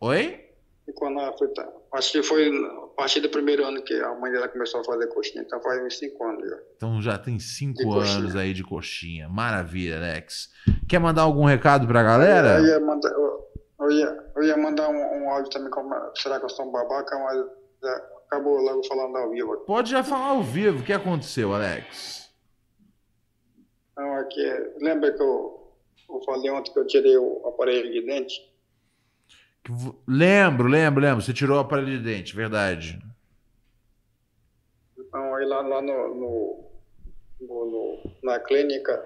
[0.00, 0.50] Oi?
[0.84, 1.68] Cinco anos ela foi, tá.
[1.94, 2.50] Acho que foi
[3.00, 5.42] partir do primeiro ano que a mãe dela começou a fazer coxinha.
[5.42, 6.58] Então faz uns cinco anos já.
[6.76, 8.18] Então já tem cinco De coxinha.
[8.18, 9.28] anos aí de coxinha.
[9.28, 10.50] Maravilha, Alex.
[10.88, 12.60] Quer mandar algum recado pra Eu galera?
[12.60, 13.40] ia mandar, eu,
[13.80, 14.94] eu ia, eu ia mandar um,
[15.24, 17.36] um áudio também, como, será que eu sou um babaca, mas
[17.82, 17.96] já
[18.26, 19.56] acabou logo falando ao vivo.
[19.66, 20.80] Pode já falar ao vivo.
[20.80, 22.28] O que aconteceu, Alex?
[23.92, 25.72] Então, aqui, é- lembra que eu,
[26.10, 28.34] eu falei ontem que eu tirei o aparelho de dente?
[30.06, 31.22] Lembro, lembro, lembro.
[31.22, 32.98] Você tirou o aparelho de dente, verdade.
[34.98, 36.70] Então, aí lá, lá no, no,
[37.40, 39.04] no- na clínica,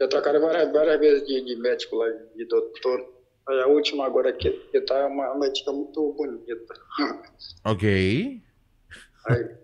[0.00, 3.14] já trocaram várias, várias vezes de, de médico lá, de doutor.
[3.48, 6.74] Aí a última agora que, que tá é uma médica muito bonita.
[7.64, 8.42] Ok.
[9.26, 9.56] Aí,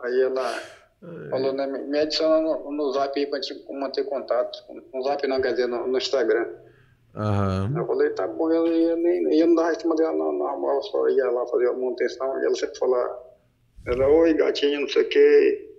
[0.00, 0.62] aí ela
[1.30, 4.58] falou, né, me me adiciona no, no zap aí pra gente manter contato.
[4.92, 6.46] No zap não, quer dizer, no, no Instagram.
[7.16, 7.72] Aham.
[7.76, 10.82] Eu falei, tá bom, eu ia, nem, eu não dava em cima dela não, normal,
[10.82, 13.18] só ia lá fazer a manutenção e ela sempre falava,
[13.86, 15.70] ela, oi gatinho, não sei o que.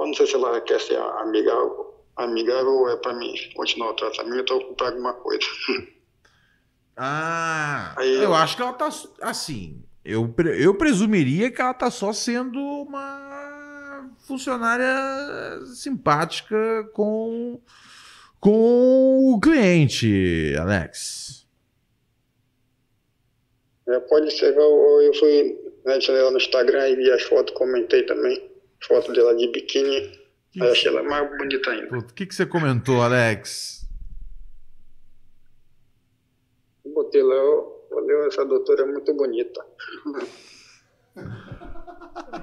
[0.00, 3.94] Eu não sei se ela quer ser amigável, amigável ou é pra mim continuar o
[3.94, 5.46] tratamento ou comprar alguma coisa.
[7.02, 8.90] Ah, Aí- eu acho que ela tá
[9.22, 9.82] assim.
[10.04, 14.94] Eu, eu presumiria que ela tá só sendo uma funcionária
[15.74, 16.56] simpática
[16.92, 17.58] com,
[18.40, 21.46] com o cliente, Alex.
[23.86, 28.04] É, pode ser, eu, eu fui né, ela no Instagram e vi as fotos, comentei
[28.04, 28.50] também,
[28.82, 30.18] foto dela de biquíni,
[30.60, 31.98] aí achei ela mais bonita ainda.
[31.98, 33.86] O que, que você comentou, Alex?
[36.84, 39.64] Botei lá, eu falei, essa doutora é muito bonita.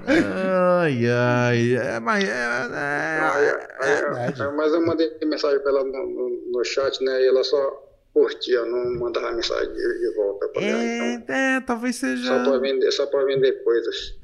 [0.06, 1.76] Ai, ai.
[1.76, 3.20] É, mas é, é-
[3.80, 7.22] Aí, aí, mas eu mandei mensagem pra ela no, no, no chat, né?
[7.22, 10.82] E ela só curtia, não mandava mensagem de, de volta pra ela.
[11.14, 12.26] Então, é, é, talvez seja.
[12.26, 14.16] só pra vender, só pra vender coisas.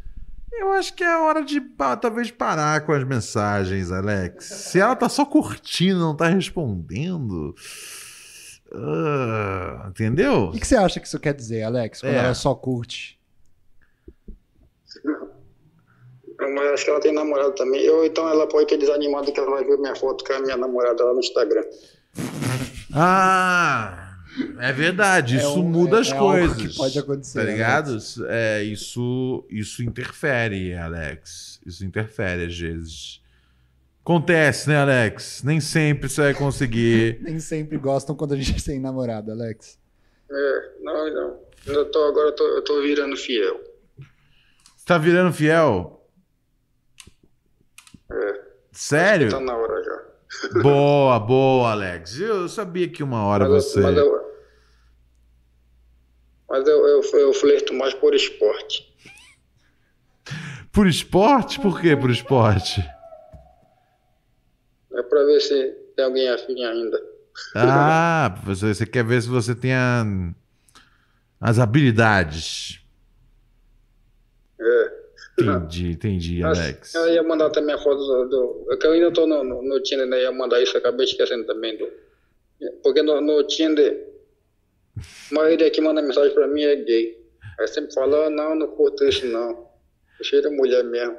[0.53, 1.61] Eu acho que é hora de
[2.01, 4.45] talvez parar com as mensagens, Alex.
[4.45, 7.55] Se ela tá só curtindo, não tá respondendo.
[8.73, 10.45] ah, entendeu?
[10.45, 12.01] O que que você acha que isso quer dizer, Alex?
[12.01, 12.19] Quando É.
[12.25, 13.19] ela só curte?
[16.53, 17.89] Mas acho que ela tem namorado também.
[17.91, 20.57] Ou então ela pode ter desanimado que ela vai ver minha foto com a minha
[20.57, 21.65] namorada lá no Instagram.
[22.93, 24.17] Ah,
[24.61, 25.37] é verdade.
[25.37, 26.57] É Isso um- muda é- as é algo coisas.
[26.73, 27.99] que pode acontecer, Tá né, ligado?
[28.29, 31.61] É, isso, isso interfere, Alex.
[31.67, 33.21] Isso interfere às vezes.
[34.03, 35.43] Acontece, né, Alex?
[35.43, 37.19] Nem sempre você vai conseguir.
[37.23, 39.79] Nem sempre gostam quando a gente tem namorado, Alex.
[40.31, 41.39] É, não, não.
[41.67, 43.59] Eu tô, agora eu tô, eu tô virando fiel.
[44.77, 45.94] Você tá virando fiel?
[48.11, 48.41] É,
[48.73, 49.31] Sério?
[49.31, 50.61] tá na hora já.
[50.63, 52.19] Boa, boa, Alex.
[52.19, 53.79] Eu sabia que uma hora Mas, você.
[53.79, 54.35] eu, mas, eu,
[56.49, 58.93] mas eu, eu, eu flerto mais por esporte.
[60.73, 61.61] Por esporte?
[61.61, 62.81] Por que por esporte?
[64.93, 67.01] É pra ver se tem alguém afim ainda.
[67.55, 70.05] Ah, você, você quer ver se você tem a-
[71.41, 72.84] as habilidades.
[75.39, 76.95] Entendi, entendi, Alex.
[76.95, 78.29] Eu ia mandar também a foto do.
[78.29, 80.23] do é que eu ainda tô no, no, no Tinder, né?
[80.23, 81.89] Ia mandar isso, acabei esquecendo também do.
[82.83, 84.09] Porque no, no Tinder,
[84.97, 87.19] a maioria que manda mensagem pra mim é gay.
[87.59, 89.51] Aí sempre fala, ah, não, não curto isso não.
[90.19, 91.17] Eu cheiro de mulher mesmo.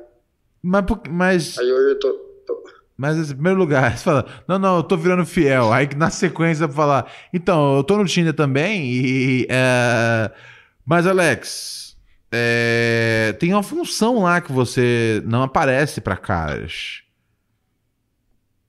[0.64, 2.12] Mas, mas, Aí hoje eu tô.
[2.48, 2.64] tô-
[2.98, 5.72] mas em primeiro lugar, você fala, não, não, eu tô virando fiel.
[5.72, 9.48] Aí na sequência falar, então, eu tô no Tinder também e.
[9.50, 10.32] é,
[10.86, 11.85] Mas, Alex,
[12.36, 17.02] é, tem uma função lá que você não aparece pra caras.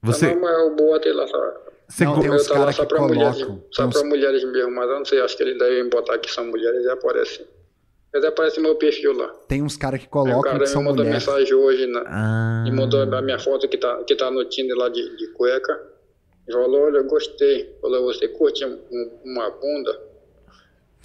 [0.03, 0.33] Você.
[0.35, 1.55] Não, mas o boato lá só.
[1.89, 3.65] Você Não, tem uns caras só que pra mulheres, colocam.
[3.71, 6.19] só tem uns- pra mulheres mesmo, mas eu não sei, acho que eles devem botar
[6.19, 7.47] que são mulheres e aparece.
[8.13, 9.29] Mas aparece meu perfil lá.
[9.49, 11.27] Tem uns caras que Aí o colocam cara que me são mandou mulheres.
[11.27, 12.65] mensagem hoje na, Ah.
[12.67, 15.81] e mandou a minha foto que tá, que tá no Tinder lá de, de cueca.
[16.49, 17.77] E falou, olha, eu gostei.
[17.81, 18.81] Falou, você curte um-
[19.25, 20.01] uma bunda?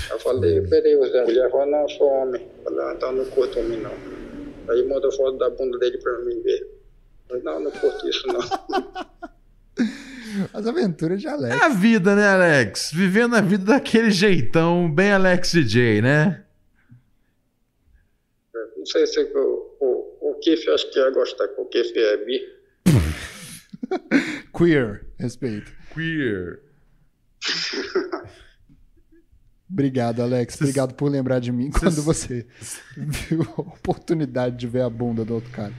[0.09, 1.51] Eu falei, peraí, você é mulher?
[1.51, 2.41] Falou, não, eu sou homem.
[2.41, 3.93] Eu falei, ah, então não curto homem não.
[4.69, 6.61] Aí mandou foto da bunda dele pra mim ver.
[6.61, 6.69] Eu
[7.27, 8.41] falei, não, não curto isso não.
[10.53, 11.55] As aventuras de Alex.
[11.55, 12.91] É a vida, né, Alex?
[12.93, 16.45] Vivendo a vida daquele jeitão, bem Alex DJ, né?
[18.77, 22.17] Não sei se o, o, o Kiff acho que ia gostar, porque o Kiff é
[22.17, 22.41] bi.
[24.57, 25.71] Queer, respeito.
[25.93, 26.61] Queer.
[29.71, 30.55] Obrigado, Alex.
[30.59, 32.45] Obrigado por lembrar de mim quando você
[32.97, 35.73] viu a oportunidade de ver a bunda do outro cara.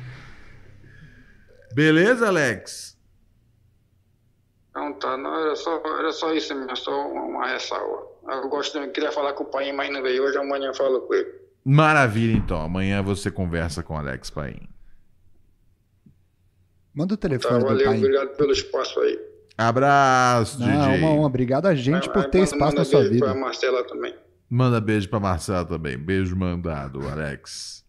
[1.74, 2.96] Beleza, Alex?
[4.74, 8.06] Não, tá, não, era só, era só isso mesmo, só uma, ressalva.
[8.28, 10.22] Eu gosto, eu queria falar com o pai, mas não veio.
[10.24, 11.30] Hoje amanhã eu falo com ele.
[11.64, 12.60] Maravilha, então.
[12.60, 14.68] Amanhã você conversa com o Alex Paim.
[16.94, 17.98] Manda o Tá, telefone do valeu, pai.
[17.98, 19.18] obrigado pelo espaço aí.
[19.68, 20.98] Abraço, Não, DJ.
[20.98, 21.26] uma honra.
[21.26, 23.26] Obrigado a gente por Vai, ter manda- espaço manda na sua beijo vida.
[23.26, 24.14] Pra Marcela também.
[24.48, 25.96] Manda beijo pra Marcelo também.
[25.98, 27.84] Beijo mandado, Alex.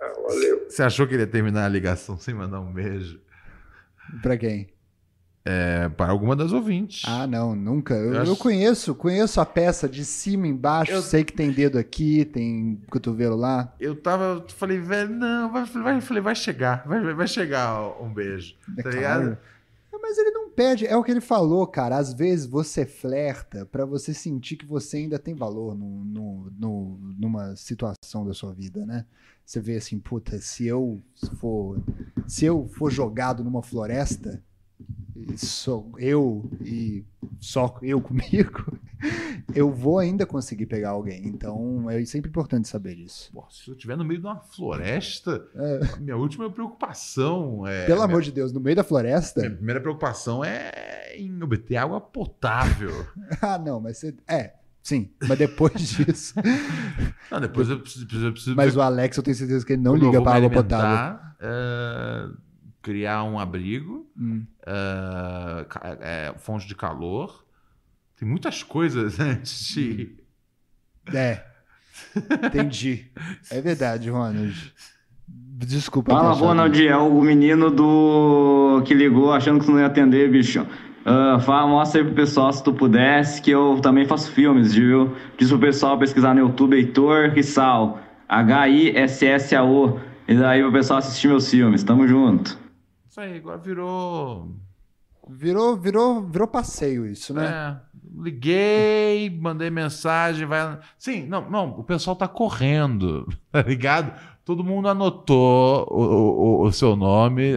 [0.00, 0.66] Ah, valeu.
[0.68, 3.20] Você achou que ele ia terminar a ligação sem mandar um beijo?
[4.22, 4.68] Pra quem?
[5.48, 7.02] É, para alguma das ouvintes.
[7.06, 7.94] Ah, não, nunca.
[7.94, 11.52] Eu, Eu acho- eu conheço, conheço a peça de cima embaixo, Eu- sei que tem
[11.52, 13.72] dedo aqui, tem cotovelo lá.
[13.78, 18.12] Eu tava, eu falei, velho, não, vai, vai, falei, vai chegar, vai, vai chegar um
[18.12, 18.56] beijo.
[18.76, 18.96] É tá claro.
[18.96, 19.38] ligado?
[20.08, 21.96] Mas ele não pede, é o que ele falou, cara.
[21.96, 26.98] Às vezes você flerta pra você sentir que você ainda tem valor no, no, no-
[27.18, 29.04] numa situação da sua vida, né?
[29.44, 31.02] Você vê assim, puta, se eu
[31.40, 31.82] for,
[32.28, 34.40] se eu for jogado numa floresta,
[35.36, 37.04] sou eu e
[37.40, 38.78] só eu comigo,
[39.54, 41.26] eu vou ainda conseguir pegar alguém.
[41.26, 43.30] Então é sempre importante saber disso.
[43.32, 45.98] Pô, se eu estiver no meio de uma floresta, É.
[46.00, 47.86] minha última preocupação é.
[47.86, 49.40] Pelo minha, amor de Deus, no meio da floresta?
[49.40, 52.90] minha primeira preocupação é em obter água potável.
[53.40, 54.14] Ah, não, mas você.
[54.28, 55.10] É, sim.
[55.28, 56.34] Mas depois disso.
[57.30, 58.06] Não, depois eu preciso.
[58.06, 61.20] preciso, preciso Mas o Alex, eu tenho certeza que ele não liga me água potável.
[61.40, 62.28] é,
[62.86, 64.46] criar um abrigo, Hum.
[65.68, 67.44] ca- é, fonte de calor.
[68.16, 70.16] Tem muitas coisas antes de.
[71.12, 71.44] É.
[72.46, 73.06] Entendi.
[73.50, 74.72] É verdade, Ronald.
[75.28, 76.12] Desculpa.
[76.12, 80.66] Fala, Ronald, é o menino do que ligou achando que você não ia atender, bicho.
[81.04, 85.14] Ah, fala, mostra aí pro pessoal se tu pudesse, que eu também faço filmes, viu?
[85.38, 90.00] Diz pro pessoal pesquisar no YouTube Heitor Rissal, H-I-S-S-A-O.
[90.28, 91.84] E daí pro pessoal assistir meus filmes.
[91.84, 92.58] Tamo junto.
[93.16, 94.54] Isso aí, agora virou.
[95.26, 97.46] Virou, virou, virou passeio isso, né?
[97.46, 100.78] É, liguei, mandei mensagem, vai.
[100.98, 104.12] Sim, não, não, o pessoal tá correndo, tá ligado?
[104.44, 107.54] Todo mundo anotou o, o, o seu nome.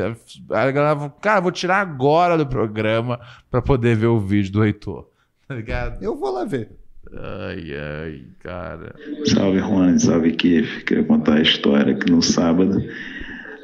[0.50, 3.20] A galera falou, cara, vou tirar agora do programa
[3.52, 5.10] pra poder ver o vídeo do Heitor.
[5.46, 6.02] Tá ligado?
[6.02, 6.70] Eu vou lá ver.
[7.12, 8.94] Ai, ai, cara.
[9.26, 10.84] Salve, Rony, salve, Kiff.
[10.84, 12.80] Queria contar a história que no sábado.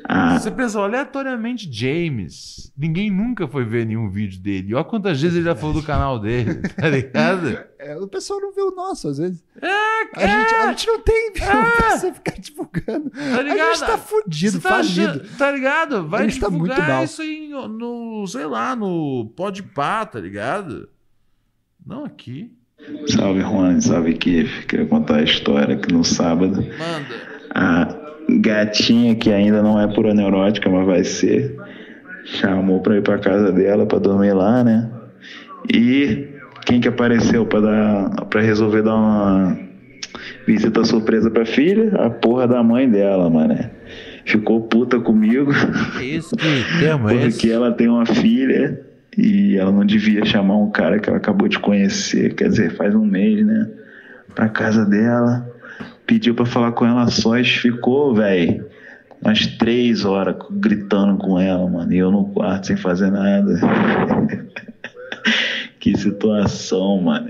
[0.08, 0.38] A...
[0.38, 2.72] Você pensou aleatoriamente James.
[2.78, 4.74] Ninguém nunca foi ver nenhum vídeo dele.
[4.76, 7.58] Olha quantas vezes ele já falou do canal dele, tá ligado?
[7.80, 9.44] É, o pessoal não vê o nosso, às vezes.
[9.62, 11.44] É, a, gente, a gente não tem viu,
[11.78, 13.10] pra você ficar divulgando.
[13.10, 13.76] Tá A ligado?
[13.76, 15.02] gente tá fudido, tá falido.
[15.10, 16.08] achando- Tá ligado?
[16.08, 17.04] Vai A gente tá muito divulgar mal.
[17.04, 20.88] isso aí no, sei lá, no Podpah, tá ligado?
[21.86, 22.52] Não aqui.
[23.08, 24.66] Salve, Rony, salve, Kiff.
[24.68, 26.58] Queria contar a história que no sábado.
[26.62, 27.36] Manda.
[27.52, 31.56] A gatinha, que ainda não é pura neurótica, mas vai ser,
[32.26, 34.90] chamou pra ir pra casa dela pra dormir lá, né?
[35.72, 36.28] E
[36.66, 39.58] quem que apareceu pra, dar, pra resolver dar uma
[40.48, 41.94] visita surpresa pra filha?
[41.96, 43.58] A porra da mãe dela, mano.
[44.26, 45.52] Ficou puta comigo.
[46.02, 47.30] Isso que termo é?
[47.30, 48.80] Porque ela tem uma filha
[49.18, 52.94] e ela não devia chamar um cara que ela acabou de conhecer, quer dizer, faz
[52.96, 53.70] um mês, né?
[54.34, 55.48] Pra casa dela,
[56.06, 58.66] pediu pra falar com ela sós, ficou, velho,
[59.22, 63.60] umas três horas gritando com ela, mano, e eu no quarto sem fazer nada.
[65.80, 67.30] que situação, mano.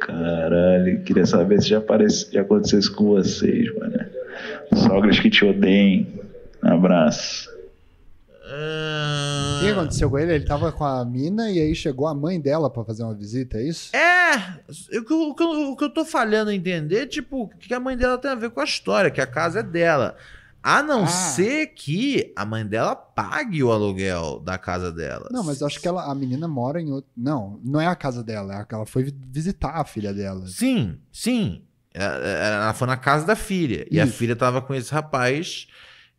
[0.00, 3.98] Caralho, queria saber se já, aparece, já aconteceu isso com vocês, mano.
[4.74, 6.20] Sogras que te odeiem.
[6.62, 7.53] Abraço.
[8.54, 10.34] O que aconteceu com ele?
[10.34, 13.58] Ele tava com a mina e aí chegou a mãe dela pra fazer uma visita,
[13.58, 13.94] é isso?
[13.96, 14.36] É,
[14.98, 17.48] o que, eu- o que eu- o que eu tô falhando a entender, tipo, o
[17.48, 20.16] que a mãe dela tem a ver com a história, que a casa é dela.
[20.62, 21.06] A não Ah.
[21.06, 25.28] ser que a mãe dela pague o aluguel da casa dela.
[25.30, 27.10] Não, mas eu acho que ela, a menina mora em outro.
[27.14, 30.46] Não, não é a casa dela, é que ela foi visitar a filha dela.
[30.46, 31.62] Sim, sim.
[31.92, 33.86] Ela, ela foi na casa da filha.
[33.90, 34.14] E a Isso.
[34.14, 35.66] filha tava com esse rapaz.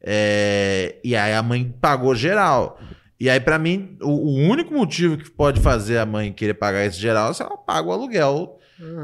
[0.05, 2.79] É, e aí a mãe pagou geral.
[3.19, 6.85] E aí, pra mim, o, o único motivo que pode fazer a mãe querer pagar
[6.85, 8.59] esse geral é se ela paga o aluguel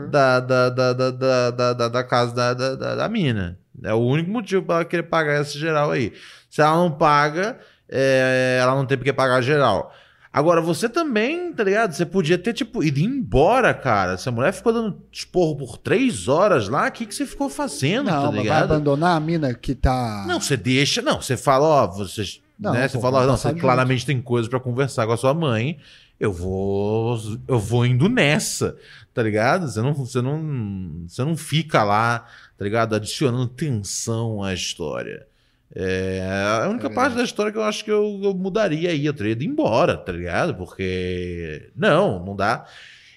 [0.10, 3.58] da, da, da, da, da, da, da- da casa da, da, da, da mina.
[3.84, 6.14] É o único motivo pra ela querer pagar esse geral aí.
[6.50, 7.58] Se ela não paga,
[7.90, 9.94] é, ela não tem por que pagar geral.
[10.34, 11.92] Agora, você também, tá ligado?
[11.92, 14.18] Você podia ter, tipo, ido embora, cara.
[14.18, 17.50] Se a mulher ficou dando esporro por três horas lá, o que, que você ficou
[17.50, 18.64] fazendo, Não, tá mas vai ligado?
[18.72, 20.24] abandonar a mina que tá.
[20.28, 21.02] Não, você deixa.
[21.02, 22.42] Não, você fala, ó, vocês.
[22.58, 25.12] Não, né, pô, você fala, ó, vamos não, você claramente tem coisas pra conversar com
[25.12, 25.78] a sua mãe.
[26.18, 27.20] Eu vou.
[27.46, 28.78] Eu vou indo nessa,
[29.14, 29.68] tá ligado?
[29.68, 32.26] Você não, você não, você não fica lá,
[32.58, 32.96] tá ligado?
[32.96, 35.26] Adicionando tensão à história.
[35.74, 39.14] É, a única parte da história que eu acho que eu, eu mudaria aí, eu
[39.14, 40.56] teria ido embora, tá ligado?
[40.56, 41.72] Porque.
[41.76, 42.66] Não, não dá.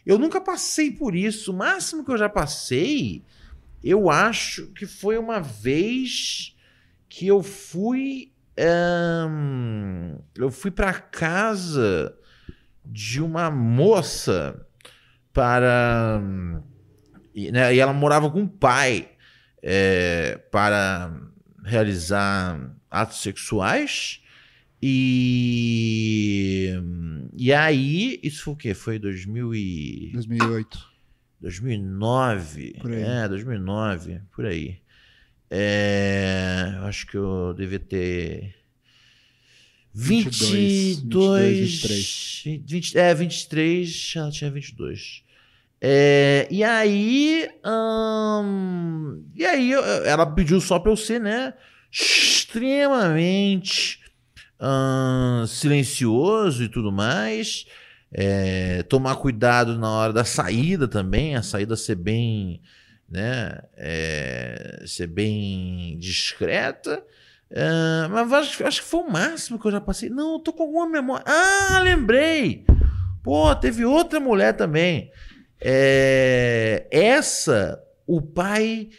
[0.06, 1.52] Eu nunca passei por isso.
[1.52, 3.24] O máximo que eu já passei,
[3.82, 6.55] eu acho que foi uma vez
[7.09, 8.31] que eu fui.
[8.56, 12.16] ahn, eu fui pra casa
[12.85, 14.64] de uma moça
[15.32, 16.22] para.
[17.35, 19.09] E, né, e ela morava com o pai
[19.60, 21.10] é, para
[21.65, 24.20] realizar atos sexuais.
[24.81, 26.73] E.
[27.36, 28.74] E aí, isso foi o quê?
[28.74, 30.11] Foi 2000 e...
[30.12, 30.95] 2008.
[31.41, 32.77] 2009.
[32.81, 33.03] Por aí.
[33.03, 34.78] É, 2009, por aí.
[35.51, 38.55] É, eu acho que eu devia ter
[39.93, 42.62] 22, 22, 23.
[42.66, 45.23] 20, é, 23, ela tinha 22.
[45.86, 51.52] É, e aí, hum, e aí eu- ela pediu só pra eu ser, né,
[51.93, 54.01] extremamente
[54.59, 57.66] hum, silencioso e tudo mais.
[58.11, 62.62] É, tomar cuidado na hora da saída também, a saída ser bem,
[63.06, 67.05] né, é, ser bem discreta.
[67.51, 70.09] É, mas acho, acho que foi o máximo que eu já passei.
[70.09, 71.24] Não, eu tô com alguma memória.
[71.27, 72.65] Ah, lembrei!
[73.23, 75.11] Pô, teve outra mulher também.
[75.65, 78.91] É, essa, o pai.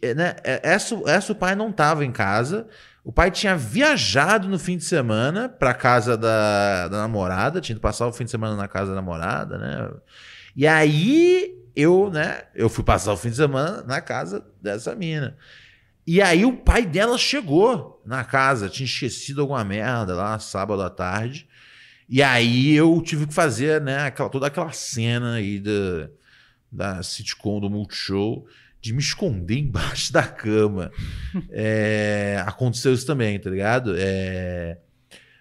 [0.00, 2.66] é, Né, é, essa, essa o pai não tava em casa.
[3.04, 7.80] O pai tinha viajado no fim de semana pra casa da, da namorada, tinha ido
[7.80, 9.90] passar o fim de semana na casa da namorada, né?
[10.54, 15.36] E aí eu, né, eu fui passar o fim de semana na casa dessa mina.
[16.06, 20.90] E aí o pai dela chegou na casa, tinha esquecido alguma merda lá, sábado à
[20.90, 21.48] tarde.
[22.10, 26.08] E aí eu tive que fazer, né, aquela, toda aquela cena aí da,
[26.70, 28.44] da sitcom do Multishow
[28.82, 30.90] de me esconder embaixo da cama.
[31.50, 33.94] É, aconteceu isso também, tá ligado?
[33.96, 34.78] É,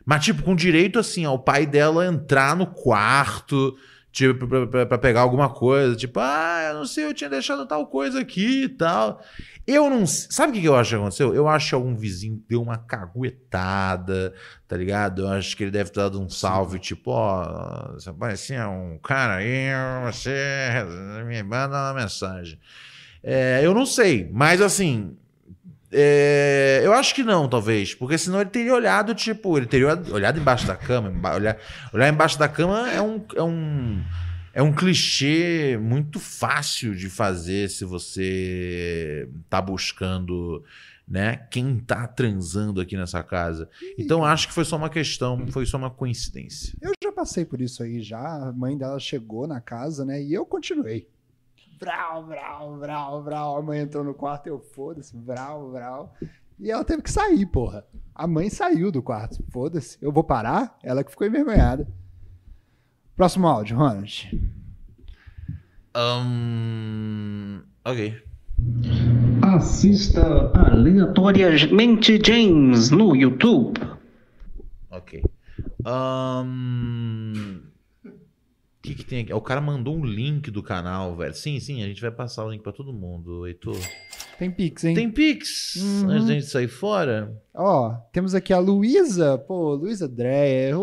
[0.05, 3.77] mas, tipo, com direito, assim, ao pai dela entrar no quarto,
[4.11, 5.95] tipo, pra, pra- pra pegar alguma coisa.
[5.95, 9.23] Tipo, ah, eu não sei, eu tinha deixado tal coisa aqui e tal.
[9.71, 10.27] Eu não sei.
[10.31, 11.33] Sabe o que eu acho que aconteceu?
[11.33, 14.33] Eu acho que algum vizinho deu uma caguetada,
[14.67, 15.23] tá ligado?
[15.23, 19.35] Eu acho que ele deve ter dado um salve, tipo, ó, se aparecia um cara
[19.35, 19.67] aí,
[20.05, 20.31] você
[21.25, 22.59] me manda uma mensagem.
[23.23, 25.15] É, eu não sei, mas assim.
[25.91, 27.93] é, eu acho que não, talvez.
[27.93, 31.09] Porque senão ele teria olhado, tipo, ele teria olhado embaixo da cama.
[31.09, 31.57] emba- Olhar,
[31.93, 34.01] olhar embaixo da cama é um, é um.
[34.53, 40.63] É um clichê muito fácil de fazer se você tá buscando,
[41.07, 43.69] né, quem tá transando aqui nessa casa.
[43.97, 46.75] Então acho que foi só uma questão, foi só uma coincidência.
[46.81, 48.19] Eu já passei por isso aí já.
[48.19, 50.21] A mãe dela chegou na casa, né?
[50.21, 51.07] E eu continuei.
[51.79, 53.57] Vrau, vrau, vrau, vrau.
[53.57, 56.13] A mãe entrou no quarto, eu foda-se, vrau, vrau.
[56.59, 57.85] E ela teve que sair, porra.
[58.13, 59.41] A mãe saiu do quarto.
[59.49, 59.97] Foda-se.
[60.01, 60.77] Eu vou parar?
[60.83, 61.87] Ela que ficou envergonhada.
[63.19, 64.29] Próximo áudio, Ronald.
[65.93, 68.15] Hum, ok.
[69.41, 73.77] Assista aleatoriamente James no YouTube.
[74.89, 75.21] Ok.
[75.83, 77.33] Ahn,
[78.05, 78.11] O
[78.81, 79.33] que, que tem aqui?
[79.33, 81.33] O cara mandou um link do canal, velho.
[81.33, 83.75] Sim, sim, a gente vai passar o link pra todo mundo, Heitor.
[84.39, 84.95] Tem Pix, hein?
[84.95, 85.75] Tem Pix?
[85.75, 86.09] Uhum.
[86.11, 87.37] Antes da gente sair fora?
[87.53, 89.37] Ó, temos aqui a Luísa.
[89.37, 90.77] Pô, Luísa Dreyer.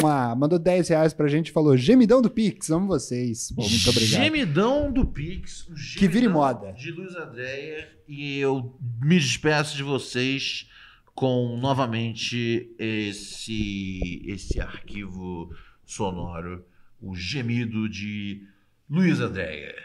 [0.00, 3.52] Mua, mandou 10 reais pra gente e falou: Gemidão do Pix, amo vocês.
[3.54, 4.22] Pô, muito obrigado.
[4.22, 5.68] Gemidão do Pix.
[5.68, 6.72] o Que vire gemidão moda.
[6.72, 7.86] De Luiz Andréia.
[8.08, 10.66] E eu me despeço de vocês
[11.14, 15.54] com novamente esse, esse arquivo
[15.84, 16.64] sonoro.
[16.98, 18.42] O gemido de
[18.88, 19.83] Luiz Andréia.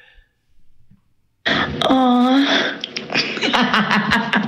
[1.92, 2.76] Oh.